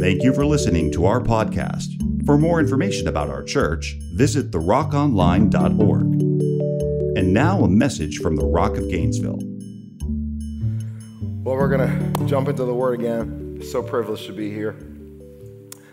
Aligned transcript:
Thank 0.00 0.22
you 0.22 0.32
for 0.32 0.46
listening 0.46 0.90
to 0.92 1.04
our 1.04 1.20
podcast. 1.20 2.24
For 2.24 2.38
more 2.38 2.58
information 2.58 3.06
about 3.06 3.28
our 3.28 3.42
church, 3.42 3.98
visit 4.14 4.50
therockonline.org. 4.50 6.00
And 7.18 7.34
now 7.34 7.62
a 7.64 7.68
message 7.68 8.16
from 8.16 8.36
the 8.36 8.46
Rock 8.46 8.78
of 8.78 8.88
Gainesville. 8.88 9.40
Well, 11.44 11.54
we're 11.54 11.68
going 11.68 12.16
to 12.16 12.24
jump 12.24 12.48
into 12.48 12.64
the 12.64 12.72
Word 12.72 12.98
again. 12.98 13.60
So 13.62 13.82
privileged 13.82 14.24
to 14.24 14.32
be 14.32 14.50
here. 14.50 14.72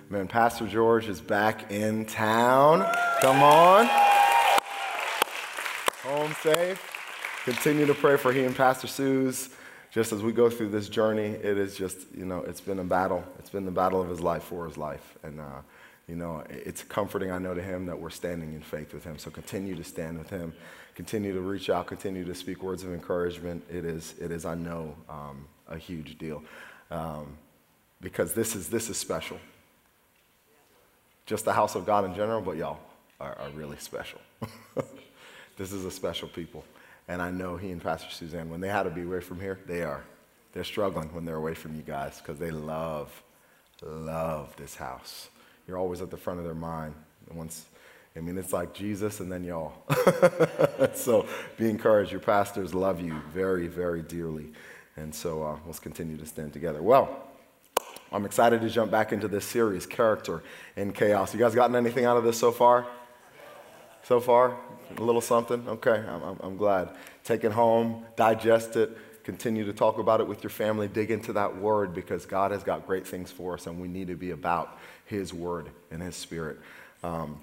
Man, 0.10 0.30
Pastor 0.30 0.68
George 0.68 1.10
is 1.10 1.20
back 1.20 1.70
in 1.70 2.06
town. 2.06 2.90
Come 3.20 3.44
on. 3.44 3.90
Home 6.04 6.34
safe. 6.42 6.82
Continue 7.44 7.86
to 7.86 7.94
pray 7.94 8.16
for 8.16 8.32
he 8.32 8.46
and 8.46 8.56
Pastor 8.56 8.88
Sue's. 8.88 9.50
Just 9.92 10.12
as 10.12 10.22
we 10.22 10.32
go 10.32 10.50
through 10.50 10.70
this 10.70 10.90
journey, 10.90 11.28
it 11.28 11.58
is 11.58 11.76
just, 11.76 11.98
you 12.16 12.26
know, 12.26 12.40
it's 12.40 12.62
been 12.62 12.80
a 12.80 12.84
battle. 12.84 13.24
It's 13.40 13.50
been 13.50 13.66
the 13.66 13.72
battle 13.72 14.02
of 14.02 14.10
his 14.10 14.22
life 14.22 14.44
for 14.44 14.68
his 14.68 14.78
life. 14.78 15.18
And, 15.24 15.40
uh, 15.40 15.62
you 16.08 16.16
know, 16.16 16.44
it's 16.50 16.84
comforting, 16.84 17.32
I 17.32 17.38
know, 17.38 17.54
to 17.54 17.62
him 17.62 17.86
that 17.86 18.00
we're 18.00 18.10
standing 18.10 18.54
in 18.54 18.62
faith 18.62 18.94
with 18.94 19.04
him. 19.04 19.18
So 19.18 19.30
continue 19.30 19.76
to 19.76 19.84
stand 19.84 20.18
with 20.18 20.30
him. 20.30 20.54
Continue 20.96 21.34
to 21.34 21.42
reach 21.42 21.70
out. 21.70 21.88
Continue 21.88 22.26
to 22.26 22.36
speak 22.36 22.64
words 22.64 22.84
of 22.84 22.94
encouragement. 22.94 23.64
It 23.70 23.86
is, 23.86 24.16
it 24.20 24.32
is 24.32 24.46
I 24.46 24.56
know, 24.56 24.96
um, 25.10 25.48
a 25.68 25.78
huge 25.78 26.18
deal. 26.18 26.44
Um, 26.92 27.38
because 28.02 28.34
this 28.34 28.56
is, 28.56 28.70
this 28.70 28.90
is 28.90 28.98
special. 28.98 29.40
Just 31.26 31.46
the 31.46 31.54
house 31.54 31.76
of 31.76 31.86
God 31.86 32.06
in 32.06 32.14
general, 32.14 32.42
but 32.42 32.58
y'all 32.58 32.80
are, 33.20 33.38
are 33.38 33.50
really 33.50 33.78
special. 33.78 34.20
this 35.58 35.72
is 35.72 35.84
a 35.86 35.92
special 35.92 36.28
people. 36.28 36.64
And 37.08 37.22
I 37.22 37.32
know 37.32 37.56
he 37.56 37.72
and 37.72 37.82
Pastor 37.82 38.10
Suzanne, 38.12 38.50
when 38.50 38.60
they 38.60 38.68
had 38.68 38.84
to 38.84 38.90
be 38.90 39.04
away 39.04 39.22
from 39.22 39.40
here, 39.40 39.60
they 39.66 39.82
are. 39.84 40.04
They're 40.54 40.64
struggling 40.64 41.14
when 41.14 41.26
they're 41.26 41.36
away 41.36 41.54
from 41.54 41.76
you 41.76 41.82
guys 41.82 42.20
because 42.20 42.40
they 42.40 42.52
love, 42.52 43.24
love 43.82 44.56
this 44.58 44.76
house. 44.76 45.30
You're 45.68 45.78
always 45.78 46.02
at 46.02 46.10
the 46.10 46.18
front 46.18 46.40
of 46.40 46.46
their 46.46 46.56
mind. 46.56 46.96
Once, 47.34 47.66
I 48.16 48.20
mean, 48.20 48.38
it's 48.38 48.54
like 48.54 48.74
Jesus 48.74 49.20
and 49.20 49.32
then 49.32 49.44
y'all. 49.44 49.74
so 50.94 51.28
be 51.58 51.70
encouraged. 51.70 52.12
Your 52.12 52.22
pastors 52.22 52.74
love 52.74 53.00
you 53.00 53.22
very, 53.34 53.68
very 53.68 54.02
dearly. 54.02 54.52
And 54.96 55.14
so 55.14 55.44
uh, 55.44 55.58
let's 55.66 55.80
continue 55.80 56.18
to 56.18 56.26
stand 56.26 56.54
together. 56.54 56.82
Well, 56.82 57.28
I'm 58.12 58.26
excited 58.26 58.62
to 58.62 58.70
jump 58.70 58.90
back 58.90 59.12
into 59.12 59.28
this 59.28 59.46
series, 59.46 59.86
Character 59.86 60.42
in 60.76 60.94
Chaos. 60.94 61.34
You 61.34 61.40
guys 61.40 61.54
gotten 61.54 61.76
anything 61.76 62.06
out 62.06 62.18
of 62.18 62.24
this 62.24 62.40
so 62.40 62.52
far? 62.52 62.88
So 64.04 64.20
far? 64.20 64.58
A 64.96 65.04
little 65.04 65.22
something? 65.22 65.68
Okay, 65.68 66.04
I'm, 66.08 66.38
I'm, 66.40 66.58
glad. 66.58 66.90
Take 67.24 67.44
it 67.44 67.52
home, 67.52 68.06
digest 68.16 68.76
it, 68.76 68.98
continue 69.24 69.66
to 69.66 69.74
talk 69.74 69.98
about 69.98 70.22
it 70.22 70.28
with 70.28 70.44
your 70.44 70.50
family, 70.50 70.88
dig 70.88 71.12
into 71.12 71.34
that 71.34 71.58
word 71.58 71.94
because 71.94 72.26
God 72.26 72.52
has 72.52 72.64
got 72.64 72.88
great 72.88 73.06
things 73.06 73.30
for 73.30 73.56
us 73.56 73.68
and 73.68 73.80
we 73.80 73.88
need 73.88 74.08
to 74.08 74.16
be 74.16 74.32
about 74.32 74.78
His 75.06 75.34
word 75.34 75.70
and 75.92 76.02
His 76.02 76.16
spirit. 76.16 76.58
Um, 77.04 77.42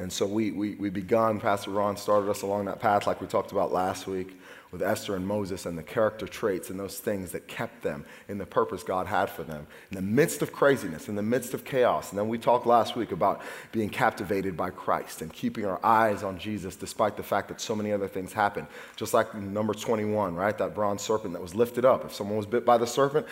and 0.00 0.10
so 0.10 0.24
we, 0.24 0.50
we, 0.50 0.76
we 0.76 0.88
begun, 0.88 1.40
Pastor 1.40 1.72
Ron 1.72 1.96
started 1.98 2.30
us 2.30 2.40
along 2.40 2.64
that 2.64 2.80
path 2.80 3.06
like 3.06 3.20
we 3.20 3.26
talked 3.26 3.52
about 3.52 3.70
last 3.70 4.06
week 4.06 4.34
with 4.72 4.82
Esther 4.82 5.16
and 5.16 5.26
Moses 5.26 5.66
and 5.66 5.76
the 5.76 5.82
character 5.82 6.26
traits 6.26 6.70
and 6.70 6.78
those 6.78 6.98
things 6.98 7.32
that 7.32 7.48
kept 7.48 7.82
them 7.82 8.04
in 8.28 8.38
the 8.38 8.46
purpose 8.46 8.82
God 8.82 9.06
had 9.06 9.28
for 9.28 9.42
them 9.42 9.66
in 9.90 9.96
the 9.96 10.02
midst 10.02 10.40
of 10.40 10.52
craziness, 10.52 11.08
in 11.08 11.16
the 11.16 11.22
midst 11.22 11.52
of 11.52 11.64
chaos. 11.64 12.10
And 12.10 12.18
then 12.18 12.28
we 12.28 12.38
talked 12.38 12.66
last 12.66 12.96
week 12.96 13.12
about 13.12 13.42
being 13.72 13.90
captivated 13.90 14.56
by 14.56 14.70
Christ 14.70 15.20
and 15.20 15.30
keeping 15.32 15.66
our 15.66 15.84
eyes 15.84 16.22
on 16.22 16.38
Jesus 16.38 16.76
despite 16.76 17.16
the 17.16 17.22
fact 17.22 17.48
that 17.48 17.60
so 17.60 17.74
many 17.74 17.92
other 17.92 18.08
things 18.08 18.32
happen. 18.32 18.66
Just 18.96 19.12
like 19.12 19.34
number 19.34 19.74
21, 19.74 20.34
right? 20.34 20.56
That 20.56 20.74
bronze 20.74 21.02
serpent 21.02 21.34
that 21.34 21.42
was 21.42 21.54
lifted 21.54 21.84
up. 21.84 22.04
If 22.04 22.14
someone 22.14 22.36
was 22.36 22.46
bit 22.46 22.64
by 22.64 22.78
the 22.78 22.86
serpent, 22.86 23.26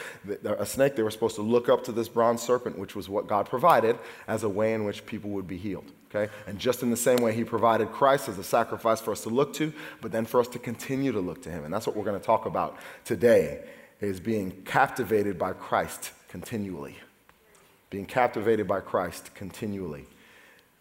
a 0.45 0.67
snake, 0.67 0.97
they 0.97 1.03
were 1.03 1.11
supposed 1.11 1.37
to 1.37 1.43
look 1.43 1.71
up 1.71 1.85
to 1.85 1.93
this 1.93 2.09
bronze 2.09 2.43
serpent, 2.43 2.79
which 2.79 2.95
was 2.95 3.09
what 3.09 3.27
God 3.27 3.49
provided 3.49 3.99
as 4.27 4.43
a 4.43 4.49
way 4.49 4.75
in 4.75 4.85
which 4.85 5.07
people 5.07 5.31
would 5.31 5.47
be 5.47 5.57
healed. 5.57 5.93
Okay? 6.15 6.33
And 6.47 6.59
just 6.59 6.83
in 6.83 6.91
the 6.91 6.97
same 6.97 7.19
way, 7.19 7.35
he 7.35 7.45
provided 7.45 7.93
Christ 7.93 8.29
as 8.29 8.39
a 8.39 8.45
sacrifice 8.45 9.01
for 9.01 9.13
us 9.13 9.23
to 9.23 9.29
look 9.29 9.53
to, 9.55 9.73
but 10.01 10.11
then 10.11 10.25
for 10.25 10.41
us 10.41 10.49
to 10.49 10.59
continue 10.59 11.13
to 11.13 11.21
look 11.21 11.43
to 11.43 11.51
him. 11.51 11.65
And 11.65 11.73
that's 11.73 11.87
what 11.87 11.97
we're 11.97 12.05
going 12.05 12.19
to 12.19 12.25
talk 12.25 12.47
about 12.47 12.79
today 13.05 13.65
is 14.01 14.21
being 14.21 14.51
captivated 14.65 15.39
by 15.39 15.53
Christ 15.53 16.13
continually. 16.29 16.97
Being 17.91 18.07
captivated 18.07 18.67
by 18.69 18.81
Christ 18.81 19.35
continually. 19.35 20.07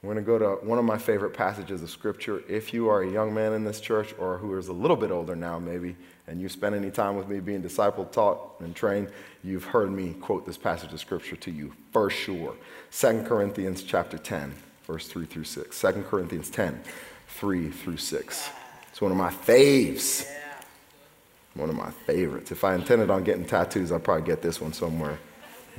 We're 0.04 0.14
going 0.14 0.24
to 0.24 0.32
go 0.32 0.38
to 0.38 0.66
one 0.66 0.78
of 0.78 0.86
my 0.86 0.98
favorite 0.98 1.34
passages 1.34 1.82
of 1.82 1.90
Scripture. 1.90 2.44
If 2.48 2.72
you 2.72 2.88
are 2.88 3.02
a 3.02 3.10
young 3.10 3.34
man 3.34 3.54
in 3.54 3.64
this 3.64 3.82
church 3.82 4.14
or 4.20 4.38
who 4.38 4.56
is 4.58 4.68
a 4.68 4.74
little 4.74 4.96
bit 4.96 5.10
older 5.10 5.36
now, 5.36 5.58
maybe, 5.58 5.96
and 6.28 6.40
you 6.40 6.48
spend 6.48 6.76
any 6.76 6.92
time 6.92 7.16
with 7.16 7.28
me 7.28 7.40
being 7.40 7.64
discipled, 7.64 8.12
taught, 8.12 8.60
and 8.60 8.76
trained, 8.76 9.10
you've 9.44 9.64
heard 9.64 9.92
me 9.92 10.14
quote 10.14 10.46
this 10.46 10.58
passage 10.58 10.94
of 10.94 11.00
Scripture 11.00 11.36
to 11.38 11.52
you 11.52 11.74
for 11.92 12.12
sure. 12.12 12.56
2 12.92 13.24
Corinthians 13.24 13.82
chapter 13.82 14.20
10 14.20 14.54
verse 14.88 15.08
3 15.08 15.26
through 15.26 15.44
6. 15.44 15.82
2 15.82 16.06
Corinthians 16.10 16.50
10, 16.50 16.82
3 17.28 17.70
through 17.70 17.98
6. 17.98 18.50
It's 18.90 19.02
one 19.02 19.12
of 19.12 19.18
my 19.18 19.30
faves. 19.30 20.26
One 21.54 21.70
of 21.70 21.76
my 21.76 21.92
favorites. 21.92 22.52
If 22.52 22.64
I 22.64 22.74
intended 22.74 23.10
on 23.10 23.24
getting 23.24 23.46
tattoos, 23.46 23.92
I'd 23.92 24.04
probably 24.04 24.26
get 24.26 24.42
this 24.42 24.62
one 24.62 24.72
somewhere, 24.74 25.20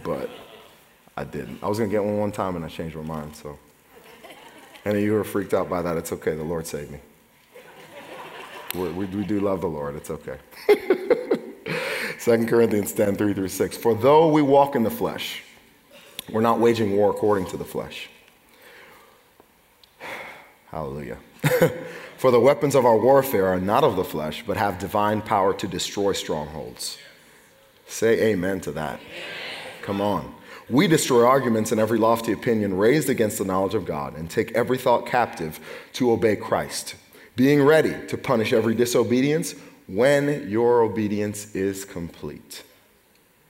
but 0.05 0.29
I 1.17 1.25
didn't. 1.25 1.63
I 1.63 1.69
was 1.69 1.79
going 1.79 1.91
to 1.91 1.95
get 1.95 2.05
one 2.05 2.19
one 2.19 2.33
time 2.33 2.55
and 2.57 2.65
I 2.65 2.69
changed 2.69 2.97
my 2.97 3.03
mind, 3.03 3.35
so. 3.35 3.59
Any 4.85 4.99
of 4.99 5.05
you 5.05 5.13
who 5.13 5.19
are 5.19 5.25
freaked 5.25 5.55
out 5.55 5.69
by 5.69 5.83
that, 5.83 5.97
it's 5.97 6.13
okay. 6.13 6.35
The 6.35 6.45
Lord 6.45 6.67
saved 6.67 6.91
me. 6.91 7.01
we 8.75 8.89
we, 8.91 9.07
we 9.07 9.25
do 9.25 9.41
love 9.41 9.61
the 9.61 9.69
Lord. 9.69 9.97
It's 9.97 10.11
okay. 10.11 10.39
2 12.21 12.47
Corinthians 12.47 12.93
10, 12.93 13.17
3 13.17 13.35
through 13.35 13.49
6. 13.49 13.77
For 13.77 13.95
though 13.95 14.29
we 14.29 14.43
walk 14.43 14.77
in 14.77 14.83
the 14.83 14.91
flesh, 14.91 15.43
we're 16.31 16.41
not 16.41 16.61
waging 16.61 16.97
war 16.97 17.11
according 17.11 17.47
to 17.47 17.57
the 17.57 17.65
flesh. 17.65 18.09
Hallelujah. 20.71 21.19
For 22.19 22.31
the 22.31 22.41
weapons 22.41 22.75
of 22.75 22.85
our 22.85 22.99
warfare 22.99 23.47
are 23.47 23.61
not 23.61 23.85
of 23.85 23.97
the 23.97 24.05
flesh, 24.05 24.43
but 24.47 24.57
have 24.57 24.79
divine 24.79 25.23
power 25.23 25.55
to 25.55 25.69
destroy 25.69 26.13
strongholds. 26.13 26.99
Say 27.87 28.33
amen 28.33 28.61
to 28.63 28.73
that. 28.73 29.01
Come 29.83 30.01
on. 30.01 30.35
We 30.69 30.87
destroy 30.87 31.25
arguments 31.25 31.73
and 31.73 31.81
every 31.81 31.99
lofty 31.99 32.33
opinion 32.33 32.77
raised 32.77 33.09
against 33.09 33.39
the 33.39 33.45
knowledge 33.45 33.75
of 33.75 33.87
God 33.87 34.17
and 34.17 34.29
take 34.29 34.53
every 34.53 34.77
thought 34.77 35.07
captive 35.07 35.59
to 35.95 36.13
obey 36.13 36.37
Christ, 36.37 36.97
being 37.37 37.63
ready 37.63 37.95
to 38.09 38.19
punish 38.19 38.53
every 38.53 38.75
disobedience 38.75 39.55
when 39.87 40.51
your 40.51 40.83
obedience 40.83 41.55
is 41.55 41.87
complete. 41.87 42.63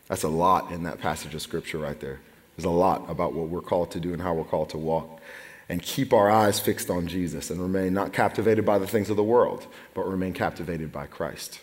That's 0.06 0.22
a 0.22 0.28
lot 0.28 0.70
in 0.70 0.84
that 0.84 1.00
passage 1.00 1.34
of 1.34 1.42
scripture 1.42 1.78
right 1.78 1.98
there. 1.98 2.20
There's 2.56 2.66
a 2.66 2.70
lot 2.70 3.10
about 3.10 3.34
what 3.34 3.48
we're 3.48 3.60
called 3.60 3.90
to 3.92 4.00
do 4.00 4.12
and 4.12 4.22
how 4.22 4.34
we're 4.34 4.44
called 4.44 4.70
to 4.70 4.78
walk 4.78 5.20
and 5.68 5.82
keep 5.82 6.12
our 6.12 6.30
eyes 6.30 6.58
fixed 6.58 6.90
on 6.90 7.06
Jesus 7.06 7.50
and 7.50 7.60
remain 7.60 7.92
not 7.92 8.12
captivated 8.12 8.64
by 8.64 8.78
the 8.78 8.86
things 8.86 9.10
of 9.10 9.16
the 9.16 9.24
world, 9.24 9.66
but 9.94 10.08
remain 10.08 10.32
captivated 10.32 10.90
by 10.90 11.06
Christ. 11.06 11.60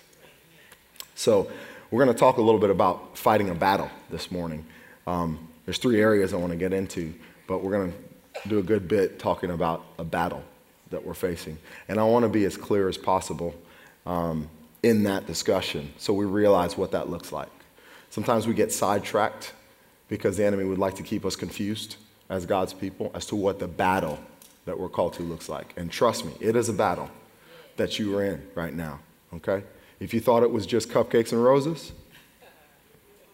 So, 1.16 1.50
we're 1.92 2.04
going 2.04 2.14
to 2.14 2.20
talk 2.20 2.38
a 2.38 2.42
little 2.42 2.60
bit 2.60 2.72
about 2.72 3.18
fighting 3.18 3.50
a 3.50 3.56
battle 3.56 3.90
this 4.10 4.32
morning. 4.32 4.66
Um, 5.08 5.48
there's 5.66 5.78
three 5.78 6.02
areas 6.02 6.34
I 6.34 6.38
want 6.38 6.52
to 6.52 6.58
get 6.58 6.74
into, 6.74 7.14
but 7.48 7.64
we're 7.64 7.72
going 7.72 7.94
to 8.44 8.50
do 8.50 8.60
a 8.60 8.64
good 8.64 8.88
bit 8.88 9.20
talking 9.20 9.52
about 9.52 9.86
a 9.98 10.04
battle 10.04 10.44
that 10.90 11.06
we're 11.06 11.14
facing. 11.14 11.58
And 11.88 12.00
I 12.00 12.04
want 12.04 12.24
to 12.24 12.30
be 12.30 12.44
as 12.46 12.58
clear 12.58 12.90
as 12.90 12.98
possible 12.98 13.56
um, 14.06 14.50
in 14.84 15.04
that 15.04 15.26
discussion 15.26 15.94
so 15.98 16.14
we 16.14 16.26
realize 16.26 16.78
what 16.78 16.92
that 16.92 17.10
looks 17.10 17.32
like. 17.32 17.50
Sometimes 18.10 18.48
we 18.48 18.54
get 18.54 18.72
sidetracked 18.72 19.54
because 20.08 20.38
the 20.38 20.46
enemy 20.46 20.64
would 20.66 20.78
like 20.78 20.96
to 20.96 21.04
keep 21.04 21.26
us 21.26 21.36
confused 21.36 21.98
as 22.30 22.46
God's 22.46 22.74
people 22.74 23.12
as 23.14 23.26
to 23.28 23.36
what 23.36 23.60
the 23.60 23.68
battle 23.68 24.20
that 24.66 24.80
we're 24.80 24.90
called 24.90 25.14
to 25.14 25.24
looks 25.24 25.48
like. 25.48 25.74
And 25.78 25.92
trust 25.92 26.26
me, 26.26 26.34
it 26.40 26.56
is 26.56 26.70
a 26.70 26.74
battle 26.74 27.10
that 27.78 28.00
you 28.00 28.18
are 28.18 28.24
in 28.24 28.46
right 28.56 28.74
now, 28.74 29.00
okay? 29.34 29.64
If 30.00 30.14
you 30.14 30.20
thought 30.20 30.44
it 30.44 30.52
was 30.52 30.66
just 30.66 30.90
cupcakes 30.90 31.32
and 31.32 31.44
roses, 31.44 31.92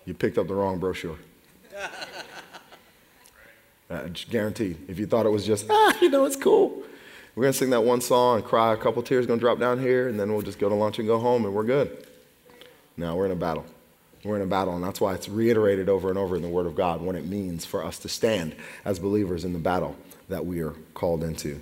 you 0.06 0.14
picked 0.14 0.38
up 0.38 0.48
the 0.48 0.56
wrong 0.56 0.80
brochure. 0.80 1.18
Uh, 3.90 4.08
guaranteed. 4.30 4.78
If 4.88 4.98
you 5.00 5.06
thought 5.06 5.26
it 5.26 5.32
was 5.32 5.46
just, 5.46 5.66
ah, 5.70 5.98
you 6.02 6.10
know, 6.10 6.24
it's 6.24 6.38
cool. 6.38 6.82
We're 7.36 7.44
going 7.44 7.52
to 7.52 7.58
sing 7.58 7.72
that 7.72 7.84
one 7.84 8.00
song 8.00 8.38
and 8.38 8.46
cry, 8.46 8.72
a 8.74 8.78
couple 8.78 9.04
tears 9.04 9.26
going 9.26 9.38
to 9.38 9.44
drop 9.44 9.60
down 9.60 9.82
here, 9.82 10.08
and 10.08 10.18
then 10.18 10.32
we'll 10.32 10.42
just 10.42 10.60
go 10.60 10.70
to 10.70 10.76
lunch 10.76 10.98
and 10.98 11.06
go 11.10 11.20
home, 11.20 11.44
and 11.44 11.54
we're 11.54 11.66
good. 11.66 12.08
Now 12.96 13.18
we're 13.18 13.26
in 13.26 13.34
a 13.34 13.36
battle. 13.36 13.66
We're 14.24 14.36
in 14.36 14.44
a 14.44 14.48
battle, 14.48 14.76
and 14.76 14.84
that's 14.84 15.02
why 15.02 15.16
it's 15.16 15.28
reiterated 15.28 15.90
over 15.90 16.10
and 16.10 16.18
over 16.18 16.36
in 16.36 16.44
the 16.44 16.50
Word 16.50 16.68
of 16.68 16.76
God 16.76 17.02
what 17.02 17.16
it 17.16 17.26
means 17.26 17.66
for 17.66 17.84
us 17.84 17.98
to 18.00 18.10
stand 18.10 18.56
as 18.86 19.00
believers 19.00 19.44
in 19.44 19.54
the 19.54 19.60
battle 19.60 19.96
that 20.30 20.46
we 20.46 20.62
are 20.62 20.76
called 20.94 21.24
into. 21.24 21.60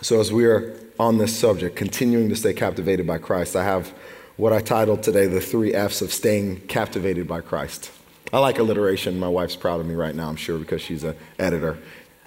So, 0.00 0.20
as 0.20 0.32
we 0.32 0.44
are 0.44 0.76
on 0.98 1.18
this 1.18 1.36
subject, 1.36 1.76
continuing 1.76 2.28
to 2.30 2.36
stay 2.36 2.52
captivated 2.52 3.06
by 3.06 3.18
Christ, 3.18 3.54
I 3.54 3.64
have 3.64 3.88
what 4.36 4.52
I 4.52 4.60
titled 4.60 5.02
today 5.02 5.26
the 5.26 5.40
three 5.40 5.72
F's 5.72 6.02
of 6.02 6.12
staying 6.12 6.60
captivated 6.62 7.28
by 7.28 7.40
Christ. 7.40 7.90
I 8.32 8.40
like 8.40 8.58
alliteration. 8.58 9.18
My 9.18 9.28
wife's 9.28 9.56
proud 9.56 9.80
of 9.80 9.86
me 9.86 9.94
right 9.94 10.14
now, 10.14 10.28
I'm 10.28 10.36
sure, 10.36 10.58
because 10.58 10.82
she's 10.82 11.04
an 11.04 11.16
editor 11.38 11.78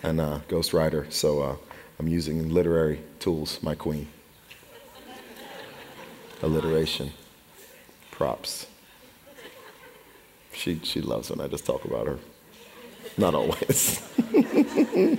and 0.02 0.20
a 0.20 0.42
ghostwriter. 0.48 1.12
So 1.12 1.42
uh, 1.42 1.56
I'm 2.00 2.08
using 2.08 2.50
literary 2.50 3.02
tools, 3.20 3.62
my 3.62 3.76
queen. 3.76 4.08
Alliteration 6.42 7.12
props. 8.22 8.68
She, 10.54 10.80
she 10.84 11.02
loves 11.02 11.32
when 11.32 11.42
I 11.42 11.48
just 11.48 11.66
talk 11.66 11.86
about 11.86 12.06
her. 12.06 12.20
Not 13.18 13.34
always. 13.34 14.00
the 14.30 15.18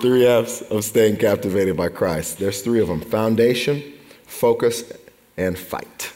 three 0.00 0.26
F's 0.26 0.62
of 0.62 0.82
staying 0.82 1.18
captivated 1.18 1.76
by 1.76 1.90
Christ. 1.90 2.40
There's 2.40 2.60
three 2.60 2.80
of 2.80 2.88
them 2.88 3.00
foundation, 3.02 3.84
focus, 4.26 4.92
and 5.36 5.56
fight. 5.56 6.12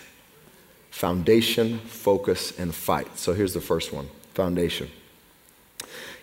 Foundation, 0.90 1.79
focus, 1.87 2.58
and 2.58 2.75
fight. 2.75 3.17
So 3.17 3.32
here's 3.32 3.55
the 3.55 3.61
first 3.61 3.93
one 3.93 4.08
foundation. 4.35 4.90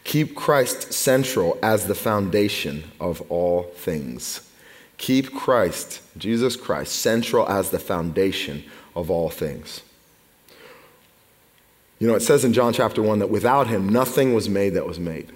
Keep 0.03 0.35
Christ 0.35 0.91
central 0.91 1.57
as 1.63 1.87
the 1.87 1.95
foundation 1.95 2.91
of 2.99 3.21
all 3.31 3.63
things. 3.77 4.51
Keep 4.97 5.33
Christ, 5.33 6.01
Jesus 6.17 6.55
Christ, 6.55 6.93
central 6.93 7.47
as 7.49 7.69
the 7.69 7.79
foundation 7.79 8.63
of 8.95 9.11
all 9.11 9.29
things. 9.29 9.81
You 11.99 12.07
know, 12.07 12.15
it 12.15 12.21
says 12.21 12.43
in 12.43 12.53
John 12.53 12.73
chapter 12.73 13.01
1 13.01 13.19
that 13.19 13.29
without 13.29 13.67
him, 13.67 13.87
nothing 13.87 14.33
was 14.33 14.49
made 14.49 14.71
that 14.71 14.85
was 14.85 14.99
made. 14.99 15.31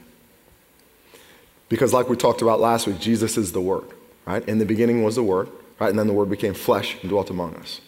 Because, 1.69 1.93
like 1.93 2.09
we 2.09 2.17
talked 2.17 2.41
about 2.41 2.59
last 2.59 2.87
week, 2.87 2.99
Jesus 2.99 3.37
is 3.37 3.51
the 3.51 3.61
Word, 3.61 3.85
right? 4.25 4.47
In 4.47 4.57
the 4.57 4.65
beginning 4.65 5.03
was 5.03 5.15
the 5.15 5.23
Word, 5.23 5.49
right? 5.79 5.89
And 5.89 5.97
then 5.97 6.07
the 6.07 6.13
Word 6.13 6.29
became 6.29 6.53
flesh 6.53 6.97
and 7.01 7.09
dwelt 7.09 7.29
among 7.29 7.55
us. 7.55 7.79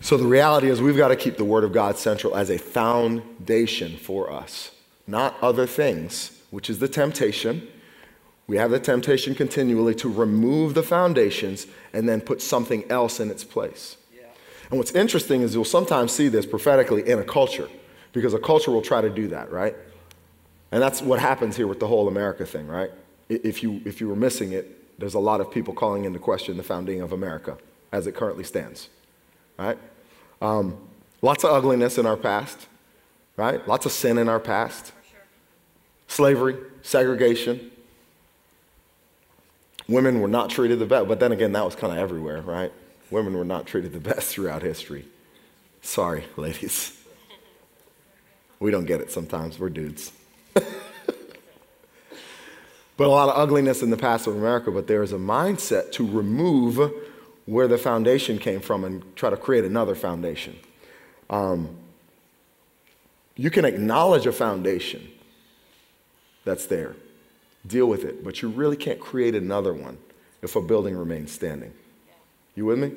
So 0.00 0.16
the 0.16 0.26
reality 0.26 0.68
is, 0.68 0.80
we've 0.80 0.96
got 0.96 1.08
to 1.08 1.16
keep 1.16 1.36
the 1.36 1.44
Word 1.44 1.64
of 1.64 1.72
God 1.72 1.96
central 1.98 2.36
as 2.36 2.50
a 2.50 2.58
foundation 2.58 3.96
for 3.96 4.30
us, 4.30 4.70
not 5.06 5.34
other 5.42 5.66
things, 5.66 6.40
which 6.50 6.70
is 6.70 6.78
the 6.78 6.88
temptation. 6.88 7.66
We 8.46 8.56
have 8.58 8.70
the 8.70 8.78
temptation 8.78 9.34
continually 9.34 9.94
to 9.96 10.08
remove 10.08 10.74
the 10.74 10.82
foundations 10.82 11.66
and 11.92 12.08
then 12.08 12.20
put 12.20 12.40
something 12.40 12.88
else 12.90 13.18
in 13.18 13.30
its 13.30 13.44
place. 13.44 13.96
And 14.70 14.78
what's 14.78 14.92
interesting 14.92 15.42
is 15.42 15.54
you'll 15.54 15.64
sometimes 15.64 16.12
see 16.12 16.28
this 16.28 16.44
prophetically 16.44 17.08
in 17.08 17.18
a 17.18 17.24
culture, 17.24 17.68
because 18.12 18.34
a 18.34 18.38
culture 18.38 18.70
will 18.70 18.82
try 18.82 19.00
to 19.00 19.10
do 19.10 19.28
that, 19.28 19.50
right? 19.50 19.74
And 20.70 20.82
that's 20.82 21.00
what 21.00 21.20
happens 21.20 21.56
here 21.56 21.66
with 21.66 21.80
the 21.80 21.86
whole 21.86 22.08
America 22.08 22.44
thing, 22.44 22.66
right? 22.66 22.90
If 23.28 23.62
you, 23.62 23.80
if 23.84 24.00
you 24.00 24.08
were 24.08 24.16
missing 24.16 24.52
it, 24.52 24.98
there's 24.98 25.14
a 25.14 25.18
lot 25.18 25.40
of 25.40 25.50
people 25.50 25.72
calling 25.72 26.04
into 26.04 26.18
question 26.18 26.56
the 26.56 26.62
founding 26.62 27.00
of 27.00 27.12
America 27.12 27.56
as 27.92 28.06
it 28.06 28.14
currently 28.14 28.44
stands, 28.44 28.88
right? 29.58 29.78
Um, 30.42 30.76
lots 31.22 31.44
of 31.44 31.50
ugliness 31.50 31.96
in 31.96 32.04
our 32.04 32.16
past, 32.16 32.66
right? 33.36 33.66
Lots 33.66 33.86
of 33.86 33.92
sin 33.92 34.18
in 34.18 34.28
our 34.28 34.40
past. 34.40 34.92
Sure. 35.10 35.20
Slavery, 36.08 36.56
segregation. 36.82 37.70
Women 39.88 40.20
were 40.20 40.28
not 40.28 40.50
treated 40.50 40.78
the 40.78 40.86
best, 40.86 41.08
but 41.08 41.20
then 41.20 41.32
again, 41.32 41.52
that 41.52 41.64
was 41.64 41.74
kind 41.74 41.92
of 41.92 41.98
everywhere, 41.98 42.42
right? 42.42 42.72
Women 43.10 43.36
were 43.36 43.44
not 43.44 43.66
treated 43.66 43.92
the 43.92 44.00
best 44.14 44.30
throughout 44.30 44.62
history. 44.62 45.06
Sorry, 45.82 46.24
ladies. 46.36 46.94
We 48.60 48.70
don't 48.70 48.86
get 48.86 49.00
it 49.00 49.10
sometimes. 49.10 49.58
We're 49.58 49.70
dudes. 49.70 50.12
but 50.54 50.66
a 52.98 53.06
lot 53.06 53.28
of 53.28 53.38
ugliness 53.38 53.82
in 53.82 53.90
the 53.90 53.96
past 53.96 54.26
of 54.26 54.36
America, 54.36 54.70
but 54.70 54.86
there 54.86 55.02
is 55.02 55.12
a 55.12 55.18
mindset 55.18 55.92
to 55.92 56.06
remove 56.06 56.92
where 57.46 57.68
the 57.68 57.78
foundation 57.78 58.38
came 58.38 58.60
from 58.60 58.84
and 58.84 59.16
try 59.16 59.30
to 59.30 59.36
create 59.36 59.64
another 59.64 59.94
foundation. 59.94 60.56
Um, 61.30 61.76
you 63.36 63.50
can 63.50 63.64
acknowledge 63.64 64.26
a 64.26 64.32
foundation 64.32 65.08
that's 66.44 66.66
there, 66.66 66.96
deal 67.66 67.86
with 67.86 68.04
it, 68.04 68.24
but 68.24 68.42
you 68.42 68.48
really 68.48 68.76
can't 68.76 68.98
create 68.98 69.34
another 69.34 69.72
one 69.72 69.98
if 70.42 70.56
a 70.56 70.60
building 70.60 70.96
remains 70.96 71.30
standing. 71.32 71.72
You 72.58 72.66
with 72.66 72.80
me? 72.80 72.90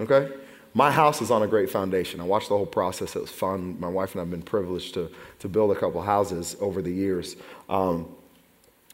Okay? 0.00 0.28
My 0.74 0.90
house 0.90 1.22
is 1.22 1.30
on 1.30 1.42
a 1.42 1.46
great 1.46 1.70
foundation. 1.70 2.20
I 2.20 2.24
watched 2.24 2.50
the 2.50 2.56
whole 2.56 2.66
process. 2.66 3.16
It 3.16 3.20
was 3.20 3.30
fun. 3.30 3.80
My 3.80 3.88
wife 3.88 4.12
and 4.12 4.20
I 4.20 4.22
have 4.24 4.30
been 4.30 4.42
privileged 4.42 4.92
to, 4.94 5.10
to 5.38 5.48
build 5.48 5.74
a 5.74 5.80
couple 5.80 6.02
houses 6.02 6.56
over 6.60 6.82
the 6.82 6.92
years. 6.92 7.36
Um, 7.70 8.14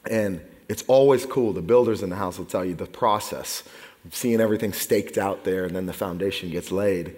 and 0.08 0.40
it's 0.68 0.84
always 0.86 1.26
cool. 1.26 1.52
The 1.52 1.62
builders 1.62 2.04
in 2.04 2.10
the 2.10 2.16
house 2.16 2.38
will 2.38 2.44
tell 2.44 2.64
you 2.64 2.76
the 2.76 2.86
process, 2.86 3.64
seeing 4.12 4.40
everything 4.40 4.72
staked 4.72 5.18
out 5.18 5.42
there, 5.42 5.64
and 5.64 5.74
then 5.74 5.86
the 5.86 5.92
foundation 5.92 6.48
gets 6.50 6.70
laid. 6.70 7.16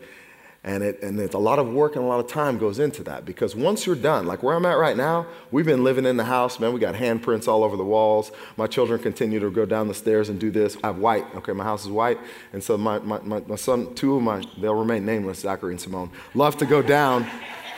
And, 0.65 0.83
it, 0.83 1.03
and 1.03 1.19
it's 1.21 1.35
a 1.35 1.39
lot 1.39 1.61
of 1.61 1.73
work 1.73 1.95
and 1.95 2.05
a 2.05 2.09
lot 2.09 2.19
of 2.19 2.27
time 2.27 2.59
goes 2.59 2.81
into 2.81 3.05
that 3.05 3.25
because 3.25 3.55
once 3.55 3.87
you're 3.87 3.97
done, 3.97 4.27
like 4.27 4.43
where 4.43 4.57
I'm 4.57 4.67
at 4.67 4.77
right 4.77 4.97
now, 4.97 5.27
we've 5.53 5.65
been 5.65 5.85
living 5.85 6.05
in 6.05 6.17
the 6.17 6.25
house, 6.25 6.59
man. 6.59 6.73
We 6.73 6.81
got 6.81 6.97
handprints 6.97 7.47
all 7.47 7.63
over 7.63 7.77
the 7.77 7.85
walls. 7.85 8.33
My 8.57 8.67
children 8.67 9.01
continue 9.01 9.39
to 9.39 9.51
go 9.51 9.65
down 9.65 9.87
the 9.87 9.95
stairs 9.95 10.29
and 10.29 10.39
do 10.39 10.51
this. 10.51 10.77
I 10.83 10.89
have 10.89 10.99
white, 10.99 11.25
okay, 11.37 11.53
my 11.53 11.63
house 11.63 11.85
is 11.85 11.91
white. 11.91 12.19
And 12.53 12.63
so 12.63 12.77
my, 12.77 12.99
my, 12.99 13.21
my, 13.21 13.41
my 13.47 13.57
son, 13.57 13.95
two 13.95 14.17
of 14.17 14.23
my, 14.23 14.43
they'll 14.61 14.75
remain 14.75 15.07
nameless, 15.07 15.41
Zachary 15.41 15.73
and 15.73 15.81
Simone, 15.81 16.11
love 16.35 16.57
to 16.57 16.67
go 16.67 16.83
down 16.83 17.27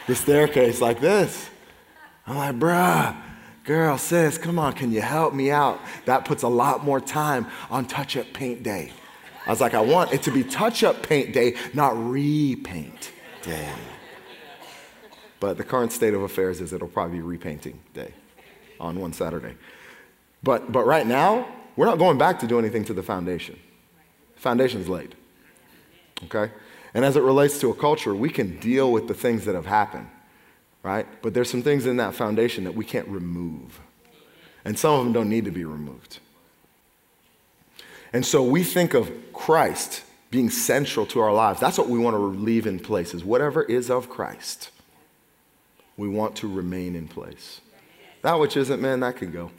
the 0.06 0.14
staircase 0.14 0.80
like 0.80 1.00
this. 1.00 1.50
I'm 2.26 2.36
like, 2.36 2.56
bruh, 2.56 3.16
girl, 3.64 3.98
sis, 3.98 4.38
come 4.38 4.58
on, 4.58 4.72
can 4.72 4.90
you 4.90 5.02
help 5.02 5.34
me 5.34 5.50
out? 5.50 5.80
That 6.06 6.24
puts 6.24 6.42
a 6.42 6.48
lot 6.48 6.82
more 6.82 7.00
time 7.00 7.46
on 7.70 7.84
touch 7.84 8.16
up 8.16 8.32
paint 8.32 8.62
day. 8.62 8.92
I 9.50 9.52
was 9.52 9.60
like, 9.60 9.74
I 9.74 9.80
want 9.80 10.12
it 10.12 10.22
to 10.22 10.30
be 10.30 10.44
touch 10.44 10.84
up 10.84 11.02
paint 11.02 11.32
day, 11.32 11.56
not 11.74 11.90
repaint 11.96 13.10
day. 13.42 13.68
But 15.40 15.56
the 15.56 15.64
current 15.64 15.90
state 15.90 16.14
of 16.14 16.22
affairs 16.22 16.60
is 16.60 16.72
it'll 16.72 16.86
probably 16.86 17.16
be 17.16 17.22
repainting 17.22 17.80
day 17.92 18.14
on 18.78 19.00
one 19.00 19.12
Saturday. 19.12 19.56
But, 20.44 20.70
but 20.70 20.86
right 20.86 21.04
now, 21.04 21.48
we're 21.74 21.86
not 21.86 21.98
going 21.98 22.16
back 22.16 22.38
to 22.38 22.46
do 22.46 22.60
anything 22.60 22.84
to 22.84 22.94
the 22.94 23.02
foundation. 23.02 23.58
Foundation's 24.36 24.88
laid. 24.88 25.16
Okay? 26.26 26.52
And 26.94 27.04
as 27.04 27.16
it 27.16 27.22
relates 27.24 27.58
to 27.62 27.70
a 27.70 27.74
culture, 27.74 28.14
we 28.14 28.30
can 28.30 28.56
deal 28.60 28.92
with 28.92 29.08
the 29.08 29.14
things 29.14 29.46
that 29.46 29.56
have 29.56 29.66
happened, 29.66 30.06
right? 30.84 31.08
But 31.22 31.34
there's 31.34 31.50
some 31.50 31.62
things 31.62 31.86
in 31.86 31.96
that 31.96 32.14
foundation 32.14 32.62
that 32.62 32.76
we 32.76 32.84
can't 32.84 33.08
remove. 33.08 33.80
And 34.64 34.78
some 34.78 34.94
of 34.94 35.02
them 35.02 35.12
don't 35.12 35.28
need 35.28 35.46
to 35.46 35.50
be 35.50 35.64
removed. 35.64 36.20
And 38.12 38.24
so 38.24 38.42
we 38.42 38.64
think 38.64 38.94
of 38.94 39.10
Christ 39.32 40.02
being 40.30 40.50
central 40.50 41.06
to 41.06 41.20
our 41.20 41.32
lives. 41.32 41.60
That's 41.60 41.78
what 41.78 41.88
we 41.88 41.98
want 41.98 42.14
to 42.14 42.20
leave 42.20 42.66
in 42.66 42.78
place 42.78 43.14
is 43.14 43.24
whatever 43.24 43.62
is 43.62 43.90
of 43.90 44.08
Christ. 44.08 44.70
We 45.96 46.08
want 46.08 46.36
to 46.36 46.48
remain 46.48 46.94
in 46.96 47.08
place. 47.08 47.60
That 48.22 48.38
which 48.38 48.56
isn't, 48.56 48.80
man, 48.80 49.00
that 49.00 49.16
can 49.16 49.32
go. 49.32 49.50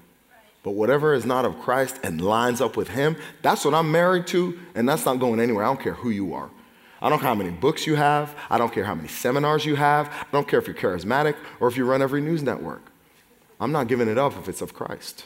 But 0.64 0.72
whatever 0.72 1.14
is 1.14 1.26
not 1.26 1.46
of 1.46 1.60
Christ 1.60 2.00
and 2.04 2.22
lines 2.22 2.62
up 2.62 2.78
with 2.78 2.90
Him, 2.90 3.16
that's 3.42 3.66
what 3.66 3.74
I'm 3.74 3.92
married 3.92 4.28
to, 4.28 4.60
and 4.76 4.88
that's 4.88 5.06
not 5.06 5.20
going 5.20 5.40
anywhere. 5.40 5.64
I 5.64 5.68
don't 5.68 5.82
care 5.82 5.94
who 5.94 6.10
you 6.10 6.34
are. 6.34 6.50
I 7.02 7.10
don't 7.10 7.20
care 7.20 7.30
how 7.30 7.36
many 7.36 7.50
books 7.50 7.88
you 7.88 7.96
have. 7.96 8.36
I 8.50 8.60
don't 8.60 8.72
care 8.72 8.84
how 8.86 8.94
many 8.94 9.08
seminars 9.08 9.66
you 9.66 9.76
have. 9.76 10.08
I 10.08 10.28
don't 10.32 10.48
care 10.48 10.60
if 10.60 10.68
you're 10.68 10.76
charismatic 10.76 11.36
or 11.60 11.68
if 11.68 11.76
you 11.76 11.86
run 11.86 12.02
every 12.02 12.22
news 12.22 12.44
network. 12.44 12.84
I'm 13.60 13.72
not 13.72 13.88
giving 13.88 14.08
it 14.08 14.20
up 14.20 14.38
if 14.38 14.48
it's 14.48 14.62
of 14.62 14.74
Christ. 14.74 15.26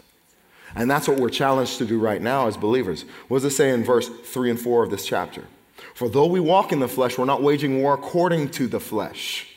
And 0.76 0.92
that's 0.92 1.08
what 1.08 1.20
we're 1.20 1.30
challenged 1.30 1.78
to 1.78 1.86
do 1.86 2.00
right 2.00 2.22
now 2.22 2.48
as 2.48 2.58
believers. 2.58 3.06
What 3.28 3.38
does 3.42 3.54
it 3.54 3.56
say 3.56 3.72
in 3.72 3.84
verse 3.84 4.10
3 4.10 4.50
and 4.50 4.60
4 4.60 4.84
of 4.84 4.92
this 4.92 5.06
chapter? 5.06 5.46
For 5.94 6.10
though 6.10 6.26
we 6.26 6.40
walk 6.40 6.72
in 6.72 6.80
the 6.80 6.88
flesh, 6.88 7.18
we're 7.18 7.26
not 7.26 7.42
waging 7.42 7.82
war 7.82 7.94
according 7.94 8.50
to 8.52 8.68
the 8.68 8.80
flesh. 8.80 9.48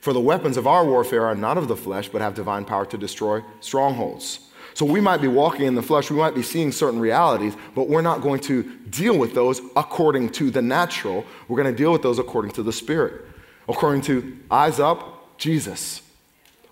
For 0.00 0.12
the 0.12 0.20
weapons 0.20 0.56
of 0.56 0.66
our 0.66 0.84
warfare 0.84 1.24
are 1.26 1.34
not 1.34 1.58
of 1.58 1.68
the 1.68 1.76
flesh, 1.76 2.08
but 2.08 2.20
have 2.20 2.34
divine 2.34 2.64
power 2.64 2.86
to 2.86 2.98
destroy 2.98 3.42
strongholds. 3.60 4.40
So 4.74 4.84
we 4.84 5.00
might 5.00 5.22
be 5.22 5.28
walking 5.28 5.64
in 5.64 5.74
the 5.74 5.82
flesh, 5.82 6.10
we 6.10 6.18
might 6.18 6.34
be 6.34 6.42
seeing 6.42 6.70
certain 6.70 7.00
realities, 7.00 7.56
but 7.74 7.88
we're 7.88 8.02
not 8.02 8.20
going 8.20 8.40
to 8.40 8.62
deal 8.90 9.16
with 9.18 9.34
those 9.34 9.62
according 9.74 10.28
to 10.32 10.50
the 10.50 10.60
natural. 10.60 11.24
We're 11.48 11.62
going 11.62 11.74
to 11.74 11.76
deal 11.76 11.92
with 11.92 12.02
those 12.02 12.18
according 12.18 12.50
to 12.52 12.62
the 12.62 12.72
spirit. 12.72 13.24
According 13.68 14.02
to 14.02 14.38
eyes 14.50 14.78
up, 14.78 15.38
Jesus. 15.38 16.02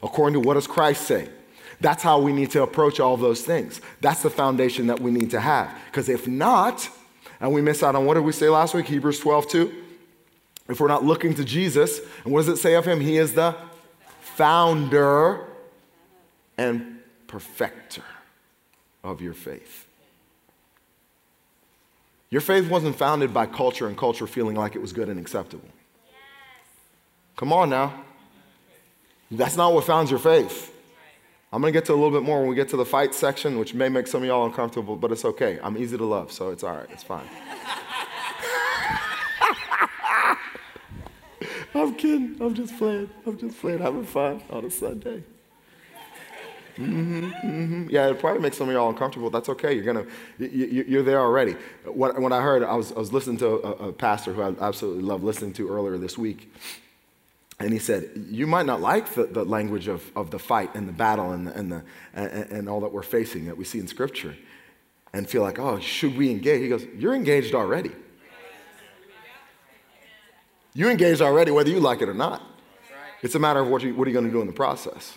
According 0.03 0.35
to 0.35 0.47
what 0.47 0.55
does 0.55 0.67
Christ 0.67 1.07
say? 1.07 1.31
That's 1.85 2.03
how 2.03 2.19
we 2.19 2.33
need 2.33 2.51
to 2.53 2.63
approach 2.63 2.99
all 2.99 3.19
those 3.19 3.43
things. 3.43 3.83
That's 4.01 4.23
the 4.23 4.31
foundation 4.31 4.87
that 4.87 5.01
we 5.01 5.11
need 5.11 5.33
to 5.33 5.41
have. 5.41 5.71
Because 5.85 6.09
if 6.09 6.27
not, 6.27 6.89
and 7.41 7.53
we 7.53 7.61
miss 7.61 7.83
out 7.83 7.95
on 7.95 8.07
what 8.07 8.15
did 8.15 8.21
we 8.25 8.33
say 8.33 8.49
last 8.49 8.73
week? 8.73 8.87
Hebrews 8.87 9.21
12, 9.21 9.49
2. 9.49 9.83
If 10.71 10.81
we're 10.81 10.89
not 10.89 11.05
looking 11.05 11.35
to 11.35 11.45
Jesus, 11.45 12.01
and 12.25 12.33
what 12.33 12.47
does 12.47 12.49
it 12.49 12.57
say 12.57 12.73
of 12.73 12.87
him? 12.87 13.01
He 13.01 13.19
is 13.19 13.35
the 13.35 13.55
founder 14.23 15.47
and 16.57 17.01
perfecter 17.27 18.05
of 19.03 19.21
your 19.21 19.35
faith. 19.35 19.87
Your 22.31 22.41
faith 22.41 22.71
wasn't 22.71 22.97
founded 22.97 23.35
by 23.35 23.45
culture 23.45 23.89
and 23.89 23.99
culture 23.99 24.27
feeling 24.27 24.57
like 24.57 24.75
it 24.75 24.81
was 24.81 24.95
good 24.95 25.11
and 25.11 25.21
acceptable. 25.21 25.69
Yes. 26.07 26.17
Come 27.37 27.53
on 27.53 27.69
now. 27.69 28.05
That's 29.31 29.59
not 29.59 29.75
what 29.75 29.85
founds 29.85 30.11
your 30.11 30.19
faith. 30.19 30.74
I'm 31.55 31.61
going 31.61 31.73
to 31.73 31.79
get 31.79 31.85
to 31.85 31.93
a 31.93 31.95
little 31.95 32.11
bit 32.11 32.25
more 32.25 32.41
when 32.41 32.49
we 32.49 32.57
get 32.57 32.69
to 32.71 32.77
the 32.77 32.85
fight 32.85 33.15
section, 33.15 33.61
which 33.61 33.75
may 33.75 33.89
make 33.89 34.09
some 34.09 34.23
of 34.23 34.27
y'all 34.27 34.45
uncomfortable, 34.45 34.97
but 34.97 35.13
it's 35.13 35.25
okay. 35.25 35.61
I'm 35.63 35.79
easy 35.79 35.97
to 35.97 36.05
love, 36.05 36.33
so 36.33 36.51
it's 36.51 36.65
all 36.65 36.75
right. 36.75 36.89
It's 36.91 37.05
fine. 37.05 37.23
I'm 41.77 41.95
kidding. 41.95 42.37
I'm 42.41 42.55
just 42.55 42.77
playing. 42.77 43.09
I'm 43.25 43.39
just 43.39 43.61
playing, 43.61 43.79
having 43.79 44.05
fun 44.05 44.43
on 44.51 44.65
a 44.65 44.71
Sunday. 44.71 45.23
Mm-hmm, 46.77 47.31
mm-hmm. 47.31 47.87
Yeah, 47.89 48.09
it 48.09 48.19
probably 48.19 48.43
makes 48.43 48.57
some 48.57 48.69
of 48.69 48.75
y'all 48.75 48.89
uncomfortable. 48.89 49.31
That's 49.31 49.49
okay. 49.51 49.75
You're 49.75 49.85
gonna, 49.85 50.07
you, 50.41 50.99
are 50.99 51.05
there 51.05 51.21
already. 51.21 51.55
What, 51.85 52.21
when 52.21 52.33
I 52.33 52.41
heard, 52.41 52.65
I 52.65 52.75
was, 52.75 52.91
I 52.91 52.99
was 52.99 53.13
listening 53.13 53.37
to 53.37 53.47
a, 53.47 53.91
a 53.91 53.93
pastor 53.93 54.33
who 54.33 54.43
I 54.43 54.55
absolutely 54.61 55.05
love 55.05 55.23
listening 55.23 55.53
to 55.53 55.69
earlier 55.69 55.99
this 55.99 56.19
week, 56.19 56.53
and 57.61 57.73
he 57.73 57.79
said, 57.79 58.11
You 58.31 58.47
might 58.47 58.67
not 58.67 58.81
like 58.81 59.15
the, 59.15 59.25
the 59.25 59.45
language 59.45 59.89
of, 59.89 60.11
of 60.17 60.31
the 60.31 60.39
fight 60.39 60.75
and 60.75 60.89
the 60.89 60.93
battle 60.93 61.31
and, 61.31 61.47
the, 61.47 61.59
and, 61.59 61.73
the, 61.73 61.85
and, 62.15 62.51
and 62.51 62.69
all 62.69 62.81
that 62.81 62.93
we're 62.93 63.03
facing 63.03 63.47
that 63.47 63.57
we 63.57 63.65
see 63.65 63.79
in 63.79 63.87
Scripture 63.87 64.37
and 65.13 65.29
feel 65.29 65.43
like, 65.43 65.59
Oh, 65.59 65.79
should 65.79 66.17
we 66.17 66.31
engage? 66.31 66.63
He 66.63 66.69
goes, 66.69 66.85
You're 66.97 67.15
engaged 67.15 67.55
already. 67.55 67.93
You're 70.77 70.91
engaged 70.91 71.23
already, 71.23 71.53
whether 71.53 71.71
you 71.71 71.79
like 71.79 72.03
it 72.03 72.09
or 72.09 72.15
not. 72.15 72.43
It's 73.23 73.37
a 73.37 73.39
matter 73.39 73.61
of 73.61 73.69
what, 73.69 73.83
you, 73.83 73.95
what 73.95 74.07
are 74.07 74.11
you 74.11 74.13
going 74.13 74.27
to 74.27 74.33
do 74.33 74.41
in 74.41 74.49
the 74.49 74.53
process. 74.53 75.17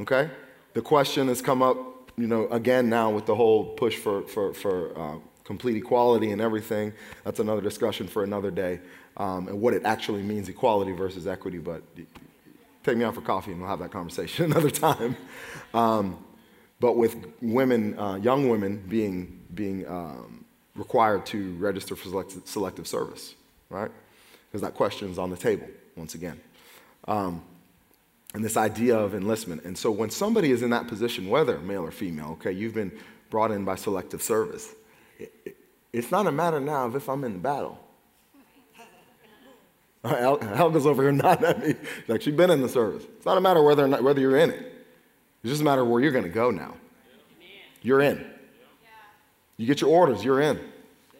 Okay? 0.00 0.28
The 0.74 0.82
question 0.82 1.28
has 1.28 1.40
come 1.40 1.62
up, 1.62 2.10
you 2.16 2.26
know, 2.26 2.48
again 2.48 2.88
now 2.88 3.10
with 3.10 3.26
the 3.26 3.34
whole 3.34 3.64
push 3.64 3.96
for, 3.96 4.22
for, 4.22 4.52
for 4.52 4.98
uh, 4.98 5.18
complete 5.44 5.76
equality 5.76 6.32
and 6.32 6.40
everything. 6.40 6.92
That's 7.24 7.38
another 7.38 7.62
discussion 7.62 8.08
for 8.08 8.24
another 8.24 8.50
day 8.50 8.80
um, 9.18 9.48
and 9.48 9.60
what 9.60 9.74
it 9.74 9.84
actually 9.84 10.22
means 10.22 10.48
equality 10.48 10.92
versus 10.92 11.26
equity. 11.26 11.58
But 11.58 11.82
take 12.84 12.96
me 12.96 13.04
out 13.04 13.14
for 13.14 13.20
coffee 13.20 13.52
and 13.52 13.60
we'll 13.60 13.68
have 13.68 13.80
that 13.80 13.90
conversation 13.90 14.44
another 14.52 14.70
time. 14.70 15.16
Um, 15.74 16.24
but 16.80 16.96
with 16.96 17.16
women, 17.42 17.98
uh, 17.98 18.14
young 18.16 18.48
women 18.48 18.84
being, 18.88 19.40
being 19.54 19.86
um, 19.88 20.44
required 20.76 21.26
to 21.26 21.54
register 21.56 21.96
for 21.96 22.08
select- 22.08 22.48
selective 22.48 22.86
service, 22.86 23.34
right? 23.68 23.90
Because 24.48 24.62
that 24.62 24.74
question 24.74 25.10
is 25.10 25.18
on 25.18 25.30
the 25.30 25.36
table 25.36 25.66
once 25.96 26.14
again. 26.14 26.40
Um, 27.08 27.42
and 28.34 28.44
this 28.44 28.56
idea 28.56 28.96
of 28.96 29.14
enlistment. 29.14 29.64
And 29.64 29.76
so 29.76 29.90
when 29.90 30.10
somebody 30.10 30.52
is 30.52 30.62
in 30.62 30.70
that 30.70 30.86
position, 30.86 31.28
whether 31.28 31.58
male 31.58 31.82
or 31.82 31.90
female, 31.90 32.32
okay, 32.32 32.52
you've 32.52 32.74
been 32.74 32.92
brought 33.30 33.50
in 33.50 33.64
by 33.64 33.74
selective 33.74 34.22
service, 34.22 34.74
it, 35.18 35.32
it, 35.44 35.56
it's 35.92 36.10
not 36.10 36.26
a 36.26 36.32
matter 36.32 36.60
now 36.60 36.86
of 36.86 36.94
if 36.94 37.08
I'm 37.08 37.24
in 37.24 37.32
the 37.32 37.38
battle. 37.38 37.78
Helga's 40.04 40.86
over 40.86 41.02
here 41.02 41.12
nodding 41.12 41.44
at 41.44 41.66
me 41.66 41.74
like 42.06 42.22
she's 42.22 42.34
been 42.34 42.50
in 42.50 42.60
the 42.60 42.68
service. 42.68 43.04
It's 43.16 43.26
not 43.26 43.36
a 43.36 43.40
matter 43.40 43.62
whether 43.62 43.84
or 43.84 43.88
not, 43.88 44.02
whether 44.02 44.20
you're 44.20 44.38
in 44.38 44.50
it. 44.50 44.74
It's 45.42 45.50
just 45.50 45.60
a 45.60 45.64
matter 45.64 45.82
of 45.82 45.88
where 45.88 46.00
you're 46.00 46.12
going 46.12 46.24
to 46.24 46.30
go 46.30 46.50
now. 46.50 46.74
You're 47.82 48.00
in. 48.00 48.24
You 49.56 49.66
get 49.66 49.80
your 49.80 49.90
orders, 49.90 50.24
you're 50.24 50.40
in. 50.40 50.60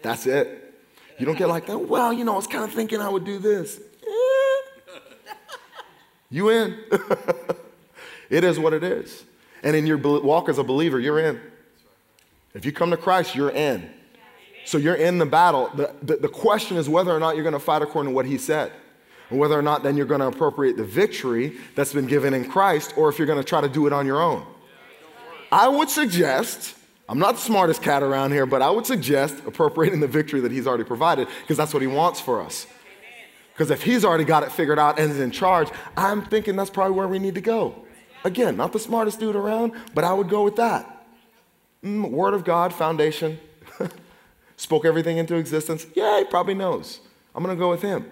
That's 0.03 0.27
it. 0.27 0.75
You 1.19 1.27
don't 1.27 1.37
get 1.37 1.49
like 1.49 1.67
that. 1.67 1.79
Well, 1.79 2.13
you 2.13 2.25
know, 2.25 2.35
I 2.35 2.37
was 2.37 2.47
kind 2.47 2.65
of 2.65 2.73
thinking 2.73 3.01
I 3.01 3.09
would 3.09 3.25
do 3.25 3.39
this. 3.39 3.81
You 6.31 6.51
in. 6.51 6.79
it 8.31 8.45
is 8.45 8.59
what 8.59 8.73
it 8.73 8.85
is. 8.85 9.25
And 9.63 9.75
in 9.75 9.87
your 9.87 9.99
walk 9.99 10.49
as 10.49 10.59
a 10.59 10.65
believer, 10.65 11.01
you're 11.01 11.19
in. 11.19 11.41
If 12.55 12.65
you 12.65 12.73
come 12.73 12.91
to 12.91 12.97
Christ, 12.97 13.35
you're 13.35 13.51
in. 13.51 13.91
So 14.69 14.77
you're 14.77 14.97
in 14.97 15.17
the 15.17 15.25
battle. 15.25 15.71
The, 15.75 15.95
the, 16.03 16.17
the 16.17 16.29
question 16.29 16.77
is 16.77 16.91
whether 16.91 17.11
or 17.11 17.19
not 17.19 17.37
you're 17.37 17.43
going 17.43 17.55
to 17.55 17.59
fight 17.59 17.81
according 17.81 18.13
to 18.13 18.15
what 18.15 18.27
he 18.27 18.37
said. 18.37 18.71
And 19.31 19.39
whether 19.39 19.59
or 19.59 19.63
not 19.63 19.83
then 19.83 19.97
you're 19.97 20.05
going 20.05 20.21
to 20.21 20.27
appropriate 20.27 20.77
the 20.77 20.85
victory 20.85 21.57
that's 21.75 21.95
been 21.95 22.07
given 22.07 22.35
in 22.35 22.47
Christ 22.51 22.93
or 22.99 23.09
if 23.09 23.17
you're 23.17 23.27
going 23.27 23.39
to 23.39 23.49
try 23.49 23.63
to 23.63 23.69
do 23.69 23.87
it 23.87 23.95
on 23.95 24.05
your 24.05 24.21
own. 24.21 24.45
I 25.51 25.69
would 25.69 25.89
suggest, 25.89 26.77
I'm 27.09 27.19
not 27.19 27.37
the 27.37 27.41
smartest 27.41 27.81
cat 27.81 28.03
around 28.03 28.33
here, 28.33 28.45
but 28.45 28.61
I 28.61 28.69
would 28.69 28.85
suggest 28.85 29.37
appropriating 29.47 30.01
the 30.01 30.07
victory 30.07 30.41
that 30.41 30.53
he's 30.53 30.67
already 30.67 30.85
provided 30.85 31.29
because 31.41 31.57
that's 31.57 31.73
what 31.73 31.81
he 31.81 31.89
wants 31.89 32.21
for 32.21 32.43
us. 32.43 32.67
Because 33.55 33.71
if 33.71 33.83
he's 33.83 34.05
already 34.05 34.25
got 34.25 34.43
it 34.43 34.53
figured 34.53 34.79
out 34.79 34.99
and 34.99 35.11
is 35.11 35.19
in 35.19 35.31
charge, 35.31 35.71
I'm 35.97 36.27
thinking 36.27 36.57
that's 36.57 36.69
probably 36.69 36.95
where 36.95 37.09
we 37.09 37.19
need 37.19 37.37
to 37.37 37.41
go. 37.41 37.87
Again, 38.23 38.59
not 38.59 38.75
the 38.75 38.81
smartest 38.81 39.19
dude 39.19 39.35
around, 39.35 39.73
but 39.95 40.05
I 40.05 40.13
would 40.13 40.29
go 40.29 40.45
with 40.45 40.57
that. 40.57 41.07
Mm, 41.83 42.11
word 42.11 42.35
of 42.35 42.45
God, 42.45 42.75
foundation, 42.75 43.39
spoke 44.59 44.85
everything 44.85 45.17
into 45.17 45.37
existence? 45.37 45.87
Yeah, 45.95 46.19
he 46.19 46.25
probably 46.27 46.53
knows. 46.53 47.01
I'm 47.35 47.43
going 47.43 47.57
to 47.57 47.59
go 47.59 47.71
with 47.71 47.81
him. 47.81 48.11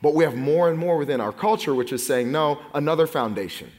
But 0.00 0.14
we 0.14 0.24
have 0.24 0.36
more 0.36 0.70
and 0.70 0.78
more 0.78 0.96
within 0.96 1.20
our 1.20 1.32
culture 1.32 1.74
which 1.74 1.92
is 1.92 2.06
saying, 2.06 2.32
no, 2.32 2.60
another 2.72 3.06
foundation. 3.06 3.70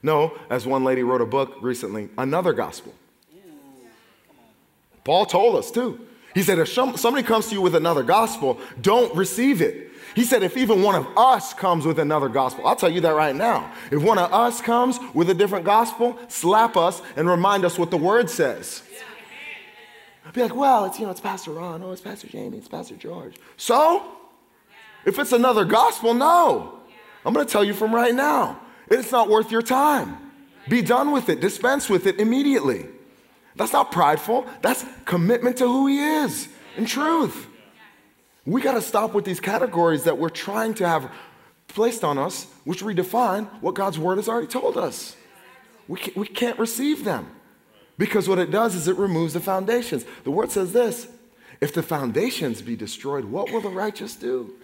No, 0.00 0.38
as 0.48 0.64
one 0.64 0.84
lady 0.84 1.02
wrote 1.02 1.20
a 1.20 1.26
book 1.26 1.56
recently, 1.60 2.08
another 2.16 2.52
gospel. 2.52 2.94
Paul 5.02 5.26
told 5.26 5.56
us 5.56 5.72
too. 5.72 6.06
He 6.34 6.42
said, 6.42 6.58
if 6.58 6.68
somebody 6.68 7.22
comes 7.22 7.48
to 7.48 7.54
you 7.54 7.62
with 7.62 7.74
another 7.74 8.04
gospel, 8.04 8.60
don't 8.80 9.12
receive 9.16 9.60
it. 9.60 9.86
He 10.14 10.24
said, 10.24 10.42
if 10.42 10.56
even 10.56 10.82
one 10.82 10.94
of 10.94 11.06
us 11.16 11.54
comes 11.54 11.86
with 11.86 11.98
another 11.98 12.28
gospel, 12.28 12.66
I'll 12.66 12.76
tell 12.76 12.90
you 12.90 13.00
that 13.00 13.14
right 13.14 13.34
now. 13.34 13.72
If 13.90 14.02
one 14.02 14.18
of 14.18 14.32
us 14.32 14.60
comes 14.60 14.98
with 15.14 15.30
a 15.30 15.34
different 15.34 15.64
gospel, 15.64 16.18
slap 16.28 16.76
us 16.76 17.02
and 17.16 17.28
remind 17.28 17.64
us 17.64 17.78
what 17.78 17.90
the 17.90 17.96
word 17.96 18.28
says. 18.28 18.82
I'd 20.28 20.34
be 20.34 20.42
like, 20.42 20.54
well, 20.54 20.84
it's, 20.84 20.98
you 20.98 21.06
know, 21.06 21.10
it's 21.10 21.22
Pastor 21.22 21.52
Ron, 21.52 21.82
oh, 21.82 21.90
it's 21.90 22.02
Pastor 22.02 22.26
Jamie, 22.26 22.58
it's 22.58 22.68
Pastor 22.68 22.96
George. 22.96 23.36
So, 23.56 24.12
if 25.06 25.18
it's 25.18 25.32
another 25.32 25.64
gospel, 25.64 26.12
no. 26.12 26.80
I'm 27.24 27.32
going 27.32 27.46
to 27.46 27.50
tell 27.50 27.64
you 27.64 27.72
from 27.72 27.94
right 27.94 28.14
now, 28.14 28.60
it's 28.90 29.10
not 29.10 29.30
worth 29.30 29.50
your 29.50 29.62
time. 29.62 30.18
Be 30.68 30.82
done 30.82 31.12
with 31.12 31.30
it, 31.30 31.40
dispense 31.40 31.88
with 31.88 32.06
it 32.06 32.20
immediately. 32.20 32.84
That's 33.56 33.72
not 33.72 33.90
prideful, 33.90 34.44
that's 34.60 34.84
commitment 35.06 35.56
to 35.56 35.66
who 35.66 35.86
He 35.86 35.98
is 35.98 36.50
in 36.76 36.84
truth. 36.84 37.46
We 38.44 38.60
got 38.60 38.74
to 38.74 38.82
stop 38.82 39.14
with 39.14 39.24
these 39.24 39.40
categories 39.40 40.04
that 40.04 40.18
we're 40.18 40.28
trying 40.28 40.74
to 40.74 40.86
have 40.86 41.10
placed 41.68 42.04
on 42.04 42.18
us, 42.18 42.46
which 42.64 42.82
redefine 42.82 43.46
what 43.62 43.74
God's 43.74 43.98
word 43.98 44.16
has 44.16 44.28
already 44.28 44.46
told 44.46 44.76
us. 44.76 45.16
We 45.86 45.98
can't, 45.98 46.16
we 46.18 46.26
can't 46.26 46.58
receive 46.58 47.04
them. 47.06 47.30
Because 47.98 48.28
what 48.28 48.38
it 48.38 48.50
does 48.50 48.76
is 48.76 48.86
it 48.86 48.96
removes 48.96 49.34
the 49.34 49.40
foundations. 49.40 50.06
The 50.24 50.30
word 50.30 50.52
says 50.52 50.72
this 50.72 51.08
if 51.60 51.74
the 51.74 51.82
foundations 51.82 52.62
be 52.62 52.76
destroyed, 52.76 53.24
what 53.24 53.50
will 53.50 53.60
the 53.60 53.68
righteous 53.68 54.14
do? 54.14 54.54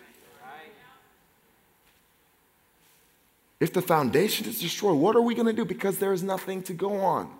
If 3.60 3.72
the 3.72 3.82
foundation 3.82 4.46
is 4.46 4.60
destroyed, 4.60 4.98
what 4.98 5.16
are 5.16 5.20
we 5.20 5.34
going 5.34 5.46
to 5.46 5.52
do? 5.52 5.64
Because 5.64 5.98
there 5.98 6.12
is 6.12 6.22
nothing 6.22 6.62
to 6.64 6.72
go 6.72 7.00
on. 7.00 7.32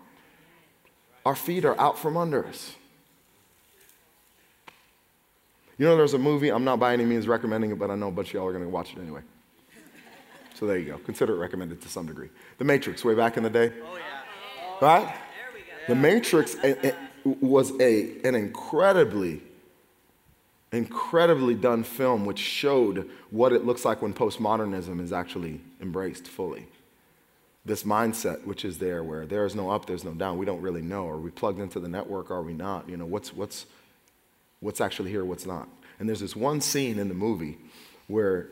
Our 1.25 1.35
feet 1.35 1.65
are 1.65 1.79
out 1.79 1.97
from 1.99 2.17
under 2.17 2.45
us. 2.45 2.73
You 5.77 5.85
know, 5.85 5.97
there's 5.97 6.13
a 6.13 6.19
movie, 6.19 6.49
I'm 6.49 6.63
not 6.63 6.79
by 6.79 6.93
any 6.93 7.05
means 7.05 7.27
recommending 7.27 7.71
it, 7.71 7.79
but 7.79 7.91
I 7.91 7.95
know 7.95 8.07
a 8.07 8.11
bunch 8.11 8.29
of 8.29 8.33
y'all 8.35 8.47
are 8.47 8.53
going 8.53 8.63
to 8.63 8.69
watch 8.69 8.93
it 8.93 8.99
anyway. 8.99 9.21
So 10.53 10.65
there 10.65 10.77
you 10.77 10.85
go. 10.85 10.97
Consider 10.99 11.35
it 11.35 11.39
recommended 11.39 11.81
to 11.81 11.89
some 11.89 12.05
degree. 12.05 12.29
The 12.57 12.63
Matrix, 12.63 13.03
way 13.03 13.13
back 13.13 13.35
in 13.35 13.43
the 13.43 13.49
day. 13.49 13.73
Oh, 13.83 13.97
yeah. 13.97 14.87
Right? 15.03 15.15
The 15.87 15.95
Matrix 15.95 16.55
was 17.23 17.71
a, 17.79 18.21
an 18.23 18.35
incredibly, 18.35 19.41
incredibly 20.71 21.53
done 21.53 21.83
film 21.83 22.25
which 22.25 22.39
showed 22.39 23.09
what 23.29 23.53
it 23.53 23.65
looks 23.65 23.85
like 23.85 24.01
when 24.01 24.13
postmodernism 24.13 24.99
is 24.99 25.13
actually 25.13 25.61
embraced 25.81 26.27
fully. 26.27 26.67
This 27.65 27.83
mindset 27.83 28.45
which 28.45 28.65
is 28.65 28.79
there 28.79 29.03
where 29.03 29.25
there 29.25 29.45
is 29.45 29.55
no 29.55 29.71
up, 29.71 29.85
there's 29.85 30.03
no 30.03 30.13
down. 30.13 30.37
We 30.37 30.45
don't 30.45 30.61
really 30.61 30.81
know. 30.81 31.07
Are 31.07 31.17
we 31.17 31.31
plugged 31.31 31.59
into 31.59 31.79
the 31.79 31.89
network? 31.89 32.31
Are 32.31 32.41
we 32.41 32.53
not? 32.53 32.89
You 32.89 32.97
know, 32.97 33.05
what's, 33.05 33.33
what's, 33.33 33.65
what's 34.59 34.81
actually 34.81 35.11
here, 35.11 35.25
what's 35.25 35.45
not? 35.45 35.67
And 35.99 36.09
there's 36.09 36.19
this 36.19 36.35
one 36.35 36.61
scene 36.61 36.99
in 36.99 37.09
the 37.09 37.15
movie 37.15 37.57
where 38.07 38.47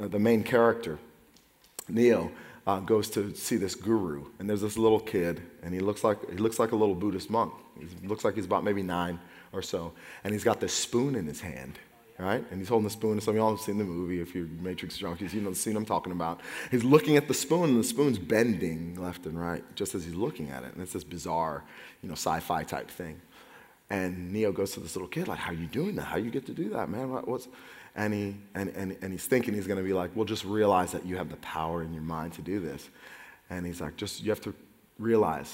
uh, 0.00 0.08
the 0.08 0.18
main 0.18 0.42
character, 0.42 0.98
Neo, 1.88 2.30
uh, 2.68 2.80
goes 2.80 3.08
to 3.08 3.34
see 3.34 3.56
this 3.56 3.74
guru, 3.74 4.26
and 4.38 4.48
there's 4.48 4.60
this 4.60 4.76
little 4.76 5.00
kid, 5.00 5.40
and 5.62 5.72
he 5.72 5.80
looks 5.80 6.04
like 6.04 6.18
he 6.30 6.36
looks 6.36 6.58
like 6.58 6.72
a 6.72 6.76
little 6.76 6.94
Buddhist 6.94 7.30
monk. 7.30 7.54
He 7.80 8.06
looks 8.06 8.26
like 8.26 8.34
he's 8.34 8.44
about 8.44 8.62
maybe 8.62 8.82
nine 8.82 9.18
or 9.52 9.62
so, 9.62 9.94
and 10.22 10.34
he's 10.34 10.44
got 10.44 10.60
this 10.60 10.74
spoon 10.74 11.14
in 11.14 11.26
his 11.26 11.40
hand, 11.40 11.78
right? 12.18 12.44
And 12.50 12.60
he's 12.60 12.68
holding 12.68 12.84
the 12.84 12.90
spoon. 12.90 13.18
Some 13.22 13.32
of 13.32 13.36
y'all 13.36 13.56
have 13.56 13.64
seen 13.64 13.78
the 13.78 13.84
movie. 13.84 14.20
If 14.20 14.34
you're 14.34 14.44
Matrix 14.60 14.98
junkies, 14.98 15.32
you 15.32 15.40
know 15.40 15.48
the 15.48 15.56
scene 15.56 15.76
I'm 15.76 15.86
talking 15.86 16.12
about. 16.12 16.42
He's 16.70 16.84
looking 16.84 17.16
at 17.16 17.26
the 17.26 17.32
spoon, 17.32 17.70
and 17.70 17.80
the 17.80 17.84
spoon's 17.84 18.18
bending 18.18 19.00
left 19.00 19.24
and 19.24 19.40
right 19.40 19.64
just 19.74 19.94
as 19.94 20.04
he's 20.04 20.14
looking 20.14 20.50
at 20.50 20.62
it, 20.62 20.74
and 20.74 20.82
it's 20.82 20.92
this 20.92 21.04
bizarre, 21.04 21.64
you 22.02 22.10
know, 22.10 22.16
sci-fi 22.16 22.64
type 22.64 22.90
thing. 22.90 23.18
And 23.88 24.30
Neo 24.30 24.52
goes 24.52 24.72
to 24.72 24.80
this 24.80 24.94
little 24.94 25.08
kid, 25.08 25.26
like, 25.26 25.38
"How 25.38 25.52
you 25.52 25.66
doing 25.68 25.96
that? 25.96 26.04
How 26.04 26.18
you 26.18 26.30
get 26.30 26.44
to 26.44 26.52
do 26.52 26.68
that, 26.68 26.90
man? 26.90 27.08
What's?" 27.08 27.48
And, 27.98 28.14
he, 28.14 28.36
and, 28.54 28.70
and, 28.70 28.96
and 29.02 29.12
he's 29.12 29.26
thinking 29.26 29.52
he's 29.52 29.66
going 29.66 29.76
to 29.76 29.84
be 29.84 29.92
like, 29.92 30.12
well, 30.14 30.24
just 30.24 30.44
realize 30.44 30.92
that 30.92 31.04
you 31.04 31.16
have 31.16 31.30
the 31.30 31.36
power 31.38 31.82
in 31.82 31.92
your 31.92 32.02
mind 32.02 32.32
to 32.34 32.42
do 32.42 32.60
this. 32.60 32.88
And 33.50 33.66
he's 33.66 33.80
like, 33.80 33.96
just, 33.96 34.22
you 34.22 34.30
have 34.30 34.40
to 34.42 34.54
realize 35.00 35.52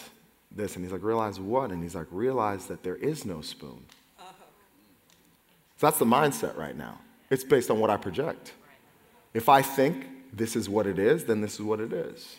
this. 0.54 0.76
And 0.76 0.84
he's 0.84 0.92
like, 0.92 1.02
realize 1.02 1.40
what? 1.40 1.70
And 1.70 1.82
he's 1.82 1.94
like, 1.94 2.06
realize 2.10 2.66
that 2.66 2.82
there 2.82 2.96
is 2.96 3.24
no 3.24 3.40
spoon. 3.40 3.82
So 5.78 5.86
that's 5.86 5.98
the 5.98 6.04
mindset 6.04 6.54
right 6.54 6.76
now. 6.76 6.98
It's 7.30 7.44
based 7.44 7.70
on 7.70 7.80
what 7.80 7.88
I 7.88 7.96
project. 7.96 8.52
If 9.32 9.48
I 9.48 9.62
think 9.62 10.06
this 10.30 10.54
is 10.54 10.68
what 10.68 10.86
it 10.86 10.98
is, 10.98 11.24
then 11.24 11.40
this 11.40 11.54
is 11.54 11.62
what 11.62 11.80
it 11.80 11.94
is. 11.94 12.36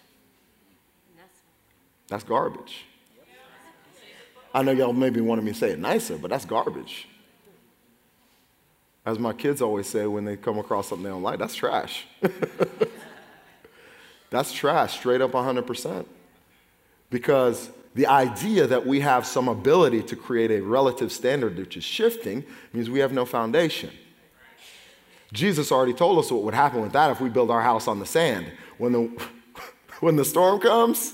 That's 2.10 2.24
garbage. 2.24 2.86
I 4.54 4.62
know 4.62 4.72
y'all 4.72 4.94
maybe 4.94 5.20
wanted 5.20 5.44
me 5.44 5.52
to 5.52 5.58
say 5.58 5.72
it 5.72 5.80
nicer, 5.80 6.20
but 6.20 6.30
that's 6.30 6.46
garbage. 6.46 7.08
As 9.06 9.20
my 9.20 9.34
kids 9.34 9.62
always 9.62 9.88
say 9.88 10.08
when 10.08 10.26
they 10.26 10.36
come 10.36 10.58
across 10.58 10.90
something 10.90 11.04
they 11.04 11.12
don't 11.12 11.22
like, 11.22 11.38
that's 11.38 11.54
trash. 11.54 12.08
that's 14.32 14.52
trash, 14.52 14.98
straight 14.98 15.22
up 15.22 15.32
100%. 15.32 16.06
Because 17.12 17.70
the 17.94 18.08
idea 18.08 18.66
that 18.66 18.86
we 18.86 19.02
have 19.02 19.26
some 19.26 19.48
ability 19.48 20.02
to 20.04 20.16
create 20.16 20.52
a 20.52 20.62
relative 20.62 21.12
standard 21.12 21.58
which 21.58 21.78
is 21.78 21.84
shifting 21.84 22.44
means 22.74 22.90
we 22.90 23.00
have 23.00 23.14
no 23.14 23.26
foundation. 23.26 23.92
Jesus 25.32 25.72
already 25.72 25.94
told 25.94 26.18
us 26.18 26.32
what 26.32 26.44
would 26.44 26.54
happen 26.54 26.82
with 26.82 26.94
that 26.94 27.12
if 27.12 27.22
we 27.22 27.30
build 27.30 27.52
our 27.52 27.62
house 27.62 27.88
on 27.88 28.00
the 28.00 28.06
sand. 28.06 28.52
When 28.80 28.92
the, 28.92 29.28
when 30.00 30.16
the 30.16 30.26
storm 30.26 30.60
comes, 30.60 31.14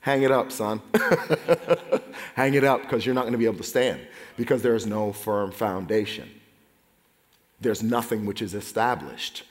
hang 0.00 0.22
it 0.22 0.30
up, 0.30 0.52
son. 0.52 0.80
hang 2.34 2.54
it 2.54 2.62
up 2.62 2.82
because 2.82 3.04
you're 3.04 3.14
not 3.14 3.22
going 3.22 3.32
to 3.32 3.38
be 3.38 3.46
able 3.46 3.58
to 3.58 3.64
stand 3.64 4.00
because 4.36 4.62
there 4.62 4.76
is 4.76 4.86
no 4.86 5.12
firm 5.12 5.50
foundation. 5.50 6.28
There's 7.62 7.82
nothing 7.82 8.26
which 8.26 8.42
is 8.42 8.54
established. 8.54 9.44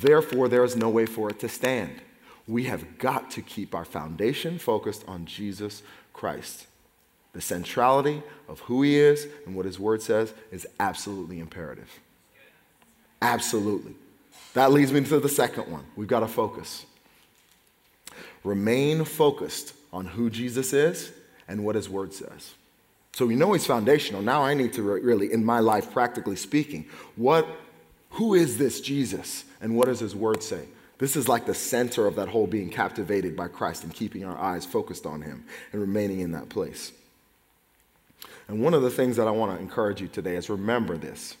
Therefore, 0.00 0.48
there 0.48 0.64
is 0.64 0.76
no 0.76 0.90
way 0.90 1.06
for 1.06 1.30
it 1.30 1.40
to 1.40 1.48
stand. 1.48 2.02
We 2.46 2.64
have 2.64 2.98
got 2.98 3.30
to 3.32 3.42
keep 3.42 3.74
our 3.74 3.84
foundation 3.84 4.58
focused 4.58 5.04
on 5.08 5.24
Jesus 5.24 5.82
Christ. 6.12 6.66
The 7.32 7.40
centrality 7.40 8.22
of 8.48 8.60
who 8.60 8.82
he 8.82 8.96
is 8.96 9.26
and 9.46 9.54
what 9.54 9.66
his 9.66 9.80
word 9.80 10.02
says 10.02 10.32
is 10.52 10.66
absolutely 10.78 11.40
imperative. 11.40 11.90
Absolutely. 13.20 13.94
That 14.54 14.72
leads 14.72 14.92
me 14.92 15.02
to 15.04 15.18
the 15.18 15.28
second 15.28 15.70
one. 15.70 15.84
We've 15.96 16.08
got 16.08 16.20
to 16.20 16.28
focus. 16.28 16.84
Remain 18.44 19.04
focused 19.04 19.74
on 19.92 20.06
who 20.06 20.30
Jesus 20.30 20.72
is 20.72 21.10
and 21.48 21.64
what 21.64 21.74
his 21.74 21.88
word 21.88 22.12
says. 22.12 22.54
So 23.16 23.24
we 23.24 23.34
know 23.34 23.54
he's 23.54 23.64
foundational. 23.64 24.20
Now 24.20 24.42
I 24.42 24.52
need 24.52 24.74
to 24.74 24.82
really, 24.82 25.32
in 25.32 25.42
my 25.42 25.60
life, 25.60 25.90
practically 25.90 26.36
speaking, 26.36 26.84
what, 27.16 27.48
who 28.10 28.34
is 28.34 28.58
this 28.58 28.78
Jesus 28.82 29.46
and 29.62 29.74
what 29.74 29.86
does 29.86 30.00
his 30.00 30.14
word 30.14 30.42
say? 30.42 30.66
This 30.98 31.16
is 31.16 31.26
like 31.26 31.46
the 31.46 31.54
center 31.54 32.06
of 32.06 32.16
that 32.16 32.28
whole 32.28 32.46
being 32.46 32.68
captivated 32.68 33.34
by 33.34 33.48
Christ 33.48 33.84
and 33.84 33.94
keeping 33.94 34.26
our 34.26 34.36
eyes 34.36 34.66
focused 34.66 35.06
on 35.06 35.22
him 35.22 35.46
and 35.72 35.80
remaining 35.80 36.20
in 36.20 36.32
that 36.32 36.50
place. 36.50 36.92
And 38.48 38.60
one 38.60 38.74
of 38.74 38.82
the 38.82 38.90
things 38.90 39.16
that 39.16 39.26
I 39.26 39.30
want 39.30 39.56
to 39.56 39.62
encourage 39.62 40.02
you 40.02 40.08
today 40.08 40.36
is 40.36 40.50
remember 40.50 40.98
this. 40.98 41.38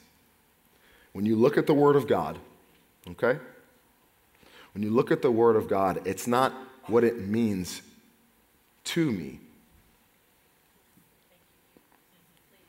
When 1.12 1.26
you 1.26 1.36
look 1.36 1.58
at 1.58 1.66
the 1.66 1.74
Word 1.74 1.96
of 1.96 2.06
God, 2.06 2.38
okay? 3.06 3.38
When 4.72 4.82
you 4.82 4.88
look 4.88 5.10
at 5.10 5.20
the 5.20 5.30
Word 5.30 5.56
of 5.56 5.68
God, 5.68 6.06
it's 6.06 6.26
not 6.26 6.54
what 6.86 7.04
it 7.04 7.28
means 7.28 7.82
to 8.84 9.12
me. 9.12 9.40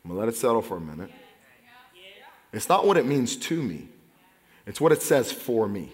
I'm 0.07 0.15
going 0.15 0.21
to 0.21 0.25
let 0.25 0.33
it 0.33 0.39
settle 0.39 0.61
for 0.61 0.77
a 0.77 0.79
minute. 0.79 1.11
It's 2.53 2.69
not 2.69 2.87
what 2.87 2.95
it 2.95 3.05
means 3.05 3.35
to 3.35 3.61
me, 3.61 3.89
it's 4.65 4.79
what 4.79 4.93
it 4.93 5.01
says 5.01 5.33
for 5.33 5.67
me. 5.67 5.91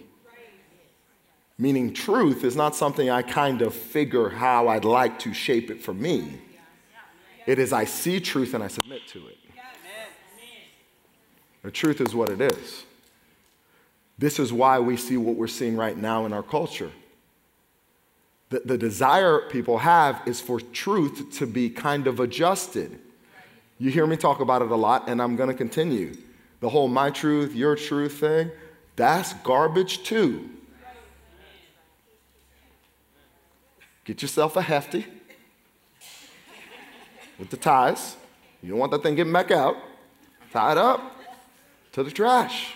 Meaning, 1.58 1.92
truth 1.92 2.44
is 2.44 2.54
not 2.54 2.76
something 2.76 3.10
I 3.10 3.22
kind 3.22 3.60
of 3.60 3.74
figure 3.74 4.28
how 4.28 4.68
I'd 4.68 4.84
like 4.84 5.18
to 5.20 5.34
shape 5.34 5.68
it 5.68 5.82
for 5.82 5.92
me. 5.92 6.38
It 7.44 7.58
is 7.58 7.72
I 7.72 7.86
see 7.86 8.20
truth 8.20 8.54
and 8.54 8.62
I 8.62 8.68
submit 8.68 9.02
to 9.08 9.26
it. 9.26 9.36
The 11.62 11.72
truth 11.72 12.00
is 12.00 12.14
what 12.14 12.30
it 12.30 12.40
is. 12.40 12.84
This 14.16 14.38
is 14.38 14.52
why 14.52 14.78
we 14.78 14.96
see 14.96 15.16
what 15.16 15.34
we're 15.34 15.48
seeing 15.48 15.76
right 15.76 15.96
now 15.96 16.24
in 16.24 16.32
our 16.32 16.42
culture. 16.44 16.92
The, 18.50 18.60
the 18.64 18.78
desire 18.78 19.40
people 19.50 19.78
have 19.78 20.22
is 20.24 20.40
for 20.40 20.60
truth 20.60 21.36
to 21.38 21.48
be 21.48 21.68
kind 21.68 22.06
of 22.06 22.20
adjusted. 22.20 23.00
You 23.78 23.90
hear 23.90 24.06
me 24.06 24.16
talk 24.16 24.40
about 24.40 24.62
it 24.62 24.70
a 24.70 24.76
lot, 24.76 25.08
and 25.08 25.20
I'm 25.20 25.36
going 25.36 25.48
to 25.48 25.54
continue. 25.54 26.16
The 26.60 26.68
whole 26.68 26.88
my 26.88 27.10
truth, 27.10 27.54
your 27.54 27.76
truth 27.76 28.20
thing, 28.20 28.50
that's 28.96 29.34
garbage 29.34 30.04
too. 30.04 30.48
Get 34.04 34.22
yourself 34.22 34.56
a 34.56 34.62
hefty 34.62 35.06
with 37.38 37.50
the 37.50 37.56
ties. 37.56 38.16
You 38.62 38.70
don't 38.70 38.78
want 38.78 38.92
that 38.92 39.02
thing 39.02 39.14
getting 39.14 39.32
back 39.32 39.50
out. 39.50 39.76
Tie 40.52 40.72
it 40.72 40.78
up 40.78 41.00
to 41.92 42.02
the 42.02 42.10
trash. 42.10 42.74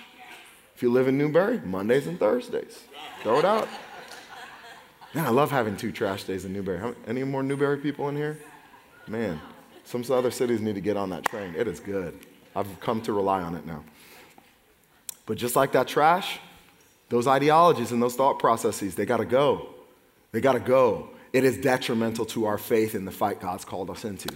If 0.74 0.82
you 0.82 0.90
live 0.90 1.08
in 1.08 1.18
Newberry, 1.18 1.60
Mondays 1.60 2.06
and 2.06 2.18
Thursdays. 2.18 2.84
Throw 3.22 3.38
it 3.38 3.44
out. 3.44 3.68
Man, 5.14 5.26
I 5.26 5.30
love 5.30 5.50
having 5.50 5.76
two 5.76 5.92
trash 5.92 6.24
days 6.24 6.44
in 6.44 6.52
Newberry. 6.52 6.94
Any 7.06 7.24
more 7.24 7.42
Newberry 7.42 7.78
people 7.78 8.08
in 8.08 8.16
here? 8.16 8.38
Man, 9.06 9.40
some 9.88 10.04
other 10.10 10.30
cities 10.30 10.60
need 10.60 10.74
to 10.74 10.82
get 10.82 10.98
on 10.98 11.08
that 11.10 11.24
train. 11.24 11.54
It 11.56 11.66
is 11.66 11.80
good. 11.80 12.18
I've 12.54 12.78
come 12.78 13.00
to 13.02 13.12
rely 13.14 13.40
on 13.40 13.54
it 13.54 13.64
now. 13.64 13.82
But 15.24 15.38
just 15.38 15.56
like 15.56 15.72
that 15.72 15.88
trash, 15.88 16.38
those 17.08 17.26
ideologies 17.26 17.90
and 17.90 18.02
those 18.02 18.14
thought 18.14 18.38
processes, 18.38 18.94
they 18.94 19.06
got 19.06 19.16
to 19.16 19.24
go. 19.24 19.70
They 20.32 20.42
got 20.42 20.52
to 20.52 20.60
go. 20.60 21.08
It 21.32 21.42
is 21.42 21.56
detrimental 21.56 22.26
to 22.26 22.44
our 22.44 22.58
faith 22.58 22.94
in 22.94 23.06
the 23.06 23.10
fight 23.10 23.40
God's 23.40 23.64
called 23.64 23.88
us 23.88 24.04
into. 24.04 24.28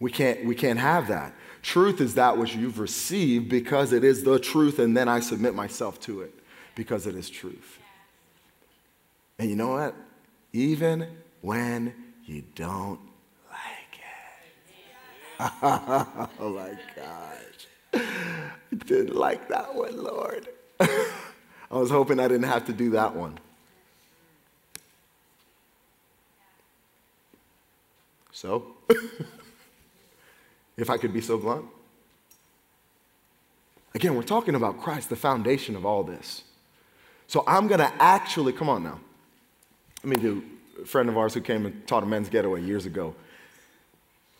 We 0.00 0.10
can't, 0.10 0.44
we 0.44 0.56
can't 0.56 0.80
have 0.80 1.06
that. 1.08 1.32
Truth 1.62 2.00
is 2.00 2.14
that 2.14 2.36
which 2.36 2.56
you've 2.56 2.80
received 2.80 3.48
because 3.48 3.92
it 3.92 4.02
is 4.02 4.24
the 4.24 4.40
truth, 4.40 4.80
and 4.80 4.96
then 4.96 5.08
I 5.08 5.20
submit 5.20 5.54
myself 5.54 6.00
to 6.00 6.22
it 6.22 6.34
because 6.74 7.06
it 7.06 7.14
is 7.14 7.30
truth. 7.30 7.78
And 9.38 9.48
you 9.48 9.54
know 9.54 9.68
what? 9.68 9.94
Even 10.52 11.06
when 11.40 11.94
you 12.24 12.42
don't. 12.56 12.98
oh 15.40 16.28
my 16.40 16.78
gosh. 16.94 17.66
I 17.94 18.76
didn't 18.86 19.14
like 19.14 19.48
that 19.48 19.74
one, 19.74 20.02
Lord. 20.02 20.48
I 20.80 21.08
was 21.70 21.90
hoping 21.90 22.20
I 22.20 22.28
didn't 22.28 22.48
have 22.48 22.66
to 22.66 22.72
do 22.72 22.90
that 22.90 23.14
one. 23.14 23.38
So? 28.32 28.66
if 30.76 30.90
I 30.90 30.96
could 30.98 31.12
be 31.12 31.20
so 31.20 31.38
blunt. 31.38 31.64
Again, 33.94 34.16
we're 34.16 34.22
talking 34.22 34.54
about 34.54 34.80
Christ, 34.80 35.08
the 35.08 35.16
foundation 35.16 35.76
of 35.76 35.86
all 35.86 36.02
this. 36.02 36.42
So 37.26 37.44
I'm 37.46 37.68
going 37.68 37.80
to 37.80 37.92
actually, 38.00 38.52
come 38.52 38.68
on 38.68 38.82
now. 38.82 38.98
Let 40.02 40.16
me 40.16 40.16
do 40.16 40.42
a 40.82 40.84
friend 40.84 41.08
of 41.08 41.16
ours 41.16 41.32
who 41.34 41.40
came 41.40 41.64
and 41.64 41.86
taught 41.86 42.02
a 42.02 42.06
men's 42.06 42.28
getaway 42.28 42.62
years 42.62 42.86
ago. 42.86 43.14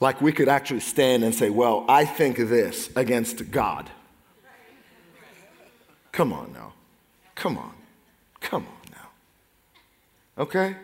Like 0.05 0.21
we 0.21 0.33
could 0.33 0.51
actually 0.51 0.81
stand 0.81 1.25
and 1.25 1.35
say, 1.35 1.49
well, 1.49 1.87
I 1.88 2.05
think 2.05 2.37
this 2.37 2.90
against 2.95 3.51
God. 3.51 3.88
Come 6.12 6.31
on 6.31 6.53
now. 6.53 6.75
Come 7.35 7.57
on. 7.57 7.73
Come 8.38 8.67
on 8.67 8.90
now. 8.90 10.43
Okay? 10.43 10.77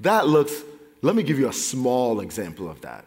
That 0.00 0.28
looks, 0.28 0.62
let 1.00 1.16
me 1.16 1.22
give 1.22 1.38
you 1.38 1.48
a 1.48 1.54
small 1.54 2.20
example 2.20 2.68
of 2.68 2.82
that. 2.82 3.06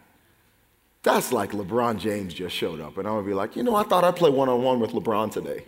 That's 1.04 1.30
like 1.30 1.52
LeBron 1.52 2.00
James 2.00 2.34
just 2.34 2.56
showed 2.56 2.80
up, 2.80 2.98
and 2.98 3.06
I 3.06 3.12
would 3.12 3.24
be 3.24 3.32
like, 3.32 3.54
you 3.54 3.62
know, 3.62 3.76
I 3.76 3.84
thought 3.84 4.02
I'd 4.02 4.16
play 4.16 4.30
one 4.30 4.48
on 4.48 4.60
one 4.60 4.80
with 4.80 4.90
LeBron 4.90 5.30
today. 5.30 5.64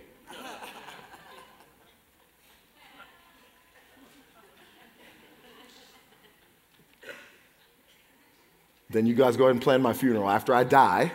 Then 8.90 9.06
you 9.06 9.14
guys 9.14 9.36
go 9.36 9.44
ahead 9.44 9.54
and 9.56 9.62
plan 9.62 9.82
my 9.82 9.92
funeral 9.92 10.28
after 10.28 10.54
I 10.54 10.64
die. 10.64 11.12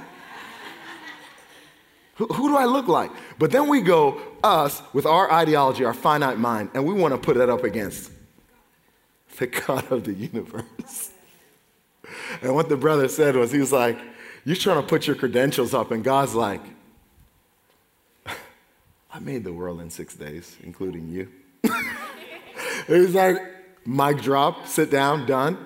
who, 2.15 2.27
who 2.27 2.49
do 2.49 2.57
I 2.57 2.65
look 2.65 2.87
like? 2.87 3.11
But 3.39 3.51
then 3.51 3.67
we 3.67 3.81
go, 3.81 4.21
us, 4.43 4.81
with 4.93 5.05
our 5.05 5.31
ideology, 5.31 5.85
our 5.85 5.93
finite 5.93 6.37
mind, 6.37 6.71
and 6.73 6.85
we 6.85 6.93
want 6.93 7.13
to 7.13 7.17
put 7.17 7.37
that 7.37 7.49
up 7.49 7.63
against 7.63 8.11
the 9.37 9.47
God 9.67 9.91
of 9.91 10.03
the 10.03 10.13
universe. 10.13 11.11
And 12.41 12.55
what 12.55 12.69
the 12.69 12.77
brother 12.77 13.07
said 13.07 13.35
was, 13.35 13.51
he 13.51 13.59
was 13.59 13.71
like, 13.71 13.97
You're 14.43 14.55
trying 14.55 14.81
to 14.81 14.87
put 14.87 15.07
your 15.07 15.15
credentials 15.15 15.73
up, 15.73 15.91
and 15.91 16.03
God's 16.03 16.35
like, 16.35 16.61
I 19.13 19.19
made 19.19 19.43
the 19.43 19.51
world 19.51 19.81
in 19.81 19.89
six 19.89 20.15
days, 20.15 20.55
including 20.63 21.09
you. 21.09 21.27
it 21.63 22.99
was 22.99 23.13
like, 23.13 23.37
mic 23.85 24.21
drop, 24.21 24.67
sit 24.67 24.89
down, 24.89 25.25
done. 25.25 25.65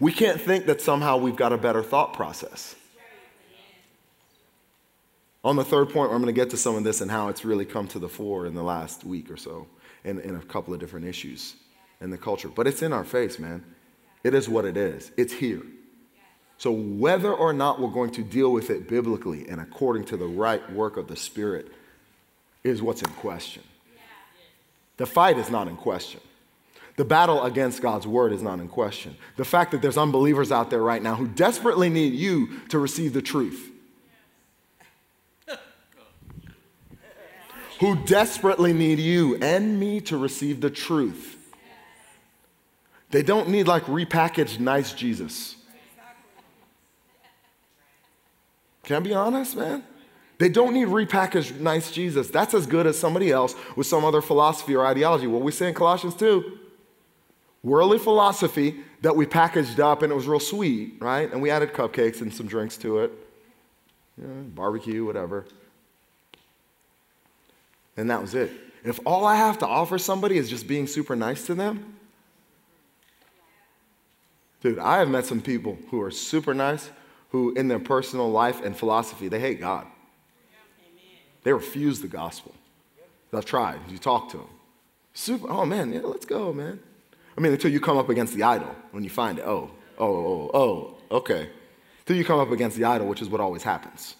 We 0.00 0.12
can't 0.12 0.40
think 0.40 0.66
that 0.66 0.80
somehow 0.80 1.16
we've 1.16 1.36
got 1.36 1.52
a 1.52 1.58
better 1.58 1.82
thought 1.82 2.12
process. 2.12 2.76
On 5.44 5.56
the 5.56 5.64
third 5.64 5.90
point, 5.90 6.12
I'm 6.12 6.20
going 6.20 6.26
to 6.26 6.38
get 6.38 6.50
to 6.50 6.56
some 6.56 6.76
of 6.76 6.84
this 6.84 7.00
and 7.00 7.10
how 7.10 7.28
it's 7.28 7.44
really 7.44 7.64
come 7.64 7.88
to 7.88 7.98
the 7.98 8.08
fore 8.08 8.46
in 8.46 8.54
the 8.54 8.62
last 8.62 9.04
week 9.04 9.30
or 9.30 9.36
so 9.36 9.66
in, 10.04 10.20
in 10.20 10.34
a 10.34 10.40
couple 10.40 10.74
of 10.74 10.80
different 10.80 11.06
issues 11.06 11.54
in 12.00 12.10
the 12.10 12.18
culture. 12.18 12.48
But 12.48 12.66
it's 12.66 12.82
in 12.82 12.92
our 12.92 13.04
face, 13.04 13.38
man. 13.38 13.64
It 14.24 14.34
is 14.34 14.48
what 14.48 14.64
it 14.64 14.76
is, 14.76 15.10
it's 15.16 15.32
here. 15.32 15.62
So, 16.58 16.72
whether 16.72 17.32
or 17.32 17.52
not 17.52 17.80
we're 17.80 17.90
going 17.90 18.10
to 18.10 18.22
deal 18.24 18.52
with 18.52 18.68
it 18.70 18.88
biblically 18.88 19.48
and 19.48 19.60
according 19.60 20.04
to 20.06 20.16
the 20.16 20.26
right 20.26 20.72
work 20.72 20.96
of 20.96 21.06
the 21.06 21.14
Spirit 21.14 21.68
is 22.64 22.82
what's 22.82 23.00
in 23.00 23.10
question. 23.10 23.62
The 24.96 25.06
fight 25.06 25.38
is 25.38 25.50
not 25.50 25.68
in 25.68 25.76
question. 25.76 26.20
The 26.98 27.04
battle 27.04 27.44
against 27.44 27.80
God's 27.80 28.08
word 28.08 28.32
is 28.32 28.42
not 28.42 28.58
in 28.58 28.66
question. 28.66 29.16
The 29.36 29.44
fact 29.44 29.70
that 29.70 29.80
there's 29.80 29.96
unbelievers 29.96 30.50
out 30.50 30.68
there 30.68 30.82
right 30.82 31.00
now 31.00 31.14
who 31.14 31.28
desperately 31.28 31.88
need 31.88 32.12
you 32.12 32.58
to 32.70 32.78
receive 32.80 33.12
the 33.12 33.22
truth. 33.22 33.70
who 37.78 37.94
desperately 38.04 38.72
need 38.72 38.98
you 38.98 39.36
and 39.36 39.78
me 39.78 40.00
to 40.00 40.18
receive 40.18 40.60
the 40.60 40.70
truth. 40.70 41.36
They 43.12 43.22
don't 43.22 43.48
need 43.48 43.68
like 43.68 43.84
repackaged 43.84 44.58
nice 44.58 44.92
Jesus. 44.92 45.54
Can 48.82 48.96
I 48.96 49.00
be 49.00 49.14
honest, 49.14 49.54
man? 49.56 49.84
They 50.38 50.48
don't 50.48 50.74
need 50.74 50.88
repackaged 50.88 51.60
nice 51.60 51.92
Jesus. 51.92 52.28
That's 52.28 52.54
as 52.54 52.66
good 52.66 52.88
as 52.88 52.98
somebody 52.98 53.30
else 53.30 53.54
with 53.76 53.86
some 53.86 54.04
other 54.04 54.20
philosophy 54.20 54.74
or 54.74 54.84
ideology. 54.84 55.28
What 55.28 55.42
we 55.42 55.52
say 55.52 55.68
in 55.68 55.74
Colossians 55.74 56.16
2 56.16 56.58
worldly 57.62 57.98
philosophy 57.98 58.76
that 59.02 59.14
we 59.14 59.26
packaged 59.26 59.80
up 59.80 60.02
and 60.02 60.12
it 60.12 60.14
was 60.14 60.26
real 60.26 60.40
sweet, 60.40 60.94
right? 61.00 61.30
And 61.30 61.42
we 61.42 61.50
added 61.50 61.72
cupcakes 61.72 62.20
and 62.20 62.32
some 62.32 62.46
drinks 62.46 62.76
to 62.78 62.98
it, 62.98 63.12
you 64.16 64.26
know, 64.26 64.42
barbecue, 64.54 65.04
whatever. 65.04 65.44
And 67.96 68.10
that 68.10 68.20
was 68.20 68.34
it. 68.34 68.50
If 68.84 69.00
all 69.04 69.24
I 69.24 69.34
have 69.36 69.58
to 69.58 69.66
offer 69.66 69.98
somebody 69.98 70.38
is 70.38 70.48
just 70.48 70.68
being 70.68 70.86
super 70.86 71.16
nice 71.16 71.46
to 71.46 71.54
them, 71.54 71.96
dude, 74.62 74.78
I 74.78 74.98
have 74.98 75.08
met 75.08 75.26
some 75.26 75.40
people 75.40 75.78
who 75.90 76.00
are 76.00 76.10
super 76.10 76.54
nice 76.54 76.90
who, 77.30 77.52
in 77.54 77.68
their 77.68 77.80
personal 77.80 78.30
life 78.30 78.64
and 78.64 78.76
philosophy, 78.76 79.28
they 79.28 79.40
hate 79.40 79.60
God. 79.60 79.86
They 81.42 81.52
refuse 81.52 82.00
the 82.00 82.08
gospel. 82.08 82.54
I've 83.32 83.44
tried. 83.44 83.80
You 83.90 83.98
talk 83.98 84.30
to 84.30 84.38
them. 84.38 84.48
Super, 85.12 85.50
oh 85.50 85.66
man, 85.66 85.92
yeah, 85.92 86.00
let's 86.02 86.24
go, 86.24 86.52
man. 86.52 86.80
I 87.38 87.40
mean, 87.40 87.52
until 87.52 87.70
you 87.70 87.78
come 87.78 87.96
up 87.96 88.08
against 88.08 88.34
the 88.34 88.42
idol 88.42 88.74
when 88.90 89.04
you 89.04 89.10
find 89.10 89.38
it. 89.38 89.44
Oh, 89.46 89.70
oh, 89.96 90.50
oh, 90.50 90.50
oh, 90.54 91.16
okay. 91.18 91.48
Until 92.00 92.16
you 92.16 92.24
come 92.24 92.40
up 92.40 92.50
against 92.50 92.76
the 92.76 92.82
idol, 92.82 93.06
which 93.06 93.22
is 93.22 93.28
what 93.28 93.40
always 93.40 93.62
happens. 93.62 94.16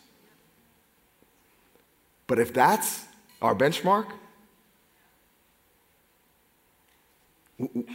But 2.28 2.38
if 2.38 2.54
that's 2.54 3.07
our 3.42 3.57
benchmark, 3.57 4.07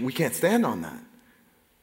we 0.01 0.11
can't 0.11 0.35
stand 0.35 0.65
on 0.65 0.81
that. 0.81 0.99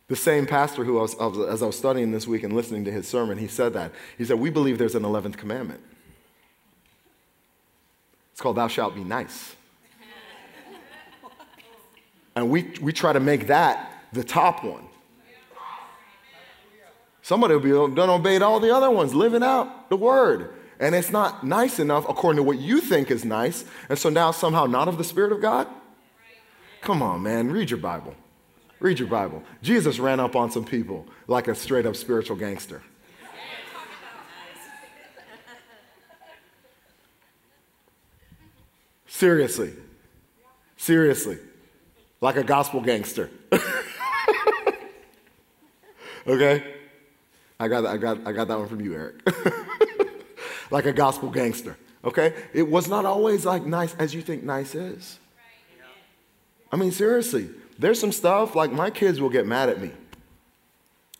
The 0.08 0.16
same 0.16 0.46
pastor 0.46 0.84
who, 0.84 0.98
I 0.98 1.02
was, 1.02 1.14
as 1.48 1.62
I 1.62 1.66
was 1.66 1.78
studying 1.78 2.12
this 2.12 2.26
week 2.26 2.42
and 2.42 2.52
listening 2.52 2.84
to 2.84 2.92
his 2.92 3.08
sermon, 3.08 3.38
he 3.38 3.46
said 3.46 3.72
that. 3.72 3.92
He 4.18 4.26
said, 4.26 4.38
We 4.38 4.50
believe 4.50 4.76
there's 4.76 4.96
an 4.96 5.02
11th 5.02 5.38
commandment. 5.38 5.80
It's 8.32 8.42
called, 8.42 8.58
Thou 8.58 8.68
shalt 8.68 8.94
be 8.94 9.04
nice. 9.04 9.56
And 12.34 12.50
we, 12.50 12.72
we 12.80 12.92
try 12.92 13.12
to 13.12 13.20
make 13.20 13.48
that 13.48 13.92
the 14.12 14.24
top 14.24 14.64
one. 14.64 14.84
Somebody 17.22 17.54
will 17.54 17.88
be 17.88 17.94
done 17.94 18.10
obeyed 18.10 18.42
all 18.42 18.60
the 18.60 18.74
other 18.74 18.90
ones, 18.90 19.14
living 19.14 19.42
out 19.42 19.88
the 19.88 19.96
word. 19.96 20.54
And 20.80 20.94
it's 20.94 21.10
not 21.10 21.44
nice 21.44 21.78
enough 21.78 22.08
according 22.08 22.38
to 22.38 22.42
what 22.42 22.58
you 22.58 22.80
think 22.80 23.10
is 23.10 23.24
nice. 23.24 23.64
And 23.88 23.98
so 23.98 24.08
now 24.08 24.30
somehow 24.30 24.64
not 24.64 24.88
of 24.88 24.96
the 24.96 25.04
Spirit 25.04 25.30
of 25.32 25.40
God? 25.40 25.68
Come 26.80 27.02
on, 27.02 27.22
man, 27.22 27.50
read 27.50 27.70
your 27.70 27.78
Bible. 27.78 28.14
Read 28.80 28.98
your 28.98 29.08
Bible. 29.08 29.42
Jesus 29.62 29.98
ran 29.98 30.18
up 30.18 30.34
on 30.34 30.50
some 30.50 30.64
people 30.64 31.06
like 31.26 31.48
a 31.48 31.54
straight 31.54 31.84
up 31.84 31.96
spiritual 31.96 32.36
gangster. 32.36 32.82
Seriously. 39.06 39.74
Seriously. 40.78 41.38
Like 42.20 42.36
a 42.36 42.44
gospel 42.44 42.80
gangster. 42.80 43.30
okay? 46.26 46.74
I 47.58 47.68
got, 47.68 47.86
I, 47.86 47.96
got, 47.96 48.26
I 48.26 48.32
got 48.32 48.48
that 48.48 48.58
one 48.58 48.68
from 48.68 48.80
you, 48.80 48.94
Eric. 48.94 49.16
like 50.70 50.86
a 50.86 50.92
gospel 50.92 51.30
gangster. 51.30 51.76
Okay? 52.04 52.34
It 52.52 52.68
was 52.68 52.88
not 52.88 53.04
always 53.04 53.44
like 53.44 53.64
nice 53.64 53.94
as 53.94 54.14
you 54.14 54.22
think 54.22 54.44
nice 54.44 54.74
is. 54.74 55.18
I 56.72 56.76
mean, 56.76 56.92
seriously. 56.92 57.50
There's 57.78 57.98
some 57.98 58.12
stuff 58.12 58.54
like 58.54 58.72
my 58.72 58.90
kids 58.90 59.20
will 59.20 59.30
get 59.30 59.46
mad 59.46 59.70
at 59.70 59.80
me. 59.80 59.90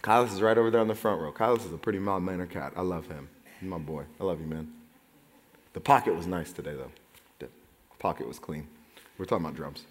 Kylos 0.02 0.32
is 0.32 0.42
right 0.42 0.56
over 0.56 0.70
there 0.70 0.80
on 0.80 0.88
the 0.88 0.94
front 0.94 1.20
row. 1.20 1.32
Kylos 1.32 1.64
is 1.64 1.72
a 1.72 1.78
pretty 1.78 1.98
mild 1.98 2.22
mannered 2.22 2.50
cat. 2.50 2.72
I 2.76 2.82
love 2.82 3.06
him. 3.06 3.28
He's 3.58 3.68
my 3.68 3.78
boy. 3.78 4.04
I 4.20 4.24
love 4.24 4.40
you, 4.40 4.46
man. 4.46 4.70
The 5.72 5.80
pocket 5.80 6.14
was 6.14 6.26
nice 6.26 6.52
today, 6.52 6.74
though. 6.74 6.90
The 7.38 7.48
pocket 7.98 8.26
was 8.26 8.38
clean. 8.38 8.66
We're 9.18 9.24
talking 9.24 9.44
about 9.44 9.56
drums. 9.56 9.84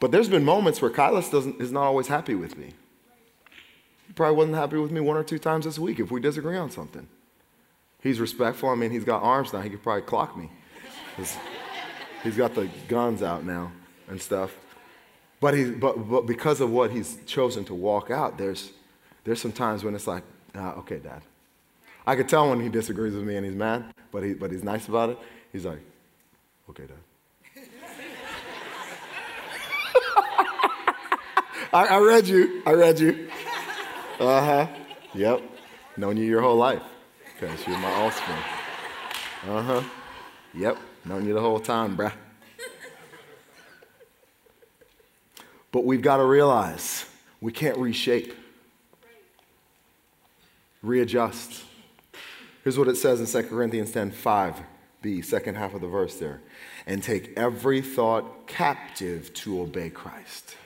But 0.00 0.10
there's 0.10 0.28
been 0.28 0.44
moments 0.44 0.80
where 0.80 0.90
doesn't, 0.90 1.60
is 1.60 1.72
not 1.72 1.84
always 1.84 2.08
happy 2.08 2.34
with 2.34 2.56
me. 2.56 2.72
He 4.06 4.12
probably 4.14 4.36
wasn't 4.36 4.56
happy 4.56 4.76
with 4.76 4.90
me 4.90 5.00
one 5.00 5.16
or 5.16 5.22
two 5.22 5.38
times 5.38 5.66
this 5.66 5.78
week 5.78 6.00
if 6.00 6.10
we 6.10 6.20
disagree 6.20 6.56
on 6.56 6.70
something. 6.70 7.06
He's 8.02 8.18
respectful. 8.18 8.70
I 8.70 8.74
mean, 8.74 8.90
he's 8.90 9.04
got 9.04 9.22
arms 9.22 9.52
now. 9.52 9.60
He 9.60 9.70
could 9.70 9.82
probably 9.82 10.02
clock 10.02 10.36
me. 10.36 10.50
He's 12.24 12.36
got 12.36 12.54
the 12.54 12.68
guns 12.88 13.22
out 13.22 13.44
now 13.44 13.72
and 14.08 14.20
stuff. 14.20 14.56
But, 15.38 15.54
he, 15.54 15.70
but, 15.70 16.08
but 16.08 16.26
because 16.26 16.60
of 16.60 16.70
what 16.70 16.90
he's 16.90 17.18
chosen 17.26 17.64
to 17.66 17.74
walk 17.74 18.10
out, 18.10 18.36
there's, 18.36 18.72
there's 19.24 19.40
some 19.40 19.52
times 19.52 19.84
when 19.84 19.94
it's 19.94 20.06
like, 20.06 20.22
uh, 20.54 20.72
okay, 20.78 20.98
Dad. 20.98 21.22
I 22.06 22.16
could 22.16 22.28
tell 22.28 22.48
when 22.50 22.60
he 22.60 22.68
disagrees 22.68 23.14
with 23.14 23.24
me 23.24 23.36
and 23.36 23.46
he's 23.46 23.54
mad, 23.54 23.84
but, 24.10 24.22
he, 24.22 24.34
but 24.34 24.50
he's 24.50 24.64
nice 24.64 24.88
about 24.88 25.10
it. 25.10 25.18
He's 25.52 25.64
like, 25.64 25.80
okay, 26.70 26.84
Dad. 26.86 26.96
I, 31.72 31.86
I 31.86 31.98
read 32.00 32.26
you. 32.26 32.62
I 32.66 32.72
read 32.72 32.98
you. 32.98 33.28
Uh 34.18 34.44
huh. 34.44 34.66
Yep. 35.14 35.42
Known 35.96 36.16
you 36.16 36.24
your 36.24 36.40
whole 36.40 36.56
life 36.56 36.82
because 37.32 37.66
you're 37.66 37.78
my 37.78 37.92
offspring. 37.92 38.38
Uh 39.48 39.62
huh. 39.62 39.82
Yep. 40.54 40.78
Known 41.04 41.26
you 41.26 41.34
the 41.34 41.40
whole 41.40 41.60
time, 41.60 41.96
bruh. 41.96 42.12
But 45.72 45.84
we've 45.84 46.02
got 46.02 46.16
to 46.16 46.24
realize 46.24 47.06
we 47.40 47.52
can't 47.52 47.78
reshape, 47.78 48.34
readjust. 50.82 51.62
Here's 52.64 52.76
what 52.76 52.88
it 52.88 52.96
says 52.96 53.20
in 53.20 53.42
2 53.42 53.48
Corinthians 53.48 53.92
10 53.92 54.10
5b, 54.10 55.24
second 55.24 55.54
half 55.54 55.74
of 55.74 55.80
the 55.80 55.86
verse 55.86 56.16
there. 56.16 56.40
And 56.86 57.02
take 57.02 57.32
every 57.36 57.80
thought 57.80 58.48
captive 58.48 59.32
to 59.34 59.62
obey 59.62 59.90
Christ. 59.90 60.56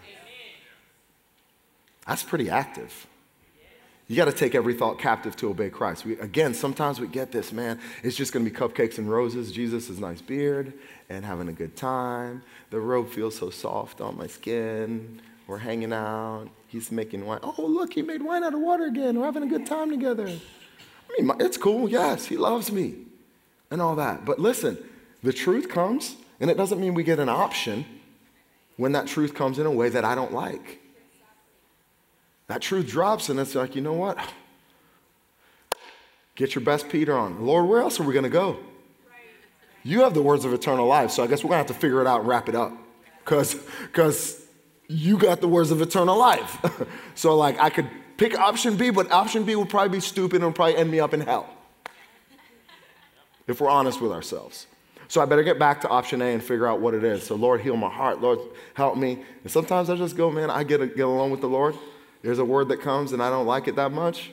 That's 2.07 2.23
pretty 2.23 2.51
active. 2.51 3.07
You 4.07 4.17
got 4.17 4.27
to 4.27 4.33
take 4.33 4.55
every 4.55 4.75
thought 4.75 4.99
captive 4.99 5.35
to 5.37 5.49
obey 5.49 5.71
Christ. 5.71 6.05
We, 6.05 6.19
again, 6.19 6.53
sometimes 6.53 7.01
we 7.01 7.07
get 7.07 7.33
this, 7.33 7.53
man. 7.53 7.81
It's 8.03 8.17
just 8.17 8.35
going 8.35 8.45
to 8.45 8.51
be 8.51 8.57
cupcakes 8.57 8.99
and 8.99 9.11
roses, 9.11 9.51
Jesus' 9.51 9.89
nice 9.99 10.21
beard, 10.21 10.75
and 11.09 11.25
having 11.25 11.49
a 11.49 11.53
good 11.53 11.75
time. 11.75 12.43
The 12.69 12.81
robe 12.81 13.09
feels 13.09 13.37
so 13.37 13.49
soft 13.49 14.03
on 14.03 14.19
my 14.19 14.27
skin. 14.27 15.23
We're 15.47 15.59
hanging 15.59 15.93
out. 15.93 16.49
He's 16.69 16.93
making 16.93 17.25
wine. 17.25 17.41
Oh, 17.43 17.55
look, 17.59 17.95
he 17.95 18.03
made 18.03 18.23
wine 18.23 18.45
out 18.45 18.53
of 18.53 18.61
water 18.61 18.85
again. 18.85 19.19
We're 19.19 19.25
having 19.25 19.43
a 19.43 19.47
good 19.47 19.65
time 19.65 19.91
together. 19.91 20.27
I 20.27 21.23
mean, 21.23 21.37
it's 21.41 21.57
cool. 21.57 21.89
Yes, 21.89 22.27
he 22.27 22.37
loves 22.37 22.71
me 22.71 22.97
and 23.71 23.81
all 23.81 23.97
that. 23.97 24.27
But 24.27 24.39
listen, 24.39 24.77
the 25.23 25.33
truth 25.33 25.71
comes, 25.71 26.17
and 26.41 26.51
it 26.51 26.57
doesn't 26.59 26.79
mean 26.79 26.93
we 26.93 27.05
get 27.05 27.19
an 27.19 27.31
option 27.31 27.87
when 28.77 28.93
that 28.93 29.07
truth 29.07 29.35
comes 29.35 29.59
in 29.59 29.65
a 29.65 29.71
way 29.71 29.89
that 29.89 30.05
I 30.05 30.15
don't 30.15 30.33
like. 30.33 30.81
That 32.47 32.61
truth 32.61 32.87
drops, 32.87 33.29
and 33.29 33.41
it's 33.41 33.55
like, 33.55 33.75
you 33.75 33.81
know 33.81 33.95
what? 33.95 34.19
Get 36.35 36.55
your 36.55 36.65
best 36.65 36.89
Peter 36.89 37.17
on. 37.17 37.47
Lord, 37.47 37.69
where 37.69 37.81
else 37.81 37.99
are 38.01 38.03
we 38.03 38.13
going 38.13 38.25
to 38.25 38.29
go? 38.29 38.59
You 39.83 40.03
have 40.03 40.15
the 40.15 40.23
words 40.23 40.45
of 40.45 40.53
eternal 40.53 40.87
life, 40.87 41.11
so 41.11 41.23
I 41.23 41.27
guess 41.27 41.45
we're 41.45 41.51
going 41.51 41.65
to 41.65 41.69
have 41.69 41.77
to 41.77 41.81
figure 41.81 42.01
it 42.01 42.07
out 42.07 42.21
and 42.21 42.29
wrap 42.29 42.49
it 42.49 42.55
up. 42.55 42.73
Because 43.25 44.43
you 44.89 45.17
got 45.17 45.41
the 45.41 45.49
words 45.49 45.71
of 45.71 45.81
eternal 45.81 46.17
life. 46.17 46.59
so, 47.15 47.37
like, 47.37 47.59
I 47.59 47.71
could 47.71 47.89
pick 48.17 48.39
option 48.39 48.77
B, 48.77 48.91
but 48.91 49.11
option 49.11 49.45
B 49.45 49.57
would 49.57 49.69
probably 49.71 49.97
be 49.97 50.01
stupid 50.01 50.43
and 50.43 50.55
probably 50.55 50.77
end 50.77 50.91
me 50.91 51.01
up 51.01 51.15
in 51.15 51.21
hell. 51.21 51.49
If 53.47 53.61
we're 53.61 53.71
honest 53.71 54.01
with 54.01 54.13
ourselves. 54.13 54.67
So 55.09 55.21
I 55.21 55.27
better 55.27 55.43
get 55.43 55.59
back 55.59 55.83
to 55.83 55.89
option 55.89 56.23
A 56.23 56.27
and 56.27 56.43
figure 56.43 56.67
out 56.67 56.81
what 56.81 56.95
it 56.95 57.05
is. 57.05 57.23
So, 57.25 57.35
Lord, 57.35 57.61
heal 57.61 57.77
my 57.77 57.91
heart. 57.91 58.23
Lord, 58.23 58.39
help 58.73 58.97
me. 58.97 59.23
And 59.43 59.53
sometimes 59.53 59.91
I 59.91 59.97
just 59.97 60.17
go, 60.17 60.31
man, 60.31 60.51
I 60.51 60.65
get, 60.65 60.81
a, 60.81 60.87
get 60.87 61.05
along 61.05 61.31
with 61.31 61.43
the 61.43 61.49
Lord 61.49 61.77
there's 62.25 62.39
a 62.39 62.45
word 62.45 62.69
that 62.69 62.81
comes 62.81 63.13
and 63.13 63.23
I 63.23 63.29
don't 63.29 63.47
like 63.47 63.69
it 63.69 63.77
that 63.77 63.93
much, 63.93 64.31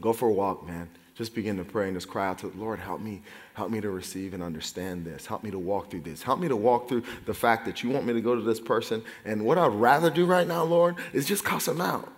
go 0.00 0.12
for 0.12 0.28
a 0.28 0.32
walk, 0.32 0.66
man. 0.66 0.90
Just 1.14 1.32
begin 1.32 1.56
to 1.56 1.64
pray 1.64 1.86
and 1.86 1.96
just 1.96 2.08
cry 2.08 2.26
out 2.26 2.38
to 2.38 2.48
the 2.48 2.58
Lord, 2.58 2.80
help 2.80 3.00
me, 3.00 3.22
help 3.54 3.70
me 3.70 3.80
to 3.80 3.90
receive 3.90 4.34
and 4.34 4.42
understand 4.42 5.04
this. 5.04 5.24
Help 5.24 5.44
me 5.44 5.52
to 5.52 5.58
walk 5.60 5.90
through 5.90 6.00
this. 6.00 6.24
Help 6.24 6.40
me 6.40 6.48
to 6.48 6.56
walk 6.56 6.88
through 6.88 7.04
the 7.24 7.34
fact 7.34 7.66
that 7.66 7.84
you 7.84 7.90
want 7.90 8.04
me 8.04 8.14
to 8.14 8.20
go 8.20 8.34
to 8.34 8.42
this 8.42 8.60
person. 8.60 9.02
And 9.24 9.44
what 9.44 9.58
I'd 9.58 9.68
rather 9.68 10.10
do 10.10 10.26
right 10.26 10.46
now, 10.46 10.64
Lord, 10.64 10.96
is 11.12 11.24
just 11.24 11.44
cuss 11.44 11.66
them 11.66 11.80
out. 11.80 12.12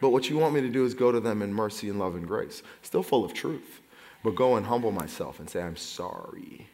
But 0.00 0.10
what 0.10 0.28
you 0.28 0.36
want 0.36 0.54
me 0.54 0.60
to 0.60 0.68
do 0.68 0.84
is 0.84 0.92
go 0.94 1.12
to 1.12 1.20
them 1.20 1.42
in 1.42 1.54
mercy 1.54 1.88
and 1.88 2.00
love 2.00 2.16
and 2.16 2.26
grace, 2.26 2.64
still 2.82 3.04
full 3.04 3.24
of 3.24 3.32
truth. 3.34 3.80
But 4.24 4.34
go 4.34 4.56
and 4.56 4.66
humble 4.66 4.90
myself 4.90 5.38
and 5.38 5.48
say, 5.48 5.62
I'm 5.62 5.76
sorry. 5.76 6.66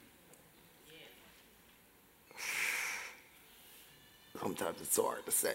Sometimes 4.41 4.81
it's 4.81 4.97
hard 4.97 5.27
to 5.27 5.31
say. 5.31 5.55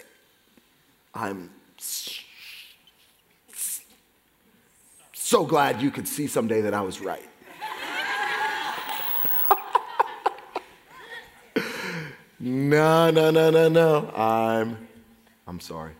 I'm 1.14 1.50
so 5.12 5.44
glad 5.44 5.80
you 5.80 5.90
could 5.90 6.08
see 6.08 6.26
someday 6.26 6.60
that 6.62 6.74
I 6.74 6.80
was 6.80 7.00
right. 7.00 7.28
No, 12.40 13.10
no, 13.10 13.30
no, 13.30 13.48
no, 13.48 13.68
no. 13.70 14.10
I'm, 14.10 14.86
I'm 15.46 15.60
sorry. 15.60 15.92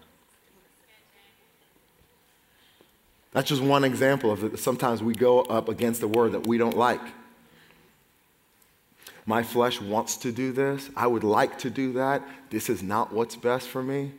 That's 3.33 3.49
just 3.49 3.63
one 3.63 3.83
example 3.83 4.31
of 4.31 4.45
it. 4.45 4.59
Sometimes 4.59 5.03
we 5.03 5.15
go 5.15 5.41
up 5.43 5.71
against 5.71 6.03
a 6.03 6.09
word 6.09 6.33
that 6.33 6.47
we 6.47 6.59
don't 6.59 6.77
like. 6.77 7.01
My 9.25 9.43
flesh 9.43 9.81
wants 9.81 10.19
to 10.19 10.33
do 10.33 10.53
this. 10.53 10.91
I 10.95 11.07
would 11.07 11.25
like 11.25 11.59
to 11.61 11.71
do 11.71 11.95
that. 11.95 12.23
This 12.51 12.69
is 12.69 12.83
not 12.83 13.11
what's 13.11 13.37
best 13.37 13.69
for 13.69 13.83
me. 13.83 14.13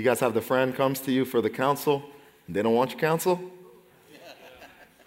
You 0.00 0.04
guys 0.04 0.20
have 0.20 0.32
the 0.32 0.40
friend 0.40 0.74
comes 0.74 0.98
to 1.00 1.12
you 1.12 1.26
for 1.26 1.42
the 1.42 1.50
counsel, 1.50 2.02
they 2.48 2.62
don't 2.62 2.74
want 2.74 2.92
your 2.92 3.00
counsel? 3.00 3.38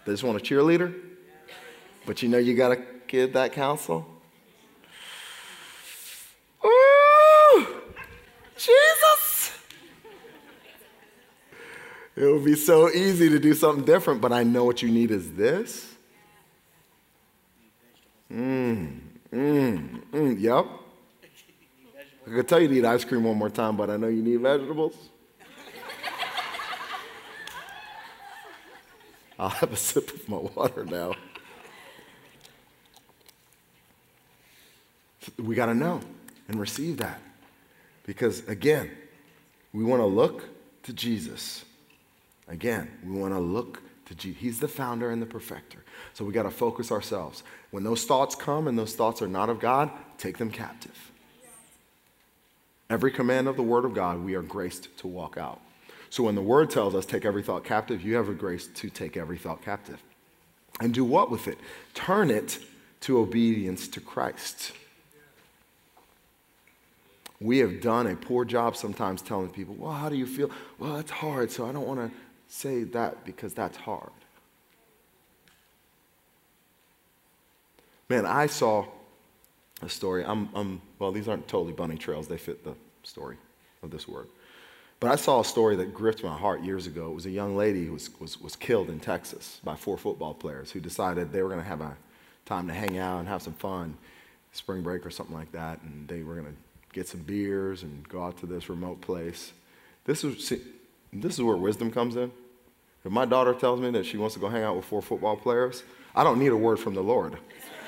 They 0.04 0.12
just 0.12 0.22
want 0.22 0.38
a 0.38 0.40
cheerleader? 0.40 0.94
But 2.06 2.22
you 2.22 2.28
know 2.28 2.38
you 2.38 2.54
got 2.54 2.68
to 2.68 2.80
give 3.08 3.32
that 3.32 3.52
counsel? 3.52 4.06
Ooh! 6.64 7.66
Jesus! 8.56 9.50
It 12.14 12.26
would 12.26 12.44
be 12.44 12.54
so 12.54 12.88
easy 12.88 13.28
to 13.30 13.40
do 13.40 13.52
something 13.52 13.84
different, 13.84 14.20
but 14.20 14.32
I 14.32 14.44
know 14.44 14.62
what 14.62 14.80
you 14.80 14.92
need 14.92 15.10
is 15.10 15.32
this. 15.32 15.92
Mmm, 18.32 19.00
mmm, 19.32 20.02
mmm, 20.12 20.40
yep. 20.40 20.66
I 22.26 22.30
could 22.30 22.48
tell 22.48 22.60
you 22.60 22.68
to 22.68 22.74
eat 22.74 22.84
ice 22.84 23.04
cream 23.04 23.24
one 23.24 23.36
more 23.36 23.50
time, 23.50 23.76
but 23.76 23.90
I 23.90 23.98
know 23.98 24.08
you 24.08 24.22
need 24.22 24.40
vegetables. 24.40 24.96
I'll 29.38 29.50
have 29.50 29.72
a 29.72 29.76
sip 29.76 30.14
of 30.14 30.26
my 30.28 30.38
water 30.38 30.86
now. 30.86 31.14
We 35.38 35.54
got 35.54 35.66
to 35.66 35.74
know 35.74 36.00
and 36.48 36.58
receive 36.58 36.96
that. 36.98 37.20
Because 38.06 38.46
again, 38.48 38.90
we 39.72 39.84
want 39.84 40.00
to 40.00 40.06
look 40.06 40.48
to 40.84 40.94
Jesus. 40.94 41.64
Again, 42.48 42.90
we 43.04 43.18
want 43.18 43.34
to 43.34 43.40
look 43.40 43.82
to 44.06 44.14
Jesus. 44.14 44.40
He's 44.40 44.60
the 44.60 44.68
founder 44.68 45.10
and 45.10 45.20
the 45.20 45.26
perfecter. 45.26 45.84
So 46.14 46.24
we 46.24 46.32
got 46.32 46.44
to 46.44 46.50
focus 46.50 46.90
ourselves. 46.90 47.42
When 47.70 47.84
those 47.84 48.04
thoughts 48.04 48.34
come 48.34 48.68
and 48.68 48.78
those 48.78 48.94
thoughts 48.94 49.20
are 49.20 49.28
not 49.28 49.50
of 49.50 49.60
God, 49.60 49.90
take 50.16 50.38
them 50.38 50.50
captive. 50.50 51.12
Every 52.90 53.10
command 53.10 53.48
of 53.48 53.56
the 53.56 53.62
Word 53.62 53.84
of 53.84 53.94
God, 53.94 54.22
we 54.22 54.34
are 54.34 54.42
graced 54.42 54.96
to 54.98 55.06
walk 55.06 55.36
out. 55.38 55.60
So 56.10 56.22
when 56.22 56.34
the 56.34 56.42
Word 56.42 56.70
tells 56.70 56.94
us, 56.94 57.06
take 57.06 57.24
every 57.24 57.42
thought 57.42 57.64
captive, 57.64 58.02
you 58.02 58.14
have 58.14 58.28
a 58.28 58.34
grace 58.34 58.68
to 58.68 58.90
take 58.90 59.16
every 59.16 59.38
thought 59.38 59.62
captive. 59.62 60.02
And 60.80 60.92
do 60.92 61.04
what 61.04 61.30
with 61.30 61.48
it? 61.48 61.58
Turn 61.94 62.30
it 62.30 62.58
to 63.00 63.18
obedience 63.18 63.88
to 63.88 64.00
Christ. 64.00 64.72
We 67.40 67.58
have 67.58 67.80
done 67.80 68.06
a 68.06 68.16
poor 68.16 68.44
job 68.44 68.76
sometimes 68.76 69.22
telling 69.22 69.50
people, 69.50 69.74
well, 69.74 69.92
how 69.92 70.08
do 70.08 70.16
you 70.16 70.26
feel? 70.26 70.50
Well, 70.78 70.96
it's 70.96 71.10
hard, 71.10 71.50
so 71.50 71.66
I 71.66 71.72
don't 71.72 71.86
want 71.86 72.00
to 72.00 72.10
say 72.48 72.84
that 72.84 73.24
because 73.24 73.54
that's 73.54 73.76
hard. 73.76 74.10
Man, 78.08 78.26
I 78.26 78.46
saw 78.46 78.86
a 79.82 79.88
story. 79.88 80.24
I'm, 80.24 80.48
I'm, 80.54 80.80
well, 80.98 81.12
these 81.12 81.28
aren't 81.28 81.48
totally 81.48 81.72
bunny 81.72 81.96
trails, 81.96 82.28
they 82.28 82.38
fit 82.38 82.64
the 82.64 82.74
story 83.02 83.36
of 83.82 83.90
this 83.90 84.08
word. 84.08 84.28
But 85.00 85.10
I 85.10 85.16
saw 85.16 85.40
a 85.40 85.44
story 85.44 85.76
that 85.76 85.92
gripped 85.92 86.24
my 86.24 86.36
heart 86.36 86.62
years 86.62 86.86
ago. 86.86 87.10
It 87.10 87.14
was 87.14 87.26
a 87.26 87.30
young 87.30 87.56
lady 87.56 87.84
who 87.84 87.92
was, 87.92 88.08
was, 88.20 88.40
was 88.40 88.56
killed 88.56 88.88
in 88.88 89.00
Texas 89.00 89.60
by 89.62 89.74
four 89.74 89.98
football 89.98 90.32
players 90.32 90.70
who 90.70 90.80
decided 90.80 91.32
they 91.32 91.42
were 91.42 91.48
going 91.48 91.60
to 91.60 91.66
have 91.66 91.80
a 91.80 91.96
time 92.46 92.68
to 92.68 92.74
hang 92.74 92.96
out 92.98 93.18
and 93.18 93.28
have 93.28 93.42
some 93.42 93.52
fun, 93.52 93.96
spring 94.52 94.82
break 94.82 95.04
or 95.04 95.10
something 95.10 95.34
like 95.34 95.52
that, 95.52 95.80
and 95.82 96.08
they 96.08 96.22
were 96.22 96.34
going 96.34 96.46
to 96.46 96.54
get 96.92 97.08
some 97.08 97.20
beers 97.20 97.82
and 97.82 98.08
go 98.08 98.22
out 98.22 98.38
to 98.38 98.46
this 98.46 98.68
remote 98.68 99.00
place. 99.00 99.52
This 100.04 100.24
is, 100.24 100.46
see, 100.46 100.60
this 101.12 101.34
is 101.34 101.42
where 101.42 101.56
wisdom 101.56 101.90
comes 101.90 102.16
in. 102.16 102.30
If 103.04 103.12
my 103.12 103.26
daughter 103.26 103.52
tells 103.52 103.80
me 103.80 103.90
that 103.90 104.06
she 104.06 104.16
wants 104.16 104.34
to 104.34 104.40
go 104.40 104.48
hang 104.48 104.62
out 104.62 104.76
with 104.76 104.84
four 104.86 105.02
football 105.02 105.36
players, 105.36 105.82
I 106.14 106.24
don't 106.24 106.38
need 106.38 106.52
a 106.52 106.56
word 106.56 106.78
from 106.78 106.94
the 106.94 107.02
Lord. 107.02 107.36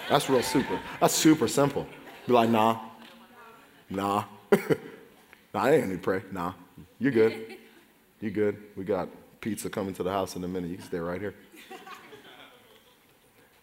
That's 0.08 0.28
real 0.28 0.42
super. 0.42 0.78
That's 1.00 1.14
super 1.14 1.48
simple. 1.48 1.86
Be 2.26 2.32
like, 2.32 2.50
nah, 2.50 2.80
nah. 3.90 4.24
nah, 4.52 5.62
I 5.62 5.72
ain't 5.72 5.88
need 5.88 5.94
to 5.94 5.98
pray. 6.00 6.22
Nah, 6.30 6.52
you're 6.98 7.12
good. 7.12 7.56
You're 8.20 8.30
good. 8.30 8.56
We 8.76 8.84
got 8.84 9.08
pizza 9.40 9.68
coming 9.68 9.94
to 9.94 10.02
the 10.02 10.10
house 10.10 10.36
in 10.36 10.44
a 10.44 10.48
minute. 10.48 10.70
You 10.70 10.76
can 10.76 10.86
stay 10.86 10.98
right 10.98 11.20
here. 11.20 11.34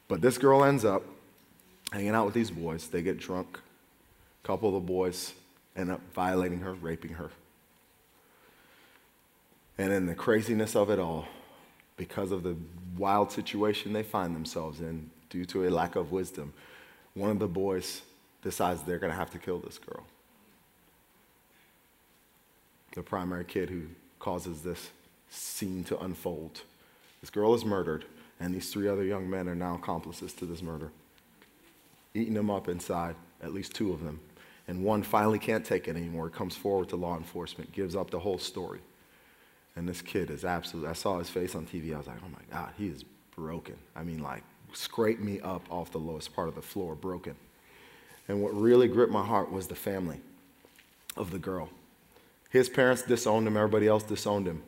But 0.07 0.21
this 0.21 0.37
girl 0.37 0.63
ends 0.63 0.85
up 0.85 1.03
hanging 1.91 2.09
out 2.09 2.25
with 2.25 2.33
these 2.33 2.51
boys. 2.51 2.87
They 2.87 3.01
get 3.01 3.17
drunk. 3.17 3.59
A 4.43 4.47
couple 4.47 4.69
of 4.69 4.75
the 4.75 4.79
boys 4.81 5.33
end 5.75 5.91
up 5.91 6.01
violating 6.13 6.59
her, 6.59 6.73
raping 6.73 7.13
her. 7.13 7.31
And 9.77 9.91
in 9.91 10.05
the 10.05 10.13
craziness 10.13 10.75
of 10.75 10.89
it 10.89 10.99
all, 10.99 11.25
because 11.97 12.31
of 12.31 12.43
the 12.43 12.55
wild 12.97 13.31
situation 13.31 13.93
they 13.93 14.03
find 14.03 14.35
themselves 14.35 14.81
in, 14.81 15.09
due 15.33 15.45
to 15.45 15.67
a 15.67 15.69
lack 15.69 15.95
of 15.95 16.11
wisdom, 16.11 16.53
one 17.15 17.31
of 17.31 17.39
the 17.39 17.47
boys 17.47 18.03
decides 18.43 18.83
they're 18.83 18.99
going 18.99 19.11
to 19.11 19.17
have 19.17 19.31
to 19.31 19.39
kill 19.39 19.57
this 19.57 19.79
girl. 19.79 20.05
The 22.95 23.01
primary 23.01 23.43
kid 23.43 23.69
who 23.69 23.87
causes 24.19 24.61
this 24.61 24.91
scene 25.31 25.83
to 25.85 25.99
unfold. 25.99 26.61
This 27.19 27.31
girl 27.31 27.55
is 27.55 27.65
murdered, 27.65 28.05
and 28.39 28.53
these 28.53 28.71
three 28.71 28.87
other 28.87 29.03
young 29.03 29.27
men 29.27 29.49
are 29.49 29.55
now 29.55 29.73
accomplices 29.73 30.33
to 30.33 30.45
this 30.45 30.61
murder. 30.61 30.91
Eating 32.13 32.35
them 32.35 32.51
up 32.51 32.69
inside, 32.69 33.15
at 33.41 33.55
least 33.55 33.73
two 33.73 33.91
of 33.91 34.03
them. 34.03 34.19
And 34.67 34.83
one 34.83 35.01
finally 35.01 35.39
can't 35.39 35.65
take 35.65 35.87
it 35.87 35.95
anymore, 35.95 36.29
comes 36.29 36.55
forward 36.55 36.89
to 36.89 36.95
law 36.95 37.17
enforcement, 37.17 37.71
gives 37.71 37.95
up 37.95 38.11
the 38.11 38.19
whole 38.19 38.37
story. 38.37 38.81
And 39.75 39.89
this 39.89 40.03
kid 40.03 40.29
is 40.29 40.45
absolutely, 40.45 40.91
I 40.91 40.93
saw 40.93 41.17
his 41.17 41.29
face 41.29 41.55
on 41.55 41.65
TV. 41.65 41.95
I 41.95 41.97
was 41.97 42.05
like, 42.05 42.19
oh 42.23 42.29
my 42.29 42.55
God, 42.55 42.71
he 42.77 42.87
is 42.87 43.03
broken. 43.35 43.77
I 43.95 44.03
mean, 44.03 44.19
like, 44.19 44.43
scrape 44.73 45.19
me 45.19 45.39
up 45.41 45.65
off 45.69 45.91
the 45.91 45.97
lowest 45.97 46.33
part 46.33 46.49
of 46.49 46.55
the 46.55 46.61
floor, 46.61 46.95
broken. 46.95 47.35
And 48.27 48.41
what 48.41 48.59
really 48.59 48.87
gripped 48.87 49.11
my 49.11 49.25
heart 49.25 49.51
was 49.51 49.67
the 49.67 49.75
family 49.75 50.19
of 51.17 51.31
the 51.31 51.39
girl. 51.39 51.69
His 52.49 52.69
parents 52.69 53.01
disowned 53.01 53.47
him, 53.47 53.57
everybody 53.57 53.87
else 53.87 54.03
disowned 54.03 54.47
him 54.47 54.63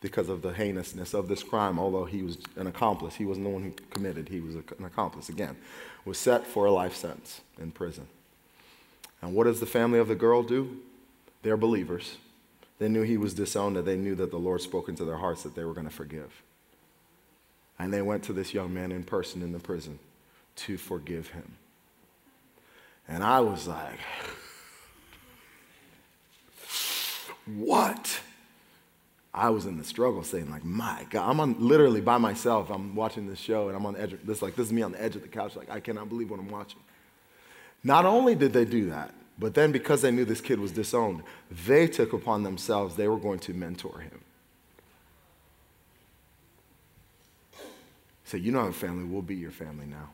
because 0.00 0.28
of 0.28 0.42
the 0.42 0.52
heinousness 0.52 1.14
of 1.14 1.28
this 1.28 1.42
crime, 1.42 1.78
although 1.78 2.04
he 2.04 2.22
was 2.22 2.38
an 2.56 2.66
accomplice. 2.66 3.14
He 3.14 3.26
wasn't 3.26 3.44
the 3.44 3.50
one 3.50 3.62
who 3.62 3.72
committed, 3.90 4.28
he 4.28 4.40
was 4.40 4.56
an 4.56 4.84
accomplice 4.84 5.28
again. 5.28 5.56
Was 6.04 6.18
set 6.18 6.46
for 6.46 6.64
a 6.64 6.72
life 6.72 6.96
sentence 6.96 7.42
in 7.60 7.70
prison. 7.70 8.06
And 9.20 9.34
what 9.34 9.44
does 9.44 9.60
the 9.60 9.66
family 9.66 9.98
of 9.98 10.08
the 10.08 10.14
girl 10.14 10.42
do? 10.42 10.78
They're 11.42 11.58
believers. 11.58 12.16
They 12.78 12.88
knew 12.88 13.02
he 13.02 13.18
was 13.18 13.34
disowned, 13.34 13.76
and 13.76 13.86
they 13.86 13.96
knew 13.96 14.14
that 14.14 14.30
the 14.30 14.38
Lord 14.38 14.62
spoke 14.62 14.88
into 14.88 15.04
their 15.04 15.18
hearts 15.18 15.42
that 15.42 15.54
they 15.54 15.64
were 15.64 15.74
going 15.74 15.88
to 15.88 15.94
forgive. 15.94 16.42
And 17.80 17.90
they 17.94 18.02
went 18.02 18.24
to 18.24 18.34
this 18.34 18.52
young 18.52 18.74
man 18.74 18.92
in 18.92 19.02
person 19.04 19.40
in 19.40 19.52
the 19.52 19.58
prison 19.58 19.98
to 20.56 20.76
forgive 20.76 21.28
him. 21.28 21.54
And 23.08 23.24
I 23.24 23.40
was 23.40 23.66
like, 23.66 23.98
what? 27.46 28.20
I 29.32 29.48
was 29.48 29.64
in 29.64 29.78
the 29.78 29.84
struggle 29.84 30.22
saying, 30.22 30.50
like, 30.50 30.62
my 30.62 31.06
God, 31.08 31.30
I'm 31.30 31.40
on 31.40 31.56
literally 31.58 32.02
by 32.02 32.18
myself. 32.18 32.68
I'm 32.68 32.94
watching 32.94 33.26
this 33.26 33.38
show 33.38 33.68
and 33.68 33.76
I'm 33.76 33.86
on 33.86 33.94
the 33.94 34.02
edge 34.02 34.12
of 34.12 34.26
this, 34.26 34.42
like, 34.42 34.56
this 34.56 34.66
is 34.66 34.72
me 34.74 34.82
on 34.82 34.92
the 34.92 35.02
edge 35.02 35.16
of 35.16 35.22
the 35.22 35.28
couch, 35.28 35.56
like, 35.56 35.70
I 35.70 35.80
cannot 35.80 36.10
believe 36.10 36.30
what 36.30 36.38
I'm 36.38 36.50
watching. 36.50 36.80
Not 37.82 38.04
only 38.04 38.34
did 38.34 38.52
they 38.52 38.66
do 38.66 38.90
that, 38.90 39.14
but 39.38 39.54
then 39.54 39.72
because 39.72 40.02
they 40.02 40.10
knew 40.10 40.26
this 40.26 40.42
kid 40.42 40.60
was 40.60 40.70
disowned, 40.70 41.22
they 41.66 41.88
took 41.88 42.12
upon 42.12 42.42
themselves, 42.42 42.96
they 42.96 43.08
were 43.08 43.16
going 43.16 43.38
to 43.38 43.54
mentor 43.54 44.00
him. 44.00 44.20
Say, 48.30 48.38
you 48.38 48.52
know, 48.52 48.60
a 48.60 48.72
family, 48.72 49.02
we'll 49.02 49.22
be 49.22 49.34
your 49.34 49.50
family 49.50 49.86
now. 49.86 50.10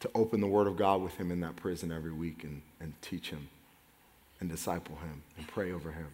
To 0.00 0.10
open 0.16 0.40
the 0.40 0.48
Word 0.48 0.66
of 0.66 0.76
God 0.76 1.00
with 1.00 1.14
him 1.14 1.30
in 1.30 1.38
that 1.42 1.54
prison 1.54 1.92
every 1.92 2.10
week 2.10 2.42
and, 2.42 2.60
and 2.80 3.00
teach 3.02 3.30
him 3.30 3.48
and 4.40 4.50
disciple 4.50 4.96
him 4.96 5.22
and 5.38 5.46
pray 5.46 5.70
over 5.70 5.92
him. 5.92 6.08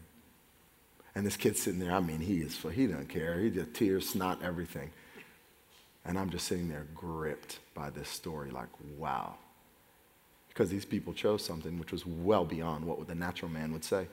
And 1.14 1.24
this 1.24 1.38
kid's 1.38 1.62
sitting 1.62 1.80
there, 1.80 1.92
I 1.92 2.00
mean, 2.00 2.20
he 2.20 2.42
is, 2.42 2.62
he 2.74 2.86
doesn't 2.86 3.08
care. 3.08 3.40
He 3.40 3.48
just 3.48 3.72
tears, 3.72 4.10
snot, 4.10 4.42
everything. 4.42 4.90
And 6.04 6.18
I'm 6.18 6.28
just 6.28 6.46
sitting 6.46 6.68
there 6.68 6.86
gripped 6.94 7.58
by 7.72 7.88
this 7.88 8.10
story, 8.10 8.50
like, 8.50 8.68
wow. 8.98 9.36
Because 10.48 10.68
these 10.68 10.84
people 10.84 11.14
chose 11.14 11.42
something 11.42 11.78
which 11.78 11.92
was 11.92 12.04
well 12.04 12.44
beyond 12.44 12.84
what 12.84 13.06
the 13.08 13.14
natural 13.14 13.50
man 13.50 13.72
would 13.72 13.84
say. 13.84 14.06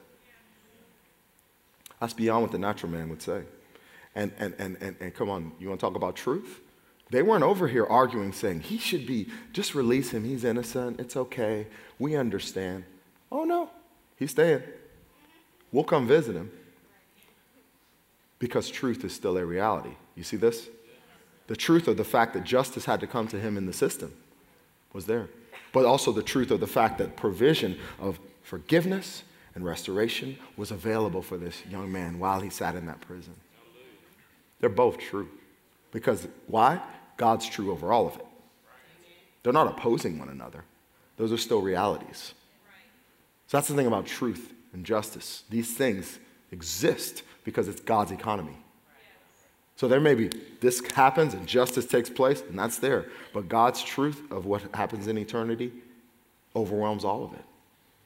That's 2.00 2.14
beyond 2.14 2.44
what 2.44 2.54
the 2.54 2.60
natural 2.60 2.94
man 2.94 3.10
would 3.10 3.22
say. 3.22 3.42
And, 4.16 4.32
and, 4.40 4.54
and, 4.58 4.78
and, 4.82 4.96
and 5.00 5.14
come 5.14 5.30
on, 5.30 5.52
you 5.60 5.70
want 5.70 5.80
to 5.80 5.86
talk 5.86 5.96
about 5.96 6.16
truth? 6.16 6.62
They 7.12 7.24
weren't 7.24 7.44
over 7.44 7.68
here 7.68 7.86
arguing, 7.86 8.34
saying, 8.34 8.62
he 8.62 8.78
should 8.78 9.08
be, 9.08 9.30
just 9.52 9.74
release 9.74 10.12
him. 10.12 10.24
He's 10.24 10.44
innocent. 10.44 11.00
It's 11.00 11.16
okay. 11.16 11.68
We 11.98 12.16
understand. 12.16 12.84
Oh, 13.32 13.46
no. 13.46 13.70
He's 14.18 14.32
staying. 14.32 14.62
We'll 15.72 15.84
come 15.84 16.08
visit 16.08 16.36
him. 16.36 16.52
Because 18.38 18.70
truth 18.70 19.04
is 19.04 19.14
still 19.14 19.38
a 19.38 19.46
reality. 19.46 19.96
You 20.16 20.24
see 20.24 20.38
this? 20.38 20.70
The 21.48 21.56
truth 21.56 21.88
of 21.88 21.98
the 21.98 22.04
fact 22.04 22.34
that 22.36 22.44
justice 22.44 22.86
had 22.86 23.00
to 23.00 23.08
come 23.08 23.28
to 23.30 23.40
him 23.40 23.58
in 23.58 23.66
the 23.66 23.74
system 23.74 24.14
was 24.94 25.06
there. 25.06 25.30
But 25.74 25.86
also 25.86 26.12
the 26.12 26.24
truth 26.24 26.52
of 26.52 26.60
the 26.60 26.68
fact 26.68 27.00
that 27.00 27.16
provision 27.16 27.78
of 28.00 28.20
forgiveness 28.44 29.24
and 29.56 29.66
restoration 29.66 30.38
was 30.58 30.72
available 30.72 31.22
for 31.22 31.38
this 31.38 31.64
young 31.70 31.92
man 31.92 32.20
while 32.20 32.40
he 32.40 32.50
sat 32.50 32.76
in 32.76 32.86
that 32.86 33.02
prison. 33.02 33.34
They're 34.60 34.70
both 34.70 34.98
true. 34.98 35.30
Because 35.92 36.28
why? 36.48 36.82
God's 37.18 37.48
true 37.48 37.72
over 37.72 37.92
all 37.92 38.08
of 38.08 38.16
it. 38.16 38.26
They're 39.44 39.54
not 39.54 39.68
opposing 39.68 40.20
one 40.20 40.30
another, 40.30 40.64
those 41.18 41.32
are 41.32 41.38
still 41.38 41.62
realities. 41.62 42.34
So 43.48 43.58
that's 43.58 43.68
the 43.68 43.74
thing 43.74 43.88
about 43.88 44.06
truth 44.06 44.54
and 44.74 44.86
justice. 44.86 45.44
These 45.50 45.76
things 45.76 46.20
exist 46.52 47.24
because 47.44 47.68
it's 47.68 47.82
God's 47.82 48.12
economy. 48.12 48.56
So 49.76 49.88
there 49.88 50.00
may 50.00 50.14
be 50.14 50.30
this 50.60 50.82
happens 50.92 51.34
and 51.34 51.48
justice 51.48 51.86
takes 51.86 52.10
place, 52.10 52.44
and 52.48 52.60
that's 52.60 52.78
there. 52.80 53.06
But 53.34 53.48
God's 53.48 53.82
truth 53.82 54.30
of 54.30 54.46
what 54.46 54.62
happens 54.76 55.08
in 55.08 55.18
eternity 55.18 55.72
overwhelms 56.56 57.06
all 57.06 57.24
of 57.24 57.34
it. 57.34 57.46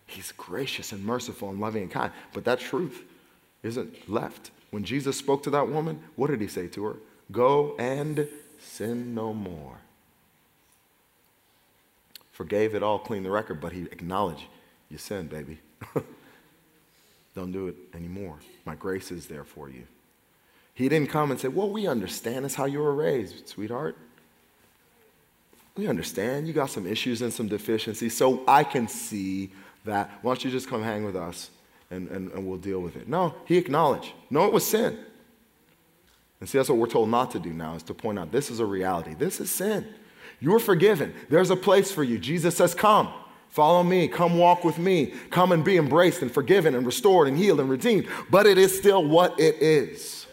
He's 0.05 0.31
gracious 0.33 0.91
and 0.91 1.03
merciful 1.03 1.49
and 1.49 1.59
loving 1.59 1.83
and 1.83 1.91
kind. 1.91 2.11
But 2.31 2.45
that 2.45 2.59
truth 2.59 3.03
isn't 3.63 4.07
left. 4.09 4.51
When 4.73 4.83
Jesus 4.83 5.15
spoke 5.15 5.43
to 5.43 5.51
that 5.51 5.69
woman, 5.69 6.01
what 6.15 6.31
did 6.31 6.41
he 6.41 6.47
say 6.47 6.65
to 6.69 6.83
her? 6.85 6.95
Go 7.31 7.75
and 7.77 8.27
sin 8.59 9.13
no 9.13 9.31
more. 9.31 9.77
Forgave 12.31 12.73
it 12.73 12.81
all, 12.81 12.97
cleaned 12.97 13.23
the 13.23 13.29
record, 13.29 13.61
but 13.61 13.71
he 13.71 13.83
acknowledged, 13.83 14.45
You 14.89 14.97
sinned, 14.97 15.29
baby. 15.29 15.59
Don't 17.35 17.51
do 17.51 17.67
it 17.67 17.75
anymore. 17.93 18.37
My 18.65 18.73
grace 18.73 19.11
is 19.11 19.27
there 19.27 19.43
for 19.43 19.69
you. 19.69 19.83
He 20.73 20.89
didn't 20.89 21.11
come 21.11 21.29
and 21.29 21.39
say, 21.39 21.49
Well, 21.49 21.69
we 21.69 21.85
understand. 21.85 22.43
That's 22.43 22.55
how 22.55 22.65
you 22.65 22.79
were 22.79 22.95
raised, 22.95 23.47
sweetheart. 23.47 23.95
We 25.77 25.85
understand. 25.85 26.47
You 26.47 26.53
got 26.53 26.71
some 26.71 26.87
issues 26.87 27.21
and 27.21 27.31
some 27.31 27.47
deficiencies, 27.47 28.17
so 28.17 28.43
I 28.47 28.63
can 28.63 28.87
see 28.87 29.51
that. 29.85 30.09
Why 30.23 30.31
don't 30.31 30.43
you 30.43 30.49
just 30.49 30.67
come 30.67 30.81
hang 30.81 31.05
with 31.05 31.15
us 31.15 31.51
and, 31.93 32.07
and, 32.09 32.31
and 32.31 32.47
we'll 32.47 32.57
deal 32.57 32.79
with 32.79 32.95
it? 32.95 33.07
No, 33.07 33.35
he 33.45 33.57
acknowledged. 33.57 34.11
No, 34.29 34.45
it 34.45 34.53
was 34.53 34.65
sin. 34.65 34.97
And 36.39 36.49
see, 36.49 36.57
that's 36.57 36.69
what 36.69 36.77
we're 36.77 36.87
told 36.87 37.09
not 37.09 37.31
to 37.31 37.39
do 37.39 37.51
now, 37.51 37.75
is 37.75 37.83
to 37.83 37.93
point 37.93 38.19
out 38.19 38.31
this 38.31 38.51
is 38.51 38.59
a 38.59 38.65
reality. 38.65 39.13
This 39.13 39.39
is 39.39 39.49
sin. 39.49 39.87
You're 40.39 40.59
forgiven. 40.59 41.13
There's 41.29 41.49
a 41.49 41.55
place 41.55 41.91
for 41.91 42.03
you. 42.03 42.19
Jesus 42.19 42.57
says, 42.57 42.75
Come. 42.75 43.13
Follow 43.47 43.83
me. 43.83 44.07
Come 44.07 44.39
walk 44.39 44.63
with 44.63 44.79
me. 44.79 45.13
Come 45.29 45.51
and 45.51 45.63
be 45.63 45.77
embraced 45.77 46.23
and 46.23 46.31
forgiven 46.31 46.73
and 46.73 46.87
restored 46.87 47.27
and 47.27 47.37
healed 47.37 47.59
and 47.59 47.69
redeemed. 47.69 48.07
But 48.31 48.47
it 48.47 48.57
is 48.57 48.75
still 48.75 49.07
what 49.07 49.39
it 49.39 49.61
is. 49.61 50.25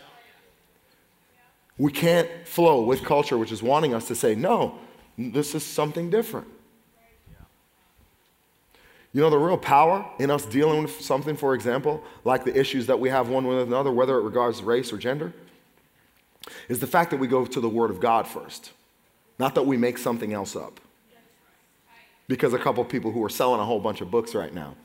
We 1.76 1.92
can't 1.92 2.28
flow 2.44 2.82
with 2.82 3.04
culture, 3.04 3.36
which 3.36 3.52
is 3.52 3.62
wanting 3.62 3.92
us 3.92 4.08
to 4.08 4.14
say, 4.14 4.34
no, 4.34 4.78
this 5.18 5.54
is 5.54 5.62
something 5.62 6.08
different. 6.08 6.48
You 9.12 9.20
know, 9.20 9.30
the 9.30 9.38
real 9.38 9.58
power 9.58 10.08
in 10.18 10.30
us 10.30 10.46
dealing 10.46 10.82
with 10.82 11.00
something, 11.00 11.36
for 11.36 11.54
example, 11.54 12.02
like 12.24 12.44
the 12.44 12.56
issues 12.58 12.86
that 12.86 13.00
we 13.00 13.08
have 13.08 13.28
one 13.28 13.46
with 13.46 13.66
another, 13.66 13.90
whether 13.90 14.16
it 14.18 14.22
regards 14.22 14.62
race 14.62 14.92
or 14.92 14.98
gender, 14.98 15.32
is 16.68 16.78
the 16.78 16.86
fact 16.86 17.10
that 17.10 17.16
we 17.18 17.26
go 17.26 17.44
to 17.44 17.60
the 17.60 17.68
Word 17.68 17.90
of 17.90 18.00
God 18.00 18.26
first, 18.26 18.72
not 19.38 19.54
that 19.56 19.66
we 19.66 19.76
make 19.76 19.98
something 19.98 20.32
else 20.32 20.54
up 20.54 20.80
because 22.30 22.54
a 22.54 22.58
couple 22.58 22.84
people 22.84 23.10
who 23.10 23.24
are 23.24 23.28
selling 23.28 23.60
a 23.60 23.64
whole 23.64 23.80
bunch 23.80 24.00
of 24.00 24.08
books 24.08 24.36
right 24.36 24.54
now. 24.54 24.76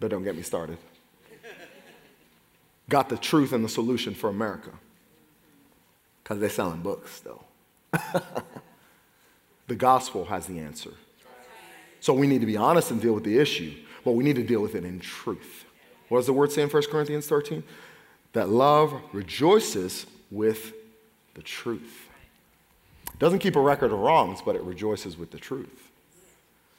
But 0.00 0.10
don't 0.10 0.24
get 0.24 0.34
me 0.34 0.42
started. 0.42 0.76
Got 2.88 3.08
the 3.08 3.16
truth 3.16 3.52
and 3.52 3.64
the 3.64 3.68
solution 3.68 4.12
for 4.12 4.28
America. 4.28 4.70
Because 6.20 6.40
they're 6.40 6.50
selling 6.50 6.80
books, 6.80 7.20
though. 7.20 7.44
the 9.68 9.76
gospel 9.76 10.24
has 10.24 10.48
the 10.48 10.58
answer. 10.58 10.90
So 12.00 12.12
we 12.12 12.26
need 12.26 12.40
to 12.40 12.46
be 12.46 12.56
honest 12.56 12.90
and 12.90 13.00
deal 13.00 13.12
with 13.12 13.24
the 13.24 13.38
issue, 13.38 13.74
but 14.04 14.12
we 14.12 14.24
need 14.24 14.36
to 14.36 14.44
deal 14.44 14.60
with 14.60 14.74
it 14.74 14.84
in 14.84 15.00
truth. 15.00 15.64
What 16.08 16.18
does 16.18 16.26
the 16.26 16.32
word 16.32 16.52
say 16.52 16.62
in 16.62 16.68
1 16.68 16.82
Corinthians 16.84 17.26
13? 17.26 17.62
That 18.32 18.48
love 18.48 18.94
rejoices 19.12 20.06
with 20.30 20.72
the 21.34 21.42
truth 21.42 22.08
It 23.12 23.18
doesn't 23.18 23.38
keep 23.38 23.56
a 23.56 23.60
record 23.60 23.92
of 23.92 23.98
wrongs, 23.98 24.40
but 24.44 24.56
it 24.56 24.62
rejoices 24.62 25.16
with 25.16 25.30
the 25.30 25.38
truth. 25.38 25.90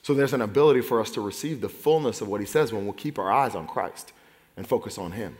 So 0.02 0.14
there's 0.14 0.34
an 0.34 0.42
ability 0.42 0.82
for 0.82 1.02
us 1.02 1.12
to 1.12 1.22
receive 1.22 1.62
the 1.62 1.70
fullness 1.70 2.22
of 2.22 2.28
what 2.28 2.40
he 2.40 2.46
says 2.48 2.72
when 2.72 2.86
we'll 2.86 2.94
keep 2.94 3.20
our 3.20 3.32
eyes 3.32 3.56
on 3.56 3.68
Christ 3.68 4.14
and 4.56 4.68
focus 4.68 4.98
on 4.98 5.12
him 5.12 5.36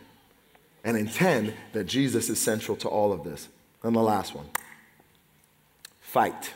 and 0.84 0.96
intend 0.96 1.54
that 1.72 1.84
Jesus 1.84 2.28
is 2.28 2.40
central 2.40 2.76
to 2.78 2.88
all 2.88 3.12
of 3.12 3.24
this. 3.24 3.48
And 3.82 3.94
the 3.94 4.00
last 4.00 4.34
one 4.34 4.46
fight. 6.00 6.52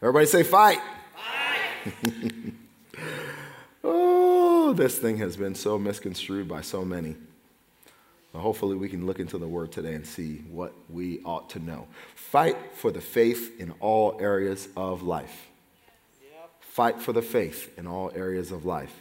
Everybody 0.00 0.26
say 0.26 0.42
fight. 0.42 0.80
Fight. 1.14 2.24
oh, 4.64 4.72
this 4.72 4.98
thing 4.98 5.18
has 5.18 5.36
been 5.36 5.54
so 5.54 5.78
misconstrued 5.78 6.48
by 6.48 6.60
so 6.60 6.84
many 6.84 7.16
hopefully, 8.40 8.76
we 8.76 8.88
can 8.88 9.06
look 9.06 9.20
into 9.20 9.38
the 9.38 9.46
word 9.46 9.70
today 9.72 9.94
and 9.94 10.06
see 10.06 10.38
what 10.50 10.72
we 10.90 11.20
ought 11.24 11.50
to 11.50 11.58
know. 11.58 11.86
Fight 12.14 12.56
for 12.74 12.90
the 12.90 13.00
faith 13.00 13.60
in 13.60 13.72
all 13.80 14.18
areas 14.20 14.68
of 14.76 15.02
life. 15.02 15.48
Yep. 16.22 16.50
Fight 16.60 17.00
for 17.00 17.12
the 17.12 17.22
faith 17.22 17.76
in 17.78 17.86
all 17.86 18.10
areas 18.14 18.50
of 18.50 18.64
life. 18.64 18.92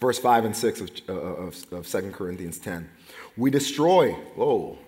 Verse 0.00 0.18
5 0.18 0.46
and 0.46 0.56
6 0.56 0.80
of, 0.80 0.90
uh, 1.08 1.12
of, 1.12 1.72
of 1.72 1.86
2 1.86 2.10
Corinthians 2.10 2.58
10. 2.58 2.88
We 3.36 3.50
destroy. 3.50 4.12
Whoa. 4.12 4.78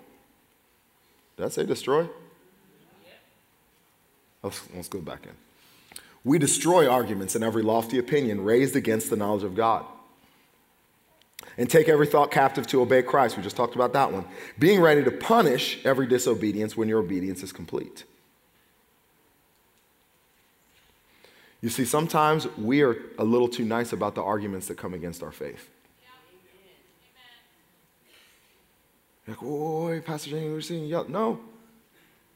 Did 1.37 1.47
I 1.47 1.49
say 1.51 1.67
destroy? 1.67 2.09
Let's, 4.43 4.63
let's 4.75 4.89
go 4.89 5.01
back 5.01 5.25
in. 5.25 5.44
We 6.25 6.39
destroy 6.39 6.89
arguments 6.89 7.35
and 7.35 7.45
every 7.45 7.63
lofty 7.63 7.99
opinion 7.99 8.43
raised 8.43 8.77
against 8.77 9.11
the 9.11 9.17
knowledge 9.17 9.45
of 9.45 9.55
God 9.55 9.85
and 11.59 11.69
take 11.69 11.89
every 11.89 12.07
thought 12.07 12.31
captive 12.31 12.67
to 12.69 12.81
obey 12.81 13.03
Christ. 13.03 13.37
We 13.37 13.43
just 13.43 13.57
talked 13.57 13.75
about 13.75 13.93
that 13.93 14.11
one. 14.11 14.25
Being 14.59 14.81
ready 14.81 15.05
to 15.05 15.11
punish 15.11 15.85
every 15.85 16.07
disobedience 16.07 16.77
when 16.77 16.89
your 16.89 16.99
obedience 16.99 17.43
is 17.43 17.53
complete. 17.53 18.05
You 21.61 21.71
see, 21.71 21.85
sometimes 21.85 22.47
we 22.59 22.83
are 22.83 22.97
a 23.19 23.25
little 23.25 23.49
too 23.49 23.65
nice 23.65 23.93
about 23.93 24.15
the 24.15 24.23
arguments 24.23 24.69
that 24.69 24.77
come 24.77 24.93
against 24.93 25.23
our 25.23 25.33
faith. 25.33 25.69
Like, 29.27 29.43
oh, 29.43 29.99
Pastor 30.05 30.31
James, 30.31 30.53
we're 30.53 30.61
seeing 30.61 30.85
yell. 30.85 31.09
No, 31.09 31.41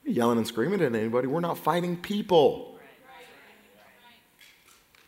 you're 0.05 0.14
yelling 0.14 0.38
and 0.38 0.46
screaming 0.46 0.81
at 0.81 0.94
anybody. 0.94 1.27
We're 1.27 1.40
not 1.40 1.59
fighting 1.59 1.98
people. 1.98 2.78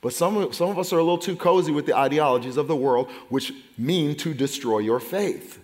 But 0.01 0.13
some, 0.15 0.53
some 0.53 0.71
of 0.71 0.79
us 0.79 0.93
are 0.93 0.99
a 0.99 1.03
little 1.03 1.19
too 1.19 1.37
cozy 1.37 1.73
with 1.73 1.87
the 1.87 1.97
ideologies 1.97 2.57
of 2.57 2.69
the 2.69 2.77
world, 2.77 3.11
which 3.29 3.53
mean 3.77 4.15
to 4.17 4.33
destroy 4.33 4.79
your 4.79 5.01
faith. 5.01 5.59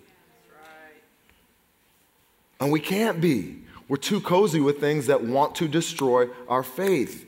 And 2.60 2.70
we 2.70 2.80
can't 2.80 3.20
be. 3.20 3.62
We're 3.88 3.96
too 3.96 4.20
cozy 4.20 4.60
with 4.60 4.78
things 4.80 5.06
that 5.06 5.22
want 5.22 5.54
to 5.56 5.68
destroy 5.68 6.28
our 6.48 6.62
faith. 6.62 7.24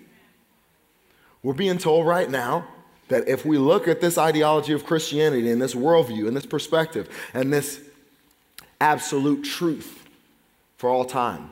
We're 1.43 1.55
being 1.55 1.79
told 1.79 2.07
right 2.07 2.29
now 2.29 2.67
that 3.09 3.29
if 3.29 3.47
we 3.47 3.59
look 3.59 3.89
at 3.89 4.01
this 4.01 4.19
ideology 4.19 4.73
of 4.73 4.85
Christianity 4.85 5.51
and 5.51 5.63
this 5.63 5.75
worldview 5.75 6.29
and 6.29 6.37
this 6.37 6.47
perspective 6.47 7.09
and 7.33 7.53
this 7.53 7.81
absolute 8.81 9.45
truth 9.45 10.07
for 10.77 10.91
all 10.91 11.05
time, 11.05 11.51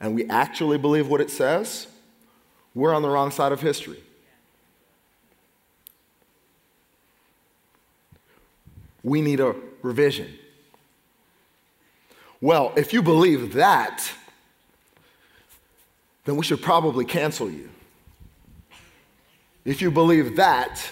and 0.00 0.14
we 0.14 0.28
actually 0.28 0.78
believe 0.78 1.08
what 1.08 1.20
it 1.20 1.30
says, 1.30 1.86
we're 2.74 2.94
on 2.94 3.02
the 3.02 3.08
wrong 3.08 3.30
side 3.30 3.52
of 3.52 3.60
history. 3.60 4.02
We 9.02 9.20
need 9.20 9.40
a 9.40 9.54
revision. 9.82 10.32
Well, 12.40 12.72
if 12.76 12.92
you 12.92 13.02
believe 13.02 13.54
that, 13.54 14.10
then 16.24 16.36
we 16.36 16.44
should 16.44 16.62
probably 16.62 17.04
cancel 17.04 17.50
you. 17.50 17.68
If 19.64 19.80
you 19.80 19.90
believe 19.90 20.36
that, 20.36 20.90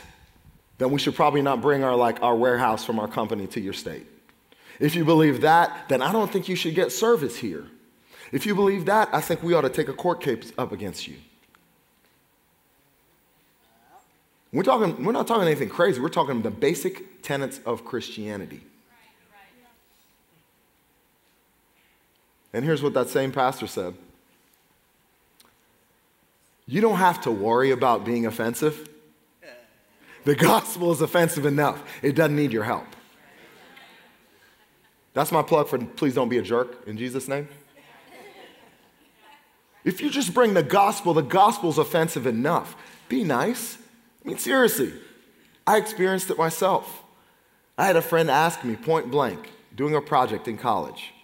then 0.79 0.91
we 0.91 0.99
should 0.99 1.15
probably 1.15 1.43
not 1.43 1.61
bring 1.61 1.83
our 1.83 1.97
like 1.97 2.23
our 2.23 2.37
warehouse 2.37 2.85
from 2.85 2.99
our 2.99 3.09
company 3.09 3.47
to 3.49 3.61
your 3.61 3.73
state. 3.73 4.07
If 4.79 4.95
you 4.95 5.05
believe 5.05 5.43
that, 5.43 5.89
then 5.89 6.03
I 6.03 6.13
don't 6.13 6.31
think 6.31 6.49
you 6.49 6.57
should 6.57 6.75
get 6.75 6.91
service 6.93 7.37
here. 7.37 7.67
If 8.33 8.47
you 8.47 8.55
believe 8.55 8.87
that, 8.87 9.09
I 9.13 9.21
think 9.21 9.43
we 9.43 9.55
ought 9.55 9.63
to 9.63 9.69
take 9.69 9.89
a 9.89 9.93
court 9.93 10.21
case 10.21 10.53
up 10.57 10.73
against 10.73 11.07
you. 11.07 11.17
We're, 14.53 14.65
talking, 14.65 15.05
we're 15.05 15.13
not 15.13 15.27
talking 15.27 15.47
anything 15.47 15.69
crazy. 15.69 16.01
We're 16.01 16.09
talking 16.09 16.43
the 16.43 16.51
basic 16.51 17.23
tenets 17.23 17.61
of 17.65 17.85
Christianity. 17.85 18.63
And 22.53 22.65
here's 22.65 22.83
what 22.83 22.95
that 22.95 23.09
same 23.09 23.31
pastor 23.31 23.67
said 23.67 23.95
You 26.67 26.81
don't 26.81 26.99
have 26.99 27.21
to 27.23 27.31
worry 27.31 27.71
about 27.71 28.05
being 28.05 28.27
offensive. 28.27 28.89
The 30.25 30.35
gospel 30.35 30.93
is 30.93 31.01
offensive 31.01 31.47
enough, 31.47 31.83
it 32.03 32.15
doesn't 32.15 32.37
need 32.37 32.53
your 32.53 32.65
help. 32.65 32.87
That's 35.13 35.33
my 35.33 35.43
plug 35.43 35.69
for 35.69 35.79
please 35.79 36.15
don't 36.15 36.29
be 36.29 36.39
a 36.39 36.43
jerk 36.43 36.87
in 36.87 36.97
Jesus' 36.97 37.27
name. 37.27 37.49
If 39.83 40.01
you 40.01 40.11
just 40.11 40.35
bring 40.35 40.55
the 40.55 40.63
gospel, 40.63 41.15
the 41.15 41.23
gospel's 41.23 41.79
offensive 41.79 42.27
enough. 42.27 42.77
Be 43.09 43.25
nice. 43.25 43.79
I 44.25 44.29
mean, 44.29 44.39
seriously, 44.39 44.93
I 45.67 45.79
experienced 45.79 46.31
it 46.31 46.39
myself. 46.39 47.03
I 47.79 47.87
had 47.87 47.97
a 47.97 48.03
friend 48.03 48.31
ask 48.31 48.63
me 48.65 48.77
point 48.77 49.11
blank, 49.11 49.51
doing 49.75 49.95
a 49.95 50.01
project 50.01 50.49
in 50.49 50.59
college, 50.59 51.15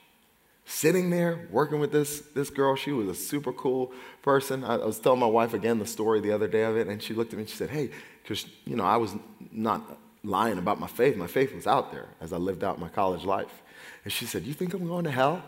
sitting 0.65 1.11
there 1.11 1.47
working 1.51 1.81
with 1.81 1.93
this, 1.93 2.21
this 2.35 2.49
girl. 2.49 2.77
She 2.77 2.93
was 2.93 3.09
a 3.09 3.15
super 3.15 3.53
cool 3.53 3.93
person. 4.23 4.65
I, 4.65 4.77
I 4.77 4.87
was 4.87 4.99
telling 4.99 5.21
my 5.21 5.27
wife 5.27 5.53
again 5.53 5.79
the 5.79 5.87
story 5.87 6.21
the 6.21 6.33
other 6.33 6.49
day 6.49 6.63
of 6.63 6.77
it, 6.77 6.89
and 6.89 7.03
she 7.03 7.13
looked 7.13 7.33
at 7.33 7.37
me 7.37 7.43
and 7.43 7.51
she 7.51 7.57
said, 7.57 7.71
Hey, 7.71 7.91
because, 8.23 8.47
you 8.65 8.77
know, 8.77 8.85
I 8.85 8.97
was 8.97 9.15
not 9.53 9.99
lying 10.25 10.59
about 10.59 10.81
my 10.81 10.87
faith. 10.87 11.17
My 11.17 11.27
faith 11.27 11.55
was 11.55 11.67
out 11.67 11.93
there 11.93 12.09
as 12.21 12.33
I 12.33 12.39
lived 12.39 12.65
out 12.65 12.81
my 12.81 12.89
college 12.89 13.25
life. 13.25 13.63
And 14.05 14.13
she 14.13 14.25
said, 14.25 14.45
You 14.45 14.55
think 14.55 14.75
I'm 14.75 14.87
going 14.87 15.05
to 15.05 15.11
hell? 15.11 15.43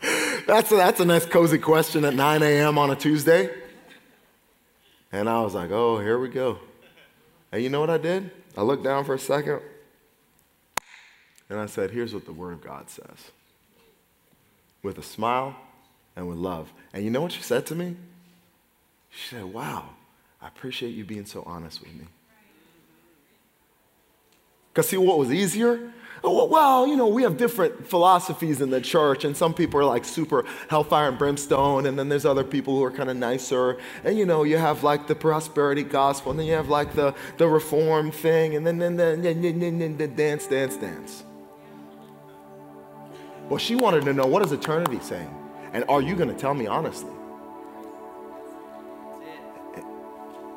that's, 0.46 0.70
a, 0.70 0.76
that's 0.76 1.00
a 1.00 1.04
nice, 1.04 1.24
cozy 1.26 1.58
question 1.58 2.04
at 2.04 2.14
9 2.14 2.42
a.m. 2.42 2.78
on 2.78 2.90
a 2.90 2.96
Tuesday. 2.96 3.50
And 5.16 5.30
I 5.30 5.40
was 5.40 5.54
like, 5.54 5.70
Oh, 5.70 5.98
here 5.98 6.18
we 6.18 6.28
go. 6.28 6.58
And 7.50 7.62
you 7.62 7.70
know 7.70 7.80
what 7.80 7.88
I 7.88 7.96
did? 7.96 8.30
I 8.54 8.60
looked 8.60 8.84
down 8.84 9.02
for 9.06 9.14
a 9.14 9.18
second 9.18 9.60
and 11.48 11.58
I 11.58 11.64
said, 11.64 11.90
Here's 11.90 12.12
what 12.12 12.26
the 12.26 12.34
Word 12.34 12.52
of 12.52 12.62
God 12.62 12.90
says 12.90 13.30
with 14.82 14.98
a 14.98 15.02
smile 15.02 15.56
and 16.16 16.28
with 16.28 16.36
love. 16.36 16.70
And 16.92 17.02
you 17.02 17.10
know 17.10 17.22
what 17.22 17.32
she 17.32 17.40
said 17.40 17.64
to 17.66 17.74
me? 17.74 17.96
She 19.08 19.34
said, 19.36 19.44
Wow, 19.44 19.88
I 20.42 20.48
appreciate 20.48 20.90
you 20.90 21.04
being 21.04 21.24
so 21.24 21.42
honest 21.46 21.80
with 21.80 21.94
me. 21.94 22.04
Because, 24.70 24.90
see, 24.90 24.98
what 24.98 25.18
was 25.18 25.32
easier? 25.32 25.94
Oh, 26.24 26.46
well, 26.46 26.86
you 26.86 26.96
know, 26.96 27.06
we 27.06 27.22
have 27.22 27.36
different 27.36 27.86
philosophies 27.86 28.60
in 28.60 28.70
the 28.70 28.80
church, 28.80 29.24
and 29.24 29.36
some 29.36 29.52
people 29.54 29.80
are 29.80 29.84
like 29.84 30.04
super 30.04 30.44
hellfire 30.68 31.08
and 31.08 31.18
brimstone, 31.18 31.86
and 31.86 31.98
then 31.98 32.08
there's 32.08 32.24
other 32.24 32.44
people 32.44 32.76
who 32.76 32.82
are 32.82 32.90
kind 32.90 33.10
of 33.10 33.16
nicer. 33.16 33.78
And, 34.02 34.18
you 34.18 34.26
know, 34.26 34.42
you 34.42 34.56
have 34.56 34.82
like 34.82 35.06
the 35.06 35.14
prosperity 35.14 35.82
gospel, 35.82 36.30
and 36.30 36.40
then 36.40 36.46
you 36.46 36.54
have 36.54 36.68
like 36.68 36.94
the, 36.94 37.14
the 37.36 37.46
reform 37.46 38.10
thing, 38.10 38.56
and 38.56 38.66
then, 38.66 38.78
then, 38.78 38.96
then, 38.96 39.22
then, 39.22 39.42
then, 39.42 39.60
then, 39.60 39.78
then, 39.78 39.96
then 39.96 40.14
dance, 40.14 40.46
dance, 40.46 40.76
dance. 40.76 41.24
Well, 43.48 43.58
she 43.58 43.76
wanted 43.76 44.04
to 44.06 44.12
know 44.12 44.26
what 44.26 44.42
is 44.42 44.52
eternity 44.52 44.98
saying? 45.00 45.32
And 45.72 45.84
are 45.88 46.02
you 46.02 46.16
going 46.16 46.28
to 46.28 46.34
tell 46.34 46.54
me 46.54 46.66
honestly? 46.66 47.12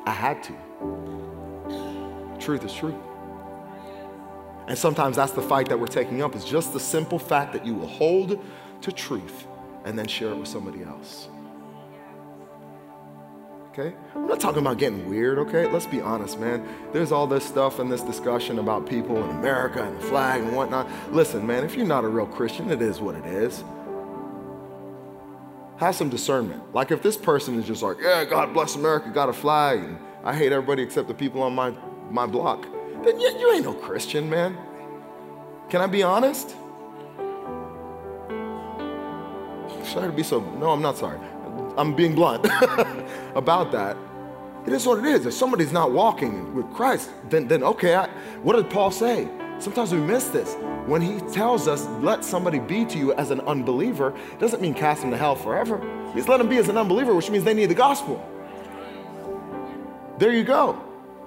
I 0.06 0.12
had 0.12 0.42
to. 0.44 0.54
Truth 2.40 2.64
is 2.64 2.72
truth. 2.72 2.94
And 4.70 4.78
sometimes 4.78 5.16
that's 5.16 5.32
the 5.32 5.42
fight 5.42 5.68
that 5.70 5.80
we're 5.80 5.88
taking 5.88 6.22
up 6.22 6.36
is 6.36 6.44
just 6.44 6.72
the 6.72 6.78
simple 6.78 7.18
fact 7.18 7.52
that 7.54 7.66
you 7.66 7.74
will 7.74 7.88
hold 7.88 8.40
to 8.82 8.92
truth 8.92 9.48
and 9.84 9.98
then 9.98 10.06
share 10.06 10.30
it 10.30 10.36
with 10.36 10.46
somebody 10.46 10.84
else. 10.84 11.28
Okay? 13.70 13.96
I'm 14.14 14.28
not 14.28 14.38
talking 14.38 14.60
about 14.60 14.78
getting 14.78 15.10
weird, 15.10 15.38
okay? 15.38 15.68
Let's 15.68 15.86
be 15.86 16.00
honest, 16.00 16.38
man. 16.38 16.64
There's 16.92 17.10
all 17.10 17.26
this 17.26 17.44
stuff 17.44 17.80
and 17.80 17.90
this 17.90 18.02
discussion 18.02 18.60
about 18.60 18.88
people 18.88 19.16
in 19.16 19.28
America 19.38 19.82
and 19.82 19.96
the 19.96 20.06
flag 20.06 20.40
and 20.40 20.54
whatnot. 20.54 20.88
Listen, 21.10 21.44
man, 21.44 21.64
if 21.64 21.74
you're 21.74 21.84
not 21.84 22.04
a 22.04 22.08
real 22.08 22.26
Christian, 22.26 22.70
it 22.70 22.80
is 22.80 23.00
what 23.00 23.16
it 23.16 23.26
is. 23.26 23.64
Have 25.78 25.96
some 25.96 26.10
discernment. 26.10 26.72
Like 26.72 26.92
if 26.92 27.02
this 27.02 27.16
person 27.16 27.58
is 27.58 27.66
just 27.66 27.82
like, 27.82 27.96
yeah, 28.00 28.24
God 28.24 28.54
bless 28.54 28.76
America, 28.76 29.10
got 29.10 29.28
a 29.28 29.32
flag, 29.32 29.80
and 29.80 29.98
I 30.22 30.32
hate 30.32 30.52
everybody 30.52 30.84
except 30.84 31.08
the 31.08 31.14
people 31.14 31.42
on 31.42 31.56
my, 31.56 31.74
my 32.08 32.26
block, 32.26 32.68
then 33.04 33.20
you, 33.20 33.28
you 33.38 33.52
ain't 33.52 33.64
no 33.64 33.74
Christian, 33.74 34.28
man. 34.28 34.56
Can 35.68 35.80
I 35.80 35.86
be 35.86 36.02
honest? 36.02 36.56
Sorry 39.84 40.06
to 40.06 40.12
be 40.12 40.22
so, 40.22 40.40
no, 40.58 40.70
I'm 40.70 40.82
not 40.82 40.96
sorry. 40.96 41.18
I'm 41.76 41.94
being 41.94 42.14
blunt 42.14 42.44
about 43.34 43.72
that. 43.72 43.96
It 44.66 44.72
is 44.72 44.86
what 44.86 44.98
it 44.98 45.06
is. 45.06 45.26
If 45.26 45.32
somebody's 45.32 45.72
not 45.72 45.92
walking 45.92 46.54
with 46.54 46.70
Christ, 46.72 47.10
then, 47.28 47.48
then 47.48 47.62
okay, 47.62 47.94
I, 47.94 48.08
what 48.42 48.56
did 48.56 48.68
Paul 48.68 48.90
say? 48.90 49.28
Sometimes 49.58 49.92
we 49.92 49.98
miss 49.98 50.28
this. 50.28 50.54
When 50.86 51.00
he 51.00 51.20
tells 51.32 51.68
us, 51.68 51.86
let 52.00 52.24
somebody 52.24 52.58
be 52.58 52.84
to 52.86 52.98
you 52.98 53.12
as 53.14 53.30
an 53.30 53.40
unbeliever, 53.42 54.14
it 54.32 54.38
doesn't 54.38 54.60
mean 54.60 54.74
cast 54.74 55.02
them 55.02 55.10
to 55.10 55.16
hell 55.16 55.36
forever. 55.36 55.80
He's 56.14 56.28
let 56.28 56.38
them 56.38 56.48
be 56.48 56.56
as 56.56 56.68
an 56.68 56.76
unbeliever, 56.76 57.14
which 57.14 57.30
means 57.30 57.44
they 57.44 57.54
need 57.54 57.66
the 57.66 57.74
gospel. 57.74 58.26
There 60.18 60.32
you 60.32 60.44
go. 60.44 60.82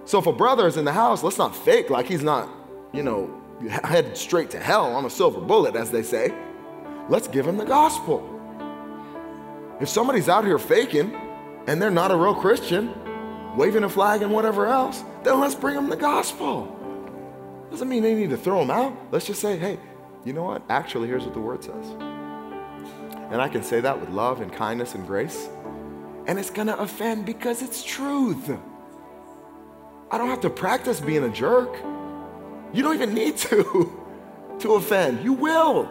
So 0.05 0.19
if 0.19 0.27
a 0.27 0.33
brother 0.33 0.67
is 0.67 0.77
in 0.77 0.85
the 0.85 0.91
house, 0.91 1.23
let's 1.23 1.37
not 1.37 1.55
fake 1.55 1.89
like 1.89 2.07
he's 2.07 2.23
not, 2.23 2.49
you 2.91 3.03
know, 3.03 3.41
headed 3.69 4.17
straight 4.17 4.49
to 4.51 4.59
hell 4.59 4.93
on 4.95 5.05
a 5.05 5.09
silver 5.09 5.39
bullet, 5.39 5.75
as 5.75 5.91
they 5.91 6.03
say. 6.03 6.33
Let's 7.09 7.27
give 7.27 7.47
him 7.47 7.57
the 7.57 7.65
gospel. 7.65 8.29
If 9.79 9.89
somebody's 9.89 10.29
out 10.29 10.45
here 10.45 10.59
faking 10.59 11.15
and 11.67 11.81
they're 11.81 11.91
not 11.91 12.11
a 12.11 12.15
real 12.15 12.35
Christian, 12.35 12.93
waving 13.55 13.83
a 13.83 13.89
flag 13.89 14.21
and 14.21 14.31
whatever 14.31 14.65
else, 14.65 15.03
then 15.23 15.39
let's 15.39 15.55
bring 15.55 15.75
them 15.75 15.89
the 15.89 15.95
gospel. 15.95 16.69
Doesn't 17.71 17.87
mean 17.87 18.03
they 18.03 18.13
need 18.13 18.29
to 18.29 18.37
throw 18.37 18.59
them 18.59 18.71
out. 18.71 18.95
Let's 19.11 19.25
just 19.25 19.41
say, 19.41 19.57
hey, 19.57 19.79
you 20.25 20.33
know 20.33 20.43
what? 20.43 20.63
Actually, 20.69 21.07
here's 21.07 21.23
what 21.23 21.33
the 21.33 21.39
word 21.39 21.63
says. 21.63 21.87
And 23.31 23.41
I 23.41 23.47
can 23.47 23.63
say 23.63 23.79
that 23.79 23.99
with 23.99 24.09
love 24.09 24.41
and 24.41 24.53
kindness 24.53 24.95
and 24.95 25.07
grace. 25.07 25.49
And 26.27 26.37
it's 26.37 26.49
going 26.49 26.67
to 26.67 26.77
offend 26.79 27.25
because 27.25 27.61
it's 27.61 27.83
truth. 27.83 28.51
I 30.13 30.19
don't 30.19 30.29
have 30.29 30.41
to 30.41 30.49
practice 30.51 30.99
being 30.99 31.23
a 31.23 31.29
jerk. 31.29 31.75
You 32.71 32.83
don't 32.83 32.93
even 32.93 33.15
need 33.15 33.35
to 33.37 33.99
to 34.59 34.75
offend. 34.75 35.23
You 35.23 35.33
will. 35.33 35.89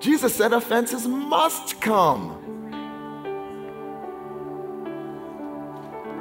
Jesus 0.00 0.34
said 0.34 0.54
offenses 0.54 1.06
must 1.06 1.82
come. 1.82 2.46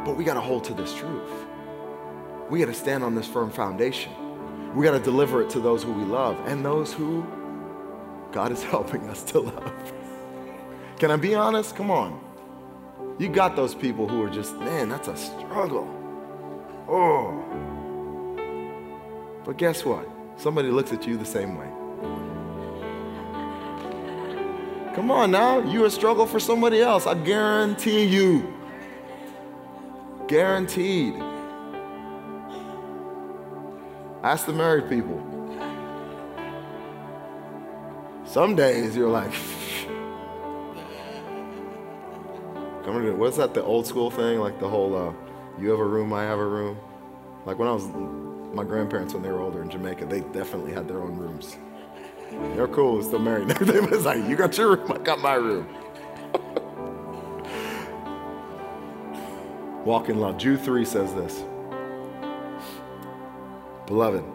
But 0.03 0.17
we 0.17 0.25
got 0.25 0.33
to 0.33 0.41
hold 0.41 0.65
to 0.65 0.73
this 0.73 0.93
truth. 0.93 1.31
We 2.49 2.59
got 2.59 2.65
to 2.65 2.73
stand 2.73 3.01
on 3.01 3.15
this 3.15 3.27
firm 3.27 3.49
foundation. 3.49 4.11
We 4.75 4.85
got 4.85 4.91
to 4.91 4.99
deliver 4.99 5.41
it 5.41 5.49
to 5.51 5.61
those 5.61 5.83
who 5.83 5.93
we 5.93 6.03
love 6.03 6.37
and 6.47 6.65
those 6.65 6.91
who 6.91 7.25
God 8.33 8.51
is 8.51 8.61
helping 8.75 9.07
us 9.07 9.23
to 9.31 9.39
love. 9.39 9.93
Can 10.99 11.11
I 11.11 11.15
be 11.15 11.33
honest? 11.33 11.77
Come 11.77 11.91
on. 11.91 12.19
You 13.19 13.29
got 13.29 13.55
those 13.55 13.73
people 13.73 14.05
who 14.05 14.21
are 14.21 14.29
just, 14.29 14.53
man, 14.57 14.89
that's 14.89 15.07
a 15.07 15.15
struggle. 15.15 15.96
Oh. 16.87 17.43
But 19.43 19.57
guess 19.57 19.83
what? 19.83 20.07
Somebody 20.37 20.69
looks 20.69 20.93
at 20.93 21.05
you 21.07 21.17
the 21.17 21.25
same 21.25 21.57
way. 21.57 21.67
Come 24.95 25.11
on 25.11 25.31
now, 25.31 25.59
you 25.59 25.85
a 25.85 25.91
struggle 25.91 26.25
for 26.25 26.39
somebody 26.39 26.81
else. 26.81 27.05
I 27.05 27.13
guarantee 27.13 28.03
you. 28.03 28.53
Guaranteed. 30.27 31.13
Ask 34.23 34.45
the 34.45 34.53
married 34.53 34.89
people. 34.89 35.23
Some 38.25 38.55
days 38.55 38.95
you're 38.95 39.09
like, 39.09 39.31
coming 42.83 43.03
to 43.03 43.13
what's 43.13 43.37
that? 43.37 43.53
The 43.53 43.63
old 43.63 43.85
school 43.87 44.09
thing, 44.09 44.39
like 44.39 44.59
the 44.59 44.67
whole 44.67 44.95
uh, 44.95 45.13
"you 45.59 45.69
have 45.69 45.79
a 45.79 45.85
room, 45.85 46.13
I 46.13 46.23
have 46.23 46.39
a 46.39 46.45
room." 46.45 46.77
Like 47.45 47.59
when 47.59 47.67
I 47.67 47.71
was 47.71 47.87
my 48.53 48.63
grandparents 48.63 49.13
when 49.13 49.23
they 49.23 49.29
were 49.29 49.39
older 49.39 49.61
in 49.61 49.69
Jamaica, 49.69 50.05
they 50.05 50.21
definitely 50.21 50.73
had 50.73 50.87
their 50.87 51.01
own 51.01 51.17
rooms. 51.17 51.57
They're 52.55 52.67
cool, 52.67 53.01
still 53.03 53.19
married. 53.19 53.47
They 53.59 53.79
was 53.79 54.05
like, 54.05 54.27
"You 54.27 54.35
got 54.35 54.57
your 54.57 54.75
room, 54.75 54.91
I 54.91 54.97
got 54.97 55.19
my 55.19 55.35
room." 55.35 55.67
Walk 59.85 60.09
in 60.09 60.19
love. 60.19 60.37
Jude 60.37 60.59
3 60.61 60.83
says 60.83 61.13
this. 61.13 61.45
Beloved, 63.85 64.25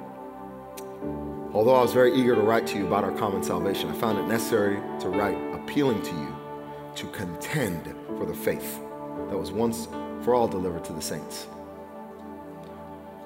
although 1.52 1.74
I 1.74 1.82
was 1.82 1.92
very 1.92 2.14
eager 2.14 2.34
to 2.34 2.40
write 2.40 2.66
to 2.68 2.78
you 2.78 2.86
about 2.86 3.04
our 3.04 3.12
common 3.12 3.42
salvation, 3.42 3.90
I 3.90 3.92
found 3.92 4.18
it 4.18 4.26
necessary 4.26 4.76
to 5.00 5.10
write 5.10 5.36
appealing 5.52 6.00
to 6.02 6.12
you 6.12 6.34
to 6.94 7.06
contend 7.08 7.94
for 8.16 8.24
the 8.24 8.32
faith 8.32 8.80
that 9.28 9.36
was 9.36 9.52
once 9.52 9.88
for 10.22 10.34
all 10.34 10.48
delivered 10.48 10.84
to 10.84 10.92
the 10.92 11.02
saints. 11.02 11.46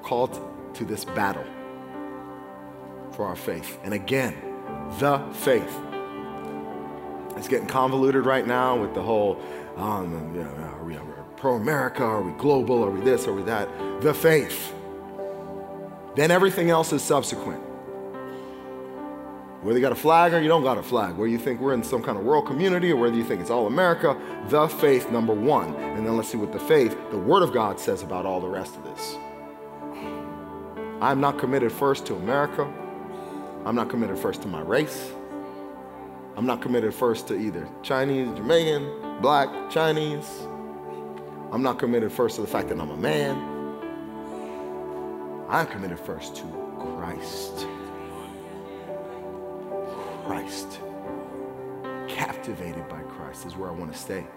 Called 0.03 0.39
to 0.75 0.85
this 0.85 1.05
battle 1.05 1.45
for 3.11 3.25
our 3.25 3.35
faith. 3.35 3.79
And 3.83 3.93
again, 3.93 4.35
the 4.99 5.19
faith. 5.33 5.75
It's 7.35 7.47
getting 7.47 7.67
convoluted 7.67 8.25
right 8.25 8.45
now 8.45 8.79
with 8.79 8.93
the 8.93 9.01
whole, 9.01 9.39
um, 9.75 10.33
you 10.35 10.43
know, 10.43 10.49
are 10.49 10.83
we 10.83 10.97
pro 11.35 11.55
America? 11.55 12.03
Are 12.03 12.21
we 12.21 12.31
global? 12.33 12.83
Are 12.83 12.89
we 12.89 13.01
this? 13.01 13.27
Are 13.27 13.33
we 13.33 13.43
that? 13.43 13.69
The 14.01 14.13
faith. 14.13 14.73
Then 16.15 16.31
everything 16.31 16.71
else 16.71 16.93
is 16.93 17.03
subsequent. 17.03 17.66
Whether 19.61 19.79
you 19.79 19.81
got 19.81 19.91
a 19.91 19.95
flag 19.95 20.33
or 20.33 20.39
you 20.39 20.47
don't 20.47 20.63
got 20.63 20.77
a 20.77 20.83
flag, 20.83 21.15
whether 21.15 21.27
you 21.27 21.39
think 21.39 21.59
we're 21.59 21.73
in 21.73 21.83
some 21.83 22.03
kind 22.03 22.17
of 22.17 22.23
world 22.23 22.45
community 22.45 22.91
or 22.91 22.95
whether 22.95 23.15
you 23.15 23.23
think 23.23 23.41
it's 23.41 23.49
all 23.49 23.65
America, 23.65 24.15
the 24.49 24.67
faith, 24.67 25.11
number 25.11 25.33
one. 25.33 25.73
And 25.75 26.05
then 26.05 26.15
let's 26.15 26.29
see 26.29 26.37
what 26.37 26.51
the 26.53 26.59
faith, 26.59 26.95
the 27.09 27.17
Word 27.17 27.41
of 27.41 27.51
God 27.51 27.79
says 27.79 28.03
about 28.03 28.25
all 28.25 28.39
the 28.39 28.47
rest 28.47 28.75
of 28.75 28.83
this. 28.83 29.17
I'm 31.01 31.19
not 31.19 31.39
committed 31.39 31.71
first 31.71 32.05
to 32.07 32.15
America. 32.15 32.71
I'm 33.65 33.75
not 33.75 33.89
committed 33.89 34.17
first 34.19 34.43
to 34.43 34.47
my 34.47 34.61
race. 34.61 35.11
I'm 36.35 36.45
not 36.45 36.61
committed 36.61 36.93
first 36.93 37.27
to 37.29 37.35
either 37.35 37.67
Chinese, 37.81 38.27
Jamaican, 38.37 39.21
black, 39.21 39.49
Chinese. 39.71 40.47
I'm 41.51 41.63
not 41.63 41.79
committed 41.79 42.11
first 42.11 42.35
to 42.35 42.41
the 42.41 42.47
fact 42.47 42.69
that 42.69 42.79
I'm 42.79 42.91
a 42.91 42.97
man. 42.97 43.35
I'm 45.49 45.65
committed 45.65 45.99
first 45.99 46.35
to 46.35 46.43
Christ. 46.79 47.65
Christ. 50.27 50.81
Captivated 52.09 52.87
by 52.89 52.99
Christ 53.03 53.45
is 53.45 53.55
where 53.55 53.69
I 53.69 53.73
want 53.73 53.93
to 53.93 53.97
stay. 53.97 54.27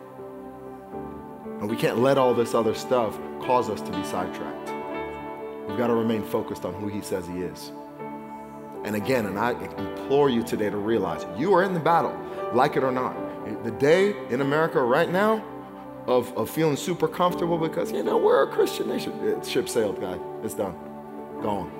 And 1.58 1.68
we 1.68 1.76
can't 1.76 1.98
let 1.98 2.16
all 2.16 2.32
this 2.32 2.54
other 2.54 2.74
stuff 2.74 3.18
cause 3.42 3.68
us 3.68 3.80
to 3.82 3.90
be 3.90 4.04
sidetracked. 4.04 4.72
We've 5.68 5.76
got 5.76 5.88
to 5.88 5.94
remain 5.94 6.22
focused 6.22 6.64
on 6.64 6.74
who 6.74 6.86
He 6.86 7.00
says 7.00 7.26
He 7.26 7.40
is. 7.40 7.72
And 8.84 8.94
again, 8.94 9.26
and 9.26 9.36
I 9.36 9.50
implore 9.78 10.30
you 10.30 10.44
today 10.44 10.70
to 10.70 10.76
realize 10.76 11.26
you 11.36 11.52
are 11.54 11.64
in 11.64 11.74
the 11.74 11.80
battle, 11.80 12.16
like 12.54 12.76
it 12.76 12.84
or 12.84 12.92
not. 12.92 13.16
The 13.64 13.72
day 13.72 14.14
in 14.28 14.40
America 14.42 14.80
right 14.80 15.10
now 15.10 15.44
of, 16.06 16.32
of 16.38 16.48
feeling 16.48 16.76
super 16.76 17.08
comfortable 17.08 17.58
because, 17.58 17.90
you 17.90 18.04
know, 18.04 18.16
we're 18.16 18.44
a 18.44 18.46
Christian 18.46 18.88
nation. 18.88 19.42
Ship 19.42 19.68
sailed, 19.68 20.00
guy. 20.00 20.18
It's 20.44 20.54
done. 20.54 20.74
Gone. 21.42 21.70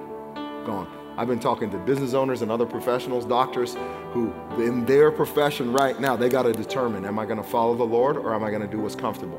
Gone. 0.67 1.00
I've 1.21 1.29
been 1.29 1.39
talking 1.39 1.69
to 1.73 1.77
business 1.77 2.15
owners 2.15 2.41
and 2.41 2.51
other 2.51 2.65
professionals, 2.65 3.27
doctors, 3.27 3.77
who 4.15 4.33
in 4.57 4.87
their 4.87 5.11
profession 5.11 5.71
right 5.71 6.01
now, 6.01 6.17
they 6.17 6.31
got 6.31 6.45
to 6.45 6.53
determine 6.55 7.05
am 7.05 7.19
I 7.19 7.27
going 7.27 7.37
to 7.37 7.43
follow 7.47 7.75
the 7.75 7.85
Lord 7.85 8.17
or 8.17 8.35
am 8.35 8.43
I 8.43 8.49
going 8.49 8.63
to 8.63 8.67
do 8.67 8.79
what's 8.79 8.95
comfortable? 8.95 9.39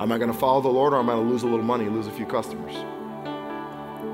Am 0.00 0.10
I 0.10 0.18
going 0.18 0.32
to 0.32 0.36
follow 0.36 0.60
the 0.60 0.66
Lord 0.66 0.92
or 0.92 0.98
am 0.98 1.08
I 1.08 1.12
going 1.12 1.28
to 1.28 1.32
lose 1.32 1.44
a 1.44 1.46
little 1.46 1.64
money, 1.64 1.84
lose 1.84 2.08
a 2.08 2.10
few 2.10 2.26
customers? 2.26 2.74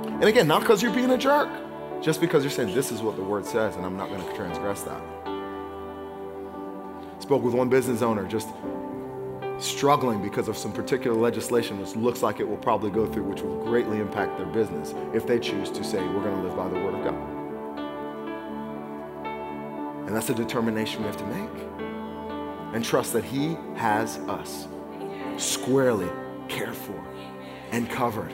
And 0.05 0.25
again, 0.25 0.47
not 0.47 0.61
because 0.61 0.83
you're 0.83 0.93
being 0.93 1.11
a 1.11 1.17
jerk, 1.17 1.49
just 2.03 2.21
because 2.21 2.45
you're 2.45 2.51
saying, 2.51 2.75
this 2.75 2.93
is 2.93 3.01
what 3.01 3.17
the 3.17 3.23
word 3.23 3.47
says, 3.47 3.77
and 3.77 3.87
I'm 3.87 3.97
not 3.97 4.11
going 4.11 4.23
to 4.23 4.35
transgress 4.35 4.83
that. 4.83 5.03
Spoke 7.19 7.43
with 7.43 7.55
one 7.55 7.71
business 7.71 8.03
owner 8.03 8.29
just 8.29 8.49
struggling 9.59 10.23
because 10.23 10.49
of 10.49 10.57
some 10.57 10.73
particular 10.73 11.17
legislation 11.17 11.79
which 11.81 11.97
looks 11.97 12.23
like 12.23 12.41
it 12.41 12.49
will 12.49 12.57
probably 12.57 12.91
go 12.91 13.07
through, 13.07 13.25
which 13.25 13.43
will 13.43 13.63
greatly 13.65 13.99
impact 13.99 14.37
their 14.37 14.47
business 14.47 14.95
if 15.13 15.27
they 15.27 15.39
choose 15.39 15.71
to 15.71 15.83
say, 15.83 15.99
we're 15.99 16.23
going 16.23 16.37
to 16.37 16.43
live 16.43 16.57
by 16.57 16.69
the 16.69 16.75
word 16.77 16.95
of 16.95 17.05
God. 17.05 17.39
And 20.07 20.17
that's 20.17 20.31
a 20.31 20.35
determination 20.35 21.03
we 21.03 21.07
have 21.07 21.17
to 21.19 21.27
make. 21.27 21.51
And 22.75 22.85
trust 22.85 23.13
that 23.15 23.25
He 23.25 23.57
has 23.75 24.19
us 24.29 24.69
squarely 25.37 26.09
cared 26.49 26.75
for 26.75 27.05
and 27.73 27.91
covered. 27.91 28.33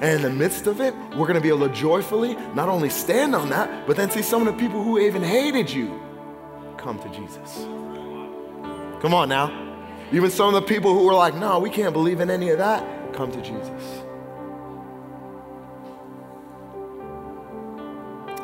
And 0.00 0.16
in 0.16 0.22
the 0.22 0.30
midst 0.30 0.66
of 0.66 0.80
it, 0.80 0.94
we're 1.16 1.26
going 1.26 1.34
to 1.34 1.40
be 1.40 1.48
able 1.48 1.68
to 1.68 1.74
joyfully 1.74 2.34
not 2.54 2.68
only 2.68 2.90
stand 2.90 3.34
on 3.34 3.50
that, 3.50 3.86
but 3.86 3.96
then 3.96 4.10
see 4.10 4.22
some 4.22 4.46
of 4.46 4.52
the 4.52 4.60
people 4.60 4.82
who 4.82 4.98
even 4.98 5.22
hated 5.22 5.70
you 5.70 6.00
come 6.76 6.98
to 6.98 7.08
Jesus. 7.10 7.58
Come 9.00 9.14
on 9.14 9.28
now. 9.28 9.71
Even 10.12 10.30
some 10.30 10.54
of 10.54 10.54
the 10.54 10.68
people 10.68 10.92
who 10.92 11.06
were 11.06 11.14
like, 11.14 11.34
no, 11.34 11.58
we 11.58 11.70
can't 11.70 11.94
believe 11.94 12.20
in 12.20 12.28
any 12.30 12.50
of 12.50 12.58
that, 12.58 13.14
come 13.14 13.32
to 13.32 13.40
Jesus. 13.40 14.02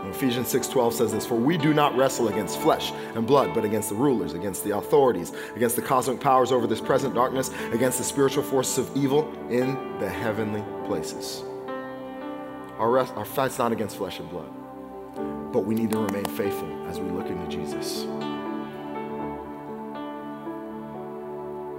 Ephesians 0.08 0.48
6:12 0.48 0.94
says 0.94 1.12
this, 1.12 1.26
"For 1.26 1.34
we 1.34 1.56
do 1.56 1.72
not 1.72 1.96
wrestle 1.96 2.28
against 2.28 2.58
flesh 2.58 2.92
and 3.14 3.26
blood, 3.26 3.52
but 3.54 3.64
against 3.64 3.90
the 3.90 3.94
rulers, 3.94 4.32
against 4.32 4.64
the 4.64 4.76
authorities, 4.76 5.32
against 5.54 5.76
the 5.76 5.82
cosmic 5.82 6.18
powers 6.18 6.50
over 6.50 6.66
this 6.66 6.80
present 6.80 7.14
darkness, 7.14 7.52
against 7.72 7.98
the 7.98 8.04
spiritual 8.04 8.42
forces 8.42 8.78
of 8.78 8.96
evil 8.96 9.30
in 9.48 9.78
the 10.00 10.08
heavenly 10.08 10.64
places." 10.86 11.44
Our, 12.78 12.90
rest, 12.90 13.12
our 13.16 13.24
fight's 13.24 13.58
not 13.58 13.70
against 13.70 13.96
flesh 13.96 14.18
and 14.18 14.28
blood, 14.30 14.50
but 15.52 15.64
we 15.66 15.74
need 15.74 15.90
to 15.92 15.98
remain 15.98 16.24
faithful 16.24 16.68
as 16.88 16.98
we 16.98 17.10
look 17.10 17.26
into 17.26 17.46
Jesus. 17.46 18.06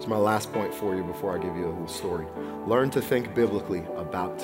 My 0.10 0.18
last 0.18 0.52
point 0.52 0.74
for 0.74 0.96
you 0.96 1.04
before 1.04 1.38
I 1.38 1.42
give 1.42 1.56
you 1.56 1.68
a 1.68 1.70
little 1.70 1.88
story. 1.88 2.26
Learn 2.66 2.90
to 2.92 3.02
think 3.02 3.36
biblically 3.36 3.86
about 3.96 4.44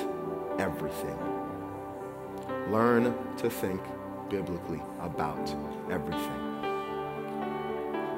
everything. 0.58 1.18
Learn 2.70 3.12
to 3.38 3.50
think 3.50 3.80
biblically 4.30 4.80
about 5.00 5.54
everything. 5.90 6.42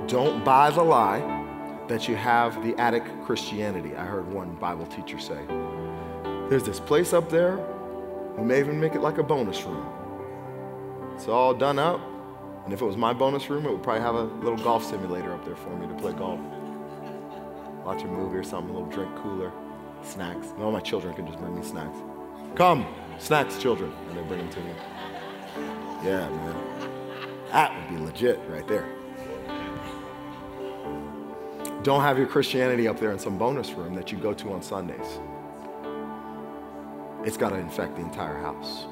Don't 0.07 0.44
buy 0.44 0.70
the 0.70 0.82
lie 0.82 1.46
that 1.88 2.07
you 2.07 2.16
have 2.16 2.62
the 2.62 2.78
attic 2.78 3.05
Christianity. 3.24 3.96
I 3.96 4.05
heard 4.05 4.30
one 4.30 4.55
Bible 4.57 4.86
teacher 4.86 5.18
say. 5.18 5.40
There's 6.51 6.64
this 6.64 6.80
place 6.80 7.14
up 7.14 7.30
there, 7.30 7.59
we 8.36 8.44
may 8.44 8.59
even 8.59 8.78
make 8.78 8.94
it 8.94 9.01
like 9.01 9.16
a 9.16 9.22
bonus 9.22 9.62
room. 9.64 9.86
It's 11.14 11.28
all 11.28 11.55
done 11.55 11.78
up, 11.78 12.01
and 12.64 12.74
if 12.74 12.82
it 12.82 12.84
was 12.84 12.96
my 12.96 13.14
bonus 13.14 13.49
room, 13.49 13.64
it 13.66 13.72
would 13.72 13.82
probably 13.82 14.03
have 14.03 14.14
a 14.14 14.24
little 14.44 14.59
golf 14.59 14.84
simulator 14.84 15.32
up 15.32 15.44
there 15.44 15.57
for 15.57 15.70
me 15.76 15.86
to 15.88 15.94
play 15.94 16.12
golf. 16.12 16.40
Watch 17.89 18.03
a 18.03 18.07
movie 18.07 18.36
or 18.36 18.45
something, 18.45 18.68
a 18.68 18.78
little 18.78 18.93
drink 18.93 19.11
cooler, 19.22 19.51
snacks. 20.03 20.49
all 20.61 20.70
my 20.70 20.78
children 20.78 21.14
can 21.14 21.26
just 21.26 21.39
bring 21.39 21.59
me 21.59 21.64
snacks. 21.64 21.97
Come, 22.55 22.86
snacks, 23.18 23.57
children. 23.57 23.91
And 24.11 24.18
they 24.18 24.22
bring 24.24 24.41
them 24.41 24.51
to 24.51 24.61
me. 24.61 24.72
Yeah, 26.05 26.28
man. 26.28 26.57
That 27.51 27.74
would 27.74 27.89
be 27.89 28.05
legit 28.05 28.41
right 28.47 28.68
there. 28.68 28.86
Don't 31.82 32.03
have 32.03 32.18
your 32.18 32.26
Christianity 32.26 32.86
up 32.86 33.01
there 33.01 33.11
in 33.11 33.18
some 33.18 33.39
bonus 33.39 33.70
room 33.70 33.95
that 33.95 34.12
you 34.12 34.18
go 34.18 34.34
to 34.34 34.53
on 34.53 34.61
Sundays. 34.61 35.18
It's 37.24 37.39
got 37.39 37.49
to 37.49 37.57
infect 37.57 37.97
the 37.97 38.03
entire 38.03 38.36
house. 38.36 38.84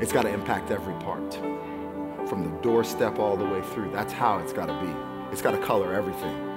It's 0.00 0.14
got 0.14 0.22
to 0.22 0.30
impact 0.30 0.70
every 0.70 0.94
part. 0.94 1.34
From 2.26 2.42
the 2.42 2.62
doorstep 2.62 3.18
all 3.18 3.36
the 3.36 3.44
way 3.44 3.60
through. 3.60 3.90
That's 3.92 4.14
how 4.14 4.38
it's 4.38 4.54
got 4.54 4.64
to 4.64 4.80
be. 4.80 5.30
It's 5.30 5.42
got 5.42 5.50
to 5.50 5.58
color 5.58 5.92
everything. 5.92 6.51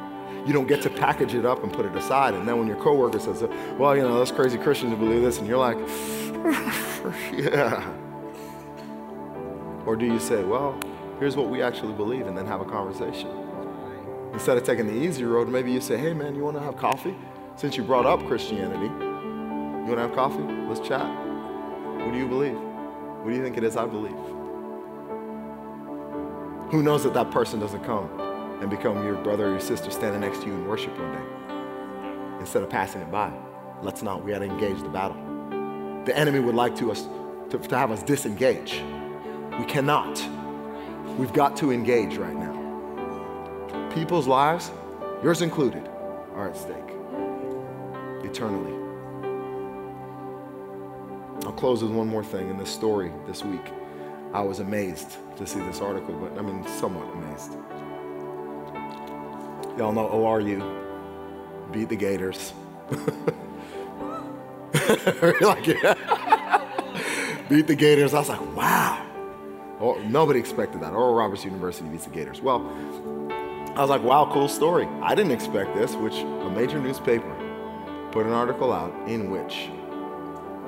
You 0.46 0.54
don't 0.54 0.68
get 0.68 0.84
to 0.84 0.92
package 0.92 1.34
it 1.34 1.44
up 1.44 1.64
and 1.64 1.74
put 1.74 1.88
it 1.88 1.96
aside. 1.96 2.36
And 2.36 2.48
then 2.48 2.60
when 2.60 2.68
your 2.68 2.78
coworker 2.78 3.20
says, 3.20 3.42
well, 3.80 3.96
you 3.96 4.04
know, 4.04 4.14
those 4.14 4.32
crazy 4.32 4.60
Christians 4.60 4.94
believe 4.98 5.24
this, 5.24 5.40
and 5.40 5.48
you're 5.48 5.58
like, 5.58 5.78
yeah. 7.34 7.92
Or 9.88 9.96
do 9.96 10.06
you 10.06 10.20
say, 10.20 10.44
well, 10.44 10.80
here's 11.20 11.36
what 11.36 11.50
we 11.50 11.64
actually 11.64 11.94
believe, 11.94 12.28
and 12.28 12.38
then 12.38 12.46
have 12.46 12.62
a 12.62 12.66
conversation? 12.66 13.30
Instead 14.34 14.58
of 14.58 14.64
taking 14.64 14.86
the 14.86 14.94
easy 14.94 15.24
road, 15.24 15.48
maybe 15.48 15.72
you 15.72 15.82
say, 15.82 15.98
hey, 15.98 16.14
man, 16.14 16.36
you 16.36 16.44
want 16.44 16.58
to 16.58 16.64
have 16.64 16.78
coffee? 16.78 17.16
Since 17.56 17.76
you 17.76 17.84
brought 17.84 18.06
up 18.06 18.20
Christianity, 18.28 18.86
you 18.86 19.86
want 19.88 19.96
to 19.96 20.02
have 20.02 20.14
coffee? 20.14 20.44
Let's 20.44 20.86
chat. 20.88 21.08
What 21.08 22.12
do 22.12 22.18
you 22.18 22.28
believe? 22.28 22.58
What 22.58 23.32
do 23.32 23.36
you 23.36 23.42
think 23.42 23.58
it 23.58 23.64
is 23.64 23.76
I 23.78 23.88
believe? 23.88 24.12
Who 26.72 26.84
knows 26.84 27.04
that 27.04 27.14
that 27.16 27.32
person 27.32 27.60
doesn't 27.60 27.84
come 27.84 28.25
and 28.62 28.70
become 28.70 29.04
your 29.04 29.16
brother 29.16 29.48
or 29.48 29.52
your 29.52 29.60
sister 29.60 29.92
standing 29.92 30.22
next 30.22 30.42
to 30.42 30.48
you 30.48 30.54
in 30.54 30.68
worship 30.68 30.98
one 30.98 31.12
day 31.12 32.40
instead 32.40 32.64
of 32.64 32.70
passing 32.70 33.02
it 33.02 33.12
by. 33.12 33.32
Let's 33.82 34.02
not. 34.02 34.24
We 34.24 34.32
got 34.32 34.40
to 34.40 34.46
engage 34.46 34.82
the 34.82 34.90
battle. 34.90 35.18
The 36.06 36.16
enemy 36.18 36.40
would 36.40 36.56
like 36.56 36.76
to 36.78 36.92
us 36.92 37.08
to, 37.50 37.58
to 37.58 37.78
have 37.78 37.92
us 37.92 38.04
disengage. 38.04 38.84
We 39.60 39.66
cannot. 39.66 40.24
We've 41.18 41.34
got 41.34 41.58
to 41.58 41.72
engage 41.72 42.18
right 42.18 42.36
now. 42.36 43.90
People's 43.94 44.28
lives, 44.28 44.72
yours 45.24 45.42
included, 45.42 45.88
are 46.34 46.50
at 46.50 46.58
stake 46.58 46.76
eternally. 48.24 48.74
I'll 51.46 51.54
close 51.54 51.84
with 51.84 51.92
one 51.92 52.08
more 52.08 52.24
thing 52.24 52.50
in 52.50 52.58
this 52.58 52.70
story 52.70 53.12
this 53.28 53.44
week. 53.44 53.72
I 54.34 54.42
was 54.42 54.60
amazed 54.60 55.18
to 55.38 55.48
see 55.48 55.60
this 55.60 55.80
article, 55.80 56.14
but 56.16 56.38
I 56.38 56.42
mean, 56.42 56.66
somewhat 56.68 57.08
amazed. 57.14 57.54
Y'all 59.78 59.92
know 59.92 60.08
ORU. 60.08 60.62
Beat 61.72 61.90
the 61.90 61.96
Gators. 61.96 62.54
like, 65.42 65.68
yeah. 65.68 65.96
Beat 67.50 67.68
the 67.68 67.76
Gators. 67.76 68.14
I 68.14 68.20
was 68.20 68.30
like, 68.30 68.56
wow. 68.56 69.06
Oh, 69.82 70.02
nobody 70.08 70.40
expected 70.40 70.82
that. 70.82 70.94
Oral 70.94 71.14
Roberts 71.14 71.44
University 71.44 71.90
beats 71.90 72.06
the 72.06 72.12
Gators. 72.12 72.42
Well, 72.42 72.66
I 73.76 73.82
was 73.82 73.90
like, 73.90 74.04
wow, 74.04 74.30
cool 74.32 74.48
story. 74.48 74.88
I 75.02 75.14
didn't 75.16 75.34
expect 75.34 75.76
this, 75.76 75.96
which 75.96 76.16
a 76.16 76.50
major 76.50 76.80
newspaper 76.80 77.36
put 78.12 78.26
an 78.26 78.32
article 78.32 78.72
out 78.72 78.94
in 79.10 79.30
which 79.30 79.70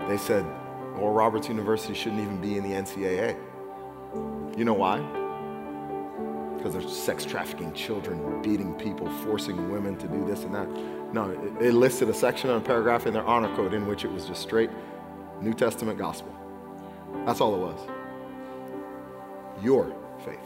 they 0.10 0.18
said 0.18 0.46
Oral 0.98 1.14
Roberts 1.14 1.48
University 1.48 1.94
shouldn't 1.94 2.22
even 2.22 2.42
be 2.42 2.58
in 2.58 2.64
the 2.64 2.72
NCAA. 2.72 3.38
You 4.58 4.66
know 4.66 4.74
why? 4.74 5.00
Because 6.68 6.86
they're 6.86 6.94
sex 6.94 7.26
trafficking 7.26 7.74
children, 7.74 8.42
beating 8.42 8.74
people, 8.74 9.10
forcing 9.24 9.72
women 9.72 9.98
to 9.98 10.08
do 10.08 10.26
this 10.26 10.44
and 10.44 10.54
that. 10.54 10.68
No, 11.14 11.30
it, 11.30 11.68
it 11.68 11.74
listed 11.74 12.10
a 12.10 12.14
section 12.14 12.50
and 12.50 12.62
a 12.62 12.66
paragraph 12.66 13.06
in 13.06 13.14
their 13.14 13.26
honor 13.26 13.54
code 13.56 13.74
in 13.74 13.88
which 13.88 14.04
it 14.04 14.12
was 14.12 14.26
just 14.26 14.42
straight 14.42 14.70
New 15.42 15.54
Testament 15.54 15.98
gospel. 15.98 16.34
That's 17.26 17.40
all 17.40 17.56
it 17.56 17.60
was. 17.60 17.80
Your 19.64 19.96
faith. 20.26 20.40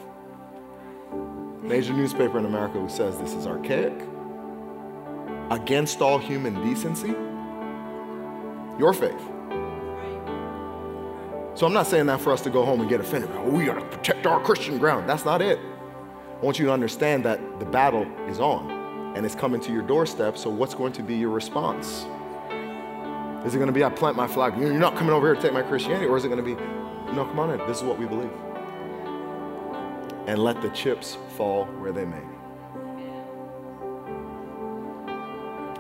Major 1.61 1.93
newspaper 1.93 2.37
in 2.37 2.45
America 2.45 2.79
who 2.79 2.89
says 2.89 3.17
this 3.17 3.33
is 3.33 3.47
archaic, 3.47 3.93
against 5.49 6.01
all 6.01 6.17
human 6.17 6.61
decency, 6.63 7.15
Your 8.79 8.93
faith. 8.93 9.21
So 11.55 11.65
I'm 11.65 11.73
not 11.73 11.87
saying 11.87 12.05
that 12.05 12.21
for 12.21 12.31
us 12.31 12.41
to 12.41 12.49
go 12.49 12.63
home 12.63 12.79
and 12.79 12.89
get 12.89 12.99
offended. 13.01 13.29
Oh, 13.33 13.49
we 13.49 13.65
got 13.65 13.75
to 13.75 13.85
protect 13.85 14.25
our 14.25 14.39
Christian 14.39 14.77
ground. 14.77 15.09
That's 15.09 15.25
not 15.25 15.41
it. 15.41 15.59
I 16.41 16.43
want 16.43 16.57
you 16.57 16.65
to 16.65 16.71
understand 16.71 17.23
that 17.25 17.59
the 17.59 17.65
battle 17.65 18.07
is 18.27 18.39
on 18.39 19.13
and 19.15 19.23
it's 19.23 19.35
coming 19.35 19.61
to 19.61 19.71
your 19.71 19.83
doorstep. 19.83 20.39
So, 20.39 20.49
what's 20.49 20.73
going 20.73 20.91
to 20.93 21.03
be 21.03 21.15
your 21.15 21.29
response? 21.29 22.07
Is 23.45 23.53
it 23.53 23.57
going 23.59 23.67
to 23.67 23.73
be, 23.73 23.83
I 23.83 23.89
plant 23.89 24.17
my 24.17 24.25
flag, 24.25 24.57
you're 24.57 24.73
not 24.73 24.95
coming 24.95 25.13
over 25.13 25.27
here 25.27 25.35
to 25.35 25.41
take 25.41 25.53
my 25.53 25.61
Christianity? 25.61 26.07
Or 26.07 26.17
is 26.17 26.25
it 26.25 26.29
going 26.29 26.43
to 26.43 26.55
be, 26.55 26.55
no, 27.13 27.25
come 27.25 27.37
on 27.37 27.51
in, 27.51 27.59
this 27.67 27.77
is 27.77 27.83
what 27.83 27.99
we 27.99 28.07
believe? 28.07 28.31
And 30.25 30.39
let 30.39 30.59
the 30.63 30.69
chips 30.69 31.15
fall 31.37 31.65
where 31.65 31.91
they 31.91 32.05
may. 32.05 32.21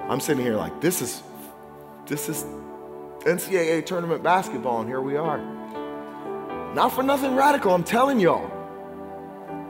I'm 0.07 0.19
sitting 0.19 0.43
here 0.43 0.57
like, 0.57 0.79
this 0.79 1.01
is, 1.01 1.23
this 2.05 2.29
is 2.29 2.43
NCAA 3.21 3.83
tournament 3.85 4.21
basketball, 4.21 4.81
and 4.81 4.87
here 4.87 5.01
we 5.01 5.15
are. 5.15 5.39
Not 6.75 6.89
for 6.89 7.01
nothing 7.01 7.35
radical, 7.35 7.73
I'm 7.73 7.83
telling 7.83 8.19
y'all. 8.19 8.60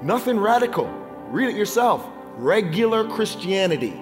Nothing 0.02 0.40
radical. 0.40 0.88
Read 1.30 1.50
it 1.50 1.56
yourself. 1.56 2.08
Regular 2.36 3.08
Christianity. 3.08 4.02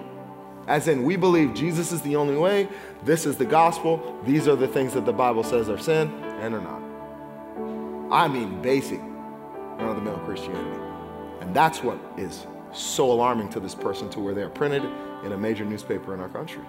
As 0.68 0.88
in, 0.88 1.04
we 1.04 1.16
believe 1.16 1.54
Jesus 1.54 1.92
is 1.92 2.02
the 2.04 2.16
only 2.16 2.38
way, 2.38 2.68
this 3.04 3.26
is 3.26 3.38
the 3.38 3.46
gospel, 3.46 4.20
these 4.24 4.48
are 4.48 4.56
the 4.56 4.68
things 4.68 4.94
that 4.94 5.06
the 5.06 5.14
Bible 5.14 5.44
says 5.44 5.68
are 5.68 5.80
sin 5.80 6.10
and 6.42 6.54
are 6.54 6.62
not. 6.62 8.14
I 8.14 8.28
mean, 8.28 8.62
basic 8.62 9.00
run 9.00 9.90
of 9.90 9.96
the 9.96 10.02
mill 10.02 10.20
Christianity. 10.20 10.80
And 11.42 11.56
that's 11.56 11.84
what 11.84 11.98
is 12.18 12.46
so 12.72 13.12
alarming 13.12 13.50
to 13.50 13.60
this 13.60 13.74
person 13.74 14.10
to 14.12 14.20
where 14.20 14.36
they're 14.36 14.50
printed 14.50 14.84
in 15.24 15.32
a 15.32 15.38
major 15.38 15.66
newspaper 15.66 16.14
in 16.14 16.20
our 16.20 16.30
country. 16.30 16.62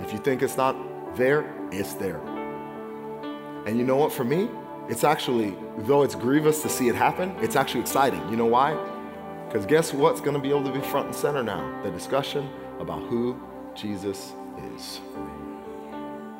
If 0.00 0.12
you 0.12 0.18
think 0.18 0.42
it's 0.42 0.56
not 0.56 0.76
there, 1.16 1.46
it's 1.70 1.94
there. 1.94 2.20
And 3.66 3.78
you 3.78 3.84
know 3.84 3.96
what, 3.96 4.12
for 4.12 4.24
me, 4.24 4.48
it's 4.92 5.04
actually, 5.04 5.56
though 5.78 6.02
it's 6.02 6.14
grievous 6.14 6.60
to 6.60 6.68
see 6.68 6.88
it 6.88 6.94
happen, 6.94 7.34
it's 7.40 7.56
actually 7.56 7.80
exciting. 7.80 8.20
You 8.28 8.36
know 8.36 8.44
why? 8.44 8.74
Because 9.46 9.64
guess 9.64 9.94
what's 9.94 10.20
going 10.20 10.34
to 10.34 10.38
be 10.38 10.50
able 10.50 10.64
to 10.64 10.70
be 10.70 10.82
front 10.82 11.06
and 11.06 11.16
center 11.16 11.42
now? 11.42 11.80
The 11.82 11.90
discussion 11.90 12.50
about 12.78 13.00
who 13.04 13.40
Jesus 13.74 14.34
is, 14.76 15.00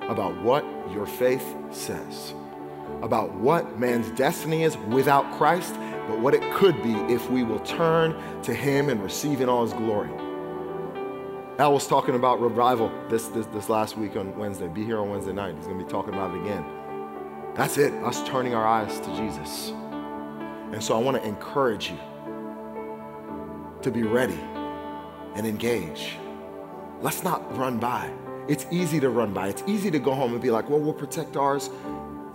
about 0.02 0.36
what 0.42 0.66
your 0.92 1.06
faith 1.06 1.56
says, 1.70 2.34
about 3.00 3.32
what 3.32 3.78
man's 3.78 4.10
destiny 4.10 4.64
is 4.64 4.76
without 4.76 5.32
Christ, 5.38 5.74
but 6.06 6.18
what 6.18 6.34
it 6.34 6.42
could 6.52 6.82
be 6.82 6.92
if 7.10 7.30
we 7.30 7.44
will 7.44 7.60
turn 7.60 8.14
to 8.42 8.52
Him 8.52 8.90
and 8.90 9.02
receive 9.02 9.40
in 9.40 9.48
all 9.48 9.62
His 9.62 9.72
glory. 9.72 10.10
Al 11.58 11.72
was 11.72 11.86
talking 11.86 12.16
about 12.16 12.38
revival 12.38 12.92
this, 13.08 13.28
this, 13.28 13.46
this 13.46 13.70
last 13.70 13.96
week 13.96 14.14
on 14.14 14.36
Wednesday. 14.36 14.68
Be 14.68 14.84
here 14.84 14.98
on 14.98 15.08
Wednesday 15.08 15.32
night. 15.32 15.54
He's 15.56 15.64
going 15.64 15.78
to 15.78 15.84
be 15.86 15.90
talking 15.90 16.12
about 16.12 16.36
it 16.36 16.42
again. 16.42 16.81
That's 17.54 17.76
it, 17.76 17.92
us 18.02 18.26
turning 18.26 18.54
our 18.54 18.66
eyes 18.66 18.98
to 19.00 19.16
Jesus. 19.16 19.70
And 20.72 20.82
so 20.82 20.96
I 20.96 20.98
want 20.98 21.18
to 21.18 21.28
encourage 21.28 21.90
you 21.90 21.98
to 23.82 23.90
be 23.90 24.04
ready 24.04 24.38
and 25.34 25.46
engage. 25.46 26.16
Let's 27.00 27.22
not 27.22 27.56
run 27.56 27.78
by. 27.78 28.10
It's 28.48 28.66
easy 28.70 29.00
to 29.00 29.10
run 29.10 29.34
by. 29.34 29.48
It's 29.48 29.62
easy 29.66 29.90
to 29.90 29.98
go 29.98 30.14
home 30.14 30.32
and 30.32 30.40
be 30.40 30.50
like, 30.50 30.70
well, 30.70 30.80
we'll 30.80 30.94
protect 30.94 31.36
ours 31.36 31.68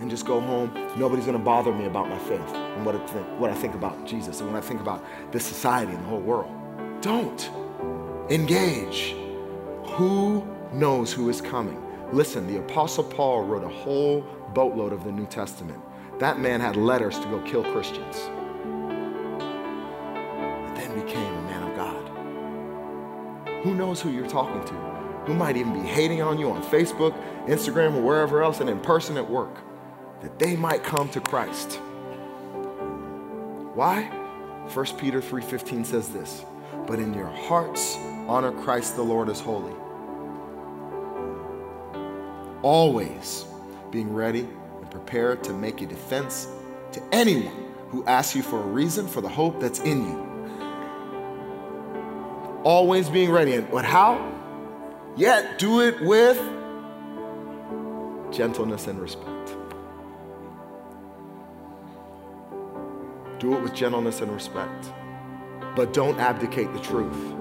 and 0.00 0.08
just 0.08 0.24
go 0.24 0.40
home. 0.40 0.72
Nobody's 0.96 1.24
going 1.24 1.36
to 1.36 1.44
bother 1.44 1.72
me 1.72 1.86
about 1.86 2.08
my 2.08 2.18
faith 2.18 2.40
and 2.54 2.86
what 2.86 2.94
I, 2.94 3.06
think, 3.08 3.26
what 3.40 3.50
I 3.50 3.54
think 3.54 3.74
about 3.74 4.06
Jesus 4.06 4.40
and 4.40 4.52
what 4.52 4.62
I 4.62 4.66
think 4.66 4.80
about 4.80 5.04
this 5.32 5.44
society 5.44 5.92
and 5.92 6.04
the 6.04 6.08
whole 6.08 6.20
world. 6.20 6.52
Don't. 7.00 7.50
Engage. 8.30 9.16
Who 9.96 10.46
knows 10.72 11.12
who 11.12 11.28
is 11.28 11.40
coming? 11.40 11.82
Listen, 12.12 12.46
the 12.46 12.58
Apostle 12.58 13.04
Paul 13.04 13.44
wrote 13.44 13.64
a 13.64 13.68
whole 13.68 14.24
boatload 14.54 14.92
of 14.92 15.04
the 15.04 15.12
New 15.12 15.26
Testament. 15.26 15.80
That 16.18 16.38
man 16.40 16.60
had 16.60 16.76
letters 16.76 17.18
to 17.18 17.26
go 17.26 17.40
kill 17.42 17.62
Christians. 17.72 18.16
And 20.66 20.76
then 20.76 20.94
became 21.00 21.32
a 21.34 21.42
man 21.42 21.62
of 21.70 21.76
God. 21.76 22.08
Who 23.62 23.74
knows 23.74 24.00
who 24.00 24.10
you're 24.10 24.28
talking 24.28 24.64
to? 24.64 24.74
Who 25.26 25.34
might 25.34 25.56
even 25.56 25.72
be 25.74 25.86
hating 25.86 26.22
on 26.22 26.38
you 26.38 26.50
on 26.50 26.62
Facebook, 26.62 27.14
Instagram, 27.46 27.94
or 27.96 28.02
wherever 28.02 28.42
else, 28.42 28.60
and 28.60 28.70
in 28.70 28.80
person 28.80 29.16
at 29.16 29.28
work, 29.28 29.54
that 30.22 30.38
they 30.38 30.56
might 30.56 30.82
come 30.82 31.08
to 31.10 31.20
Christ. 31.20 31.80
Why? 33.74 34.10
1 34.72 34.98
Peter 34.98 35.20
3:15 35.20 35.84
says 35.84 36.08
this, 36.08 36.44
but 36.86 36.98
in 36.98 37.14
your 37.14 37.28
hearts 37.28 37.96
honor 38.26 38.52
Christ 38.52 38.96
the 38.96 39.02
Lord 39.02 39.28
as 39.28 39.40
holy. 39.40 39.74
Always 42.62 43.44
being 43.90 44.12
ready 44.12 44.48
and 44.80 44.90
prepared 44.90 45.42
to 45.44 45.52
make 45.52 45.80
a 45.82 45.86
defense 45.86 46.48
to 46.92 47.02
anyone 47.12 47.74
who 47.88 48.04
asks 48.04 48.36
you 48.36 48.42
for 48.42 48.58
a 48.58 48.66
reason 48.66 49.06
for 49.06 49.20
the 49.20 49.28
hope 49.28 49.60
that's 49.60 49.80
in 49.80 50.04
you. 50.04 50.28
Always 52.64 53.08
being 53.08 53.30
ready. 53.30 53.54
And 53.54 53.68
what 53.70 53.84
how? 53.84 54.34
Yet 55.16 55.58
do 55.58 55.80
it 55.80 56.00
with 56.02 56.38
gentleness 58.30 58.86
and 58.86 59.00
respect. 59.00 59.56
Do 63.38 63.54
it 63.54 63.62
with 63.62 63.74
gentleness 63.74 64.20
and 64.20 64.32
respect. 64.32 64.92
But 65.76 65.92
don't 65.92 66.18
abdicate 66.18 66.72
the 66.72 66.80
truth. 66.80 67.34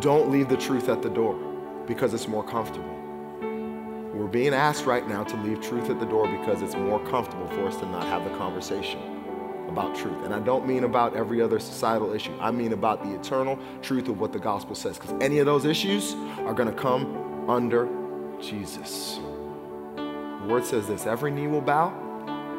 Don't 0.00 0.30
leave 0.30 0.48
the 0.48 0.56
truth 0.56 0.88
at 0.88 1.02
the 1.02 1.10
door 1.10 1.34
because 1.86 2.14
it's 2.14 2.28
more 2.28 2.44
comfortable. 2.44 2.93
We're 4.14 4.28
being 4.28 4.54
asked 4.54 4.86
right 4.86 5.06
now 5.08 5.24
to 5.24 5.36
leave 5.38 5.60
truth 5.60 5.90
at 5.90 5.98
the 5.98 6.06
door 6.06 6.28
because 6.28 6.62
it's 6.62 6.76
more 6.76 7.00
comfortable 7.06 7.48
for 7.48 7.66
us 7.66 7.76
to 7.78 7.86
not 7.86 8.06
have 8.06 8.22
the 8.22 8.30
conversation 8.38 9.00
about 9.68 9.96
truth. 9.96 10.24
And 10.24 10.32
I 10.32 10.38
don't 10.38 10.68
mean 10.68 10.84
about 10.84 11.16
every 11.16 11.42
other 11.42 11.58
societal 11.58 12.12
issue. 12.12 12.32
I 12.40 12.52
mean 12.52 12.72
about 12.72 13.02
the 13.02 13.12
eternal 13.12 13.58
truth 13.82 14.08
of 14.08 14.20
what 14.20 14.32
the 14.32 14.38
gospel 14.38 14.76
says. 14.76 14.98
Because 14.98 15.20
any 15.20 15.40
of 15.40 15.46
those 15.46 15.64
issues 15.64 16.14
are 16.46 16.54
going 16.54 16.72
to 16.72 16.80
come 16.80 17.50
under 17.50 17.88
Jesus. 18.40 19.18
The 19.96 20.46
word 20.48 20.64
says 20.64 20.86
this 20.86 21.06
every 21.06 21.32
knee 21.32 21.48
will 21.48 21.60
bow, 21.60 21.92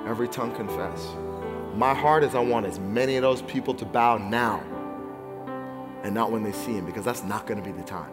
every 0.06 0.28
tongue 0.28 0.54
confess. 0.56 1.08
My 1.74 1.94
heart 1.94 2.24
is 2.24 2.36
I 2.36 2.40
want 2.40 2.66
as 2.66 2.80
many 2.80 3.16
of 3.16 3.22
those 3.22 3.42
people 3.44 3.74
to 3.76 3.86
bow 3.86 4.18
now 4.18 4.62
and 6.04 6.14
not 6.14 6.32
when 6.32 6.44
they 6.44 6.52
see 6.52 6.74
him, 6.74 6.86
because 6.86 7.04
that's 7.04 7.24
not 7.24 7.48
going 7.48 7.62
to 7.62 7.66
be 7.66 7.76
the 7.76 7.84
time. 7.84 8.12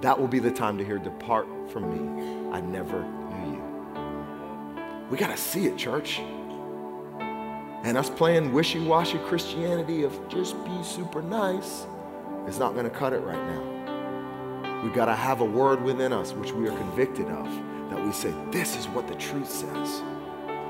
That 0.00 0.18
will 0.18 0.28
be 0.28 0.38
the 0.38 0.50
time 0.50 0.78
to 0.78 0.84
hear, 0.84 0.98
Depart 0.98 1.46
from 1.70 1.90
me. 1.90 2.50
I 2.52 2.60
never 2.60 3.02
knew 3.02 3.52
you. 3.52 5.06
We 5.10 5.16
got 5.16 5.28
to 5.30 5.36
see 5.36 5.66
it, 5.66 5.76
church. 5.76 6.20
And 7.84 7.98
us 7.98 8.08
playing 8.08 8.52
wishy 8.52 8.80
washy 8.80 9.18
Christianity 9.18 10.04
of 10.04 10.28
just 10.28 10.62
be 10.64 10.82
super 10.82 11.20
nice 11.20 11.86
is 12.48 12.58
not 12.58 12.72
going 12.72 12.84
to 12.84 12.90
cut 12.90 13.12
it 13.12 13.20
right 13.20 13.42
now. 13.46 14.82
We 14.82 14.90
got 14.90 15.06
to 15.06 15.14
have 15.14 15.40
a 15.40 15.44
word 15.44 15.82
within 15.82 16.12
us 16.12 16.32
which 16.32 16.52
we 16.52 16.68
are 16.68 16.76
convicted 16.76 17.26
of 17.28 17.46
that 17.90 18.04
we 18.04 18.12
say, 18.12 18.32
This 18.50 18.76
is 18.76 18.88
what 18.88 19.08
the 19.08 19.14
truth 19.14 19.50
says. 19.50 20.02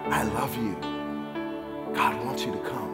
I 0.07 0.23
love 0.35 0.57
you. 0.57 0.77
God 1.95 2.25
wants 2.25 2.45
you 2.45 2.53
to 2.53 2.59
come. 2.59 2.94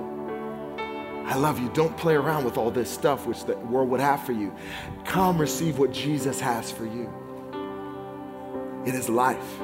I 1.27 1.37
love 1.37 1.61
you. 1.61 1.69
Don't 1.71 1.97
play 1.97 2.15
around 2.15 2.45
with 2.45 2.59
all 2.59 2.71
this 2.71 2.91
stuff 2.91 3.27
which 3.27 3.45
the 3.45 3.57
world 3.57 3.89
would 3.91 4.01
have 4.01 4.25
for 4.25 4.33
you. 4.33 4.53
Come 5.05 5.39
receive 5.39 5.79
what 5.79 5.93
Jesus 5.93 6.41
has 6.41 6.73
for 6.73 6.85
you. 6.85 7.13
It 8.85 8.95
is 8.95 9.09
life, 9.09 9.61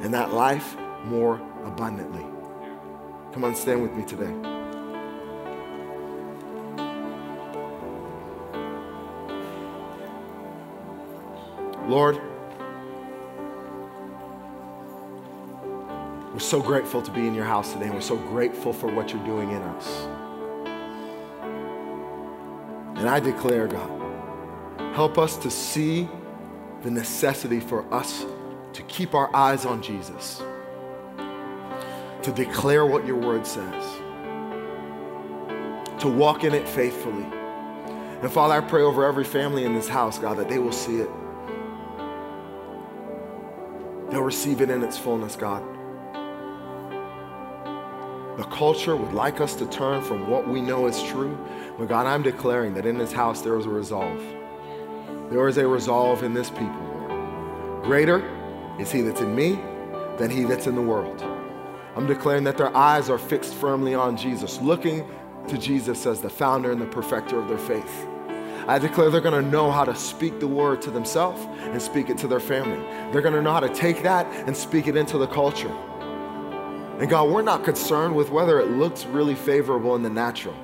and 0.00 0.12
that 0.12 0.32
life 0.32 0.76
more 1.04 1.40
abundantly. 1.64 2.24
Come 3.32 3.44
on, 3.44 3.54
stand 3.54 3.82
with 3.82 3.92
me 3.92 4.04
today. 4.04 4.32
Lord, 11.86 12.20
we're 16.32 16.40
so 16.40 16.60
grateful 16.60 17.00
to 17.00 17.10
be 17.12 17.26
in 17.26 17.34
your 17.34 17.44
house 17.44 17.72
today, 17.72 17.84
and 17.84 17.94
we're 17.94 18.00
so 18.00 18.16
grateful 18.16 18.72
for 18.72 18.88
what 18.88 19.12
you're 19.12 19.24
doing 19.24 19.52
in 19.52 19.62
us. 19.62 20.25
And 22.96 23.08
I 23.08 23.20
declare, 23.20 23.68
God, 23.68 23.90
help 24.94 25.18
us 25.18 25.36
to 25.38 25.50
see 25.50 26.08
the 26.82 26.90
necessity 26.90 27.60
for 27.60 27.92
us 27.92 28.24
to 28.72 28.82
keep 28.82 29.14
our 29.14 29.34
eyes 29.34 29.66
on 29.66 29.82
Jesus, 29.82 30.42
to 32.22 32.32
declare 32.32 32.86
what 32.86 33.06
your 33.06 33.16
word 33.16 33.46
says, 33.46 33.84
to 36.00 36.08
walk 36.08 36.44
in 36.44 36.54
it 36.54 36.66
faithfully. 36.68 37.26
And 38.22 38.32
Father, 38.32 38.54
I 38.54 38.60
pray 38.60 38.82
over 38.82 39.04
every 39.04 39.24
family 39.24 39.64
in 39.64 39.74
this 39.74 39.88
house, 39.88 40.18
God, 40.18 40.38
that 40.38 40.48
they 40.48 40.58
will 40.58 40.72
see 40.72 40.96
it. 40.96 41.10
They'll 44.10 44.22
receive 44.22 44.62
it 44.62 44.70
in 44.70 44.82
its 44.82 44.96
fullness, 44.96 45.36
God. 45.36 45.62
The 48.36 48.44
culture 48.44 48.94
would 48.94 49.14
like 49.14 49.40
us 49.40 49.54
to 49.56 49.66
turn 49.66 50.02
from 50.02 50.28
what 50.28 50.46
we 50.46 50.60
know 50.60 50.86
is 50.86 51.02
true. 51.02 51.38
But 51.78 51.88
God, 51.88 52.06
I'm 52.06 52.22
declaring 52.22 52.74
that 52.74 52.84
in 52.84 52.98
this 52.98 53.12
house 53.12 53.40
there 53.40 53.58
is 53.58 53.64
a 53.64 53.70
resolve. 53.70 54.22
There 55.30 55.48
is 55.48 55.56
a 55.56 55.66
resolve 55.66 56.22
in 56.22 56.34
this 56.34 56.50
people. 56.50 57.80
Greater 57.82 58.22
is 58.78 58.92
he 58.92 59.00
that's 59.00 59.22
in 59.22 59.34
me 59.34 59.58
than 60.18 60.30
he 60.30 60.44
that's 60.44 60.66
in 60.66 60.74
the 60.74 60.82
world. 60.82 61.22
I'm 61.96 62.06
declaring 62.06 62.44
that 62.44 62.58
their 62.58 62.76
eyes 62.76 63.08
are 63.08 63.16
fixed 63.16 63.54
firmly 63.54 63.94
on 63.94 64.18
Jesus, 64.18 64.60
looking 64.60 65.08
to 65.48 65.56
Jesus 65.56 66.04
as 66.04 66.20
the 66.20 66.28
founder 66.28 66.72
and 66.72 66.80
the 66.80 66.86
perfecter 66.86 67.38
of 67.38 67.48
their 67.48 67.58
faith. 67.58 68.06
I 68.68 68.78
declare 68.78 69.08
they're 69.08 69.20
to 69.22 69.40
know 69.40 69.70
how 69.70 69.84
to 69.84 69.94
speak 69.94 70.40
the 70.40 70.46
word 70.46 70.82
to 70.82 70.90
themselves 70.90 71.40
and 71.60 71.80
speak 71.80 72.10
it 72.10 72.18
to 72.18 72.28
their 72.28 72.40
family. 72.40 72.84
They're 73.12 73.22
to 73.22 73.40
know 73.40 73.52
how 73.52 73.60
to 73.60 73.72
take 73.72 74.02
that 74.02 74.26
and 74.46 74.54
speak 74.54 74.88
it 74.88 74.96
into 74.96 75.16
the 75.16 75.28
culture. 75.28 75.74
And 76.98 77.10
God, 77.10 77.28
we're 77.30 77.42
not 77.42 77.62
concerned 77.62 78.16
with 78.16 78.30
whether 78.30 78.58
it 78.58 78.70
looks 78.70 79.04
really 79.04 79.34
favorable 79.34 79.96
in 79.96 80.02
the 80.02 80.08
natural. 80.08 80.54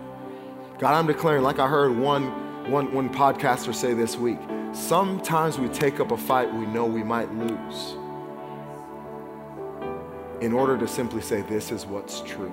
God, 0.79 0.95
I'm 0.95 1.07
declaring, 1.07 1.43
like 1.43 1.59
I 1.59 1.69
heard 1.69 1.95
one, 1.95 2.71
one, 2.71 2.91
one 2.93 3.13
podcaster 3.13 3.75
say 3.75 3.93
this 3.93 4.17
week, 4.17 4.39
sometimes 4.73 5.59
we 5.59 5.69
take 5.69 6.01
up 6.01 6.11
a 6.11 6.17
fight 6.17 6.53
we 6.53 6.65
know 6.65 6.87
we 6.87 7.03
might 7.03 7.33
lose 7.35 7.97
in 10.41 10.55
order 10.55 10.79
to 10.79 10.89
simply 10.89 11.21
say, 11.21 11.43
this 11.43 11.71
is 11.71 11.85
what's 11.85 12.23
true. 12.23 12.53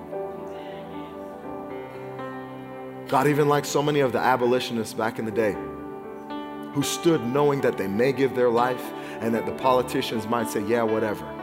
God, 3.08 3.26
even 3.26 3.48
like 3.48 3.64
so 3.64 3.82
many 3.82 4.00
of 4.00 4.12
the 4.12 4.20
abolitionists 4.20 4.94
back 4.94 5.18
in 5.18 5.24
the 5.24 5.32
day, 5.32 5.56
who 6.72 6.82
stood 6.82 7.24
knowing 7.24 7.62
that 7.62 7.78
they 7.78 7.88
may 7.88 8.12
give 8.12 8.36
their 8.36 8.50
life 8.50 8.92
and 9.20 9.34
that 9.34 9.46
the 9.46 9.52
politicians 9.52 10.28
might 10.28 10.48
say, 10.48 10.62
yeah, 10.66 10.82
whatever. 10.82 11.39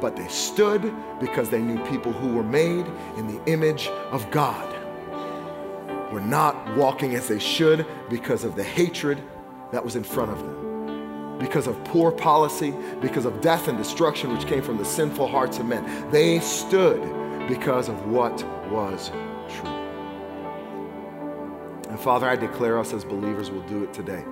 But 0.00 0.16
they 0.16 0.28
stood 0.28 0.94
because 1.20 1.50
they 1.50 1.60
knew 1.60 1.78
people 1.86 2.12
who 2.12 2.34
were 2.34 2.42
made 2.42 2.86
in 3.16 3.26
the 3.26 3.44
image 3.46 3.88
of 4.10 4.30
God 4.30 4.68
were 6.12 6.20
not 6.20 6.76
walking 6.76 7.14
as 7.14 7.28
they 7.28 7.38
should 7.38 7.86
because 8.08 8.44
of 8.44 8.56
the 8.56 8.64
hatred 8.64 9.22
that 9.72 9.84
was 9.84 9.96
in 9.96 10.02
front 10.02 10.30
of 10.30 10.38
them, 10.38 11.38
because 11.38 11.66
of 11.66 11.82
poor 11.84 12.10
policy, 12.10 12.74
because 13.00 13.24
of 13.24 13.40
death 13.40 13.68
and 13.68 13.78
destruction 13.78 14.32
which 14.32 14.46
came 14.46 14.62
from 14.62 14.76
the 14.78 14.84
sinful 14.84 15.28
hearts 15.28 15.58
of 15.58 15.66
men. 15.66 16.10
They 16.10 16.40
stood 16.40 17.00
because 17.46 17.88
of 17.88 18.06
what 18.06 18.42
was 18.70 19.10
true. 19.48 19.68
And 21.88 21.98
Father, 21.98 22.28
I 22.28 22.36
declare 22.36 22.78
us 22.78 22.92
as 22.92 23.04
believers 23.04 23.50
will 23.50 23.62
do 23.62 23.84
it 23.84 23.92
today. 23.92 24.24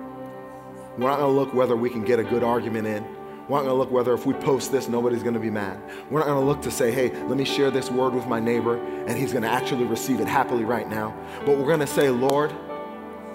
We're 0.97 1.09
not 1.09 1.19
going 1.19 1.33
to 1.33 1.39
look 1.39 1.53
whether 1.53 1.75
we 1.77 1.89
can 1.89 2.03
get 2.03 2.19
a 2.19 2.23
good 2.23 2.43
argument 2.43 2.87
in. 2.87 3.18
We're 3.49 3.57
not 3.57 3.63
going 3.63 3.73
to 3.73 3.79
look 3.79 3.91
whether 3.91 4.13
if 4.13 4.27
we 4.27 4.35
post 4.35 4.71
this, 4.71 4.87
nobody's 4.87 5.23
going 5.23 5.33
to 5.33 5.39
be 5.39 5.49
mad. 5.49 5.81
We're 6.11 6.19
not 6.19 6.27
going 6.27 6.39
to 6.39 6.45
look 6.45 6.61
to 6.61 6.69
say, 6.69 6.91
hey, 6.91 7.09
let 7.23 7.35
me 7.35 7.45
share 7.45 7.71
this 7.71 7.89
word 7.89 8.13
with 8.13 8.27
my 8.27 8.39
neighbor, 8.39 8.77
and 9.07 9.17
he's 9.17 9.31
going 9.31 9.41
to 9.41 9.49
actually 9.49 9.85
receive 9.85 10.19
it 10.19 10.27
happily 10.27 10.63
right 10.65 10.87
now. 10.87 11.17
But 11.47 11.57
we're 11.57 11.65
going 11.65 11.79
to 11.79 11.87
say, 11.87 12.11
Lord, 12.11 12.53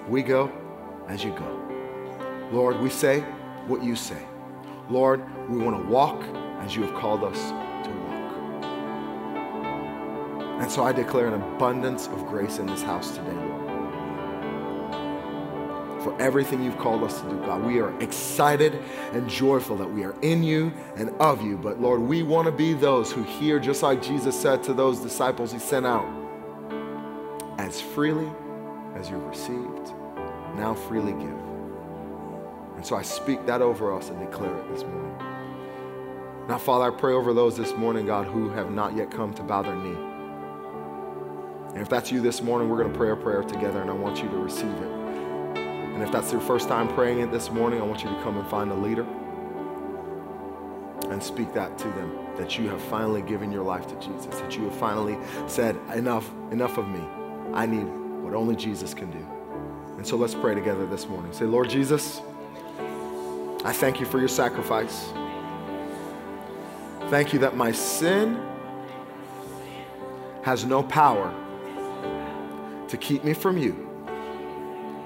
we 0.07 0.23
go 0.23 0.49
as 1.09 1.21
you 1.21 1.31
go. 1.31 2.47
Lord, 2.53 2.79
we 2.79 2.89
say 2.89 3.25
what 3.67 3.83
you 3.83 3.97
say. 3.97 4.21
Lord, 4.89 5.21
we 5.49 5.57
want 5.57 5.83
to 5.83 5.89
walk 5.89 6.23
as 6.61 6.77
you 6.77 6.83
have 6.83 6.95
called 6.95 7.25
us 7.25 7.49
to 7.49 7.89
walk. 7.89 8.31
And 10.61 10.71
so 10.71 10.85
I 10.85 10.93
declare 10.93 11.27
an 11.27 11.33
abundance 11.33 12.07
of 12.07 12.25
grace 12.27 12.59
in 12.59 12.67
this 12.67 12.81
house 12.81 13.17
today, 13.17 13.33
Lord 13.33 13.64
everything 16.19 16.63
you've 16.63 16.77
called 16.77 17.03
us 17.03 17.21
to 17.21 17.29
do, 17.29 17.37
God. 17.39 17.63
We 17.63 17.79
are 17.79 17.97
excited 18.01 18.81
and 19.13 19.29
joyful 19.29 19.75
that 19.77 19.91
we 19.91 20.03
are 20.03 20.15
in 20.21 20.43
you 20.43 20.71
and 20.95 21.09
of 21.19 21.41
you. 21.41 21.57
But 21.57 21.81
Lord, 21.81 22.01
we 22.01 22.23
want 22.23 22.45
to 22.45 22.51
be 22.51 22.73
those 22.73 23.11
who 23.11 23.23
hear, 23.23 23.59
just 23.59 23.83
like 23.83 24.01
Jesus 24.01 24.39
said 24.39 24.63
to 24.63 24.73
those 24.73 24.99
disciples 24.99 25.51
he 25.51 25.59
sent 25.59 25.85
out, 25.85 26.07
as 27.57 27.81
freely 27.81 28.29
as 28.95 29.09
you've 29.09 29.25
received, 29.25 29.93
now 30.55 30.73
freely 30.73 31.13
give. 31.13 31.39
And 32.75 32.85
so 32.85 32.95
I 32.95 33.01
speak 33.01 33.45
that 33.45 33.61
over 33.61 33.93
us 33.93 34.09
and 34.09 34.19
declare 34.19 34.55
it 34.55 34.69
this 34.71 34.83
morning. 34.83 35.17
Now, 36.47 36.57
Father, 36.57 36.93
I 36.93 36.97
pray 36.97 37.13
over 37.13 37.33
those 37.33 37.57
this 37.57 37.73
morning, 37.73 38.05
God, 38.05 38.27
who 38.27 38.49
have 38.49 38.69
not 38.71 38.95
yet 38.95 39.09
come 39.09 39.33
to 39.33 39.43
bow 39.43 39.63
their 39.63 39.75
knee. 39.75 39.97
And 41.69 41.81
if 41.81 41.89
that's 41.89 42.11
you 42.11 42.21
this 42.21 42.41
morning, 42.41 42.69
we're 42.69 42.77
going 42.77 42.91
to 42.91 42.97
pray 42.97 43.09
a 43.11 43.15
prayer 43.15 43.43
together, 43.43 43.81
and 43.81 43.89
I 43.89 43.93
want 43.93 44.21
you 44.21 44.29
to 44.29 44.37
receive 44.37 44.71
it. 44.71 45.04
And 45.95 46.03
if 46.03 46.11
that's 46.11 46.29
your 46.33 46.41
first 46.41 46.67
time 46.67 46.89
praying 46.89 47.21
it 47.21 47.31
this 47.31 47.49
morning, 47.49 47.79
I 47.79 47.85
want 47.85 48.03
you 48.03 48.09
to 48.09 48.21
come 48.21 48.37
and 48.37 48.45
find 48.49 48.69
a 48.69 48.75
leader 48.75 49.05
and 51.09 51.23
speak 51.23 51.53
that 51.53 51.77
to 51.77 51.87
them 51.91 52.19
that 52.35 52.57
you 52.57 52.67
have 52.67 52.81
finally 52.81 53.21
given 53.21 53.49
your 53.49 53.63
life 53.63 53.87
to 53.87 53.95
Jesus, 54.05 54.41
that 54.41 54.57
you 54.57 54.65
have 54.65 54.75
finally 54.75 55.17
said, 55.47 55.77
Enough, 55.93 56.29
enough 56.51 56.77
of 56.77 56.89
me. 56.89 56.99
I 57.53 57.65
need 57.65 57.85
what 58.21 58.33
only 58.33 58.57
Jesus 58.57 58.93
can 58.93 59.09
do. 59.09 59.25
And 59.95 60.05
so 60.05 60.17
let's 60.17 60.35
pray 60.35 60.53
together 60.53 60.85
this 60.85 61.07
morning. 61.07 61.31
Say, 61.31 61.45
Lord 61.45 61.69
Jesus, 61.69 62.19
I 63.63 63.71
thank 63.71 64.01
you 64.01 64.05
for 64.05 64.19
your 64.19 64.27
sacrifice. 64.27 65.13
Thank 67.09 67.31
you 67.31 67.39
that 67.39 67.55
my 67.55 67.71
sin 67.71 68.37
has 70.41 70.65
no 70.65 70.83
power 70.83 71.33
to 72.89 72.97
keep 72.97 73.23
me 73.23 73.33
from 73.33 73.57
you 73.57 73.84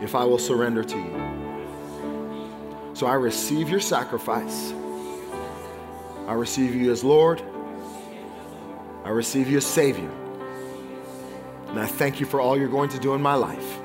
if 0.02 0.16
I 0.16 0.24
will 0.24 0.38
surrender 0.38 0.84
to 0.84 0.98
you. 0.98 2.94
So 2.94 3.08
I 3.08 3.14
receive 3.14 3.70
your 3.70 3.80
sacrifice. 3.80 4.74
I 6.28 6.34
receive 6.34 6.76
you 6.76 6.92
as 6.92 7.04
Lord. 7.04 7.42
I 9.04 9.10
receive 9.10 9.50
you 9.50 9.58
as 9.58 9.66
Savior. 9.66 10.12
And 11.68 11.80
I 11.80 11.86
thank 11.86 12.20
you 12.20 12.26
for 12.26 12.42
all 12.42 12.58
you're 12.58 12.68
going 12.68 12.90
to 12.90 13.00
do 13.00 13.14
in 13.14 13.22
my 13.22 13.36
life. 13.36 13.80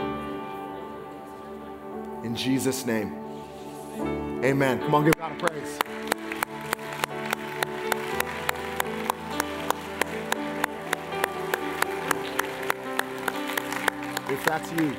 In 2.25 2.35
Jesus' 2.35 2.87
name, 2.87 3.15
amen. 4.43 4.81
Come 4.81 4.95
on, 4.95 5.05
give 5.05 5.17
God 5.17 5.33
a 5.33 5.47
praise. 5.47 5.79
If 14.31 14.45
that's 14.47 14.73
you, 14.73 14.97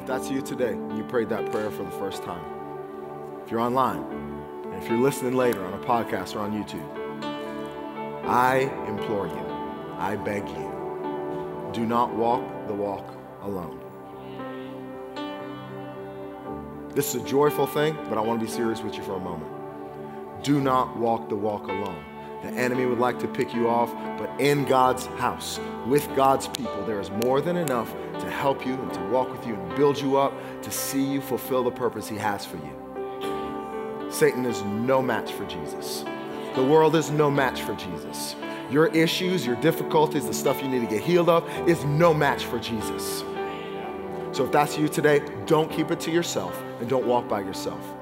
if 0.00 0.06
that's 0.06 0.30
you 0.30 0.40
today, 0.40 0.72
you 0.96 1.04
prayed 1.04 1.28
that 1.28 1.52
prayer 1.52 1.70
for 1.70 1.82
the 1.82 1.90
first 1.90 2.22
time, 2.22 2.42
if 3.44 3.50
you're 3.50 3.60
online, 3.60 4.02
and 4.64 4.82
if 4.82 4.88
you're 4.88 4.98
listening 4.98 5.34
later 5.34 5.62
on 5.62 5.74
a 5.74 5.78
podcast 5.84 6.34
or 6.34 6.38
on 6.38 6.52
YouTube, 6.52 8.24
I 8.24 8.60
implore 8.88 9.26
you, 9.26 9.46
I 9.98 10.16
beg 10.16 10.48
you, 10.48 11.70
do 11.74 11.84
not 11.84 12.14
walk 12.14 12.42
the 12.66 12.72
walk 12.72 13.14
alone. 13.42 13.78
This 16.94 17.14
is 17.14 17.22
a 17.22 17.26
joyful 17.26 17.66
thing, 17.66 17.94
but 18.08 18.16
I 18.16 18.22
want 18.22 18.40
to 18.40 18.46
be 18.46 18.50
serious 18.50 18.80
with 18.80 18.96
you 18.96 19.02
for 19.02 19.16
a 19.16 19.20
moment. 19.20 19.52
Do 20.42 20.62
not 20.62 20.96
walk 20.96 21.28
the 21.28 21.36
walk 21.36 21.64
alone. 21.64 22.02
The 22.42 22.48
enemy 22.48 22.86
would 22.86 22.98
like 22.98 23.18
to 23.18 23.28
pick 23.28 23.52
you 23.52 23.68
off, 23.68 23.92
but 24.18 24.30
in 24.40 24.64
God's 24.64 25.04
house, 25.18 25.60
with 25.86 26.08
God's 26.16 26.48
people, 26.48 26.86
there 26.86 27.00
is 27.00 27.10
more 27.10 27.42
than 27.42 27.58
enough 27.58 27.94
to 28.30 28.36
help 28.36 28.64
you 28.64 28.74
and 28.74 28.92
to 28.94 29.00
walk 29.08 29.30
with 29.30 29.46
you 29.46 29.54
and 29.54 29.76
build 29.76 30.00
you 30.00 30.16
up 30.16 30.32
to 30.62 30.70
see 30.70 31.02
you 31.02 31.20
fulfill 31.20 31.64
the 31.64 31.70
purpose 31.70 32.08
He 32.08 32.16
has 32.16 32.46
for 32.46 32.56
you. 32.56 34.08
Satan 34.10 34.46
is 34.46 34.62
no 34.62 35.02
match 35.02 35.32
for 35.32 35.44
Jesus. 35.46 36.04
The 36.54 36.64
world 36.64 36.96
is 36.96 37.10
no 37.10 37.30
match 37.30 37.62
for 37.62 37.74
Jesus. 37.74 38.36
Your 38.70 38.86
issues, 38.88 39.44
your 39.44 39.56
difficulties, 39.56 40.26
the 40.26 40.34
stuff 40.34 40.62
you 40.62 40.68
need 40.68 40.80
to 40.80 40.86
get 40.86 41.02
healed 41.02 41.28
of 41.28 41.48
is 41.68 41.84
no 41.84 42.14
match 42.14 42.44
for 42.44 42.58
Jesus. 42.58 43.20
So 44.32 44.44
if 44.44 44.52
that's 44.52 44.78
you 44.78 44.88
today, 44.88 45.20
don't 45.46 45.70
keep 45.70 45.90
it 45.90 45.98
to 46.00 46.10
yourself 46.10 46.60
and 46.80 46.88
don't 46.88 47.06
walk 47.06 47.28
by 47.28 47.40
yourself 47.40 47.99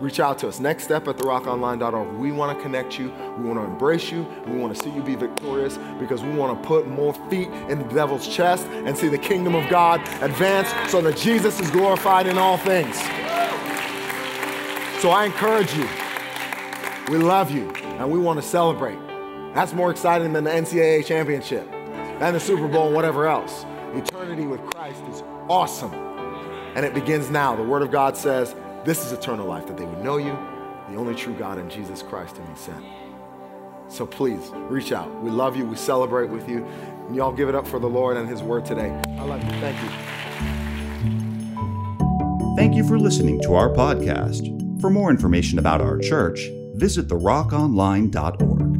reach 0.00 0.20
out 0.20 0.38
to 0.38 0.48
us. 0.48 0.60
Next 0.60 0.84
step 0.84 1.08
at 1.08 1.16
therockonline.org. 1.16 2.14
We 2.14 2.32
want 2.32 2.56
to 2.56 2.62
connect 2.62 2.98
you. 2.98 3.08
We 3.38 3.44
want 3.44 3.58
to 3.58 3.64
embrace 3.64 4.10
you. 4.10 4.26
We 4.46 4.56
want 4.56 4.76
to 4.76 4.82
see 4.82 4.90
you 4.90 5.02
be 5.02 5.14
victorious 5.14 5.78
because 5.98 6.22
we 6.22 6.30
want 6.30 6.60
to 6.60 6.68
put 6.68 6.86
more 6.86 7.14
feet 7.30 7.48
in 7.68 7.78
the 7.78 7.94
devil's 7.94 8.28
chest 8.28 8.66
and 8.66 8.96
see 8.96 9.08
the 9.08 9.18
kingdom 9.18 9.54
of 9.54 9.68
God 9.70 10.00
advance 10.22 10.68
so 10.90 11.00
that 11.02 11.16
Jesus 11.16 11.60
is 11.60 11.70
glorified 11.70 12.26
in 12.26 12.38
all 12.38 12.58
things. 12.58 12.96
So 15.00 15.10
I 15.10 15.24
encourage 15.26 15.72
you. 15.74 15.88
We 17.08 17.18
love 17.18 17.50
you 17.50 17.70
and 17.70 18.10
we 18.10 18.18
want 18.18 18.40
to 18.40 18.46
celebrate. 18.46 18.98
That's 19.54 19.72
more 19.72 19.90
exciting 19.90 20.32
than 20.32 20.44
the 20.44 20.50
NCAA 20.50 21.06
championship 21.06 21.66
and 21.72 22.34
the 22.34 22.40
Super 22.40 22.68
Bowl 22.68 22.86
and 22.86 22.94
whatever 22.94 23.26
else. 23.26 23.64
Eternity 23.94 24.46
with 24.46 24.60
Christ 24.66 25.02
is 25.10 25.22
awesome. 25.48 25.94
And 26.74 26.84
it 26.84 26.92
begins 26.92 27.30
now. 27.30 27.56
The 27.56 27.62
Word 27.62 27.80
of 27.80 27.90
God 27.90 28.16
says, 28.16 28.54
this 28.86 29.04
is 29.04 29.12
eternal 29.12 29.46
life, 29.46 29.66
that 29.66 29.76
they 29.76 29.84
would 29.84 30.02
know 30.02 30.16
you, 30.16 30.38
the 30.88 30.96
only 30.96 31.14
true 31.14 31.34
God, 31.34 31.58
and 31.58 31.68
Jesus 31.70 32.02
Christ, 32.02 32.36
whom 32.36 32.46
He 32.46 32.56
sent. 32.56 32.84
So 33.88 34.06
please 34.06 34.50
reach 34.68 34.92
out. 34.92 35.12
We 35.22 35.30
love 35.30 35.56
you. 35.56 35.66
We 35.66 35.76
celebrate 35.76 36.30
with 36.30 36.48
you. 36.48 36.64
And 36.64 37.14
y'all 37.14 37.32
give 37.32 37.48
it 37.48 37.54
up 37.54 37.66
for 37.66 37.78
the 37.78 37.88
Lord 37.88 38.16
and 38.16 38.28
His 38.28 38.42
word 38.42 38.64
today. 38.64 38.90
I 39.18 39.24
love 39.24 39.42
you. 39.42 39.50
Thank 39.60 39.82
you. 39.82 39.90
Thank 42.56 42.74
you 42.74 42.86
for 42.86 42.98
listening 42.98 43.40
to 43.42 43.54
our 43.54 43.68
podcast. 43.68 44.80
For 44.80 44.88
more 44.88 45.10
information 45.10 45.58
about 45.58 45.80
our 45.80 45.98
church, 45.98 46.40
visit 46.74 47.08
therockonline.org. 47.08 48.75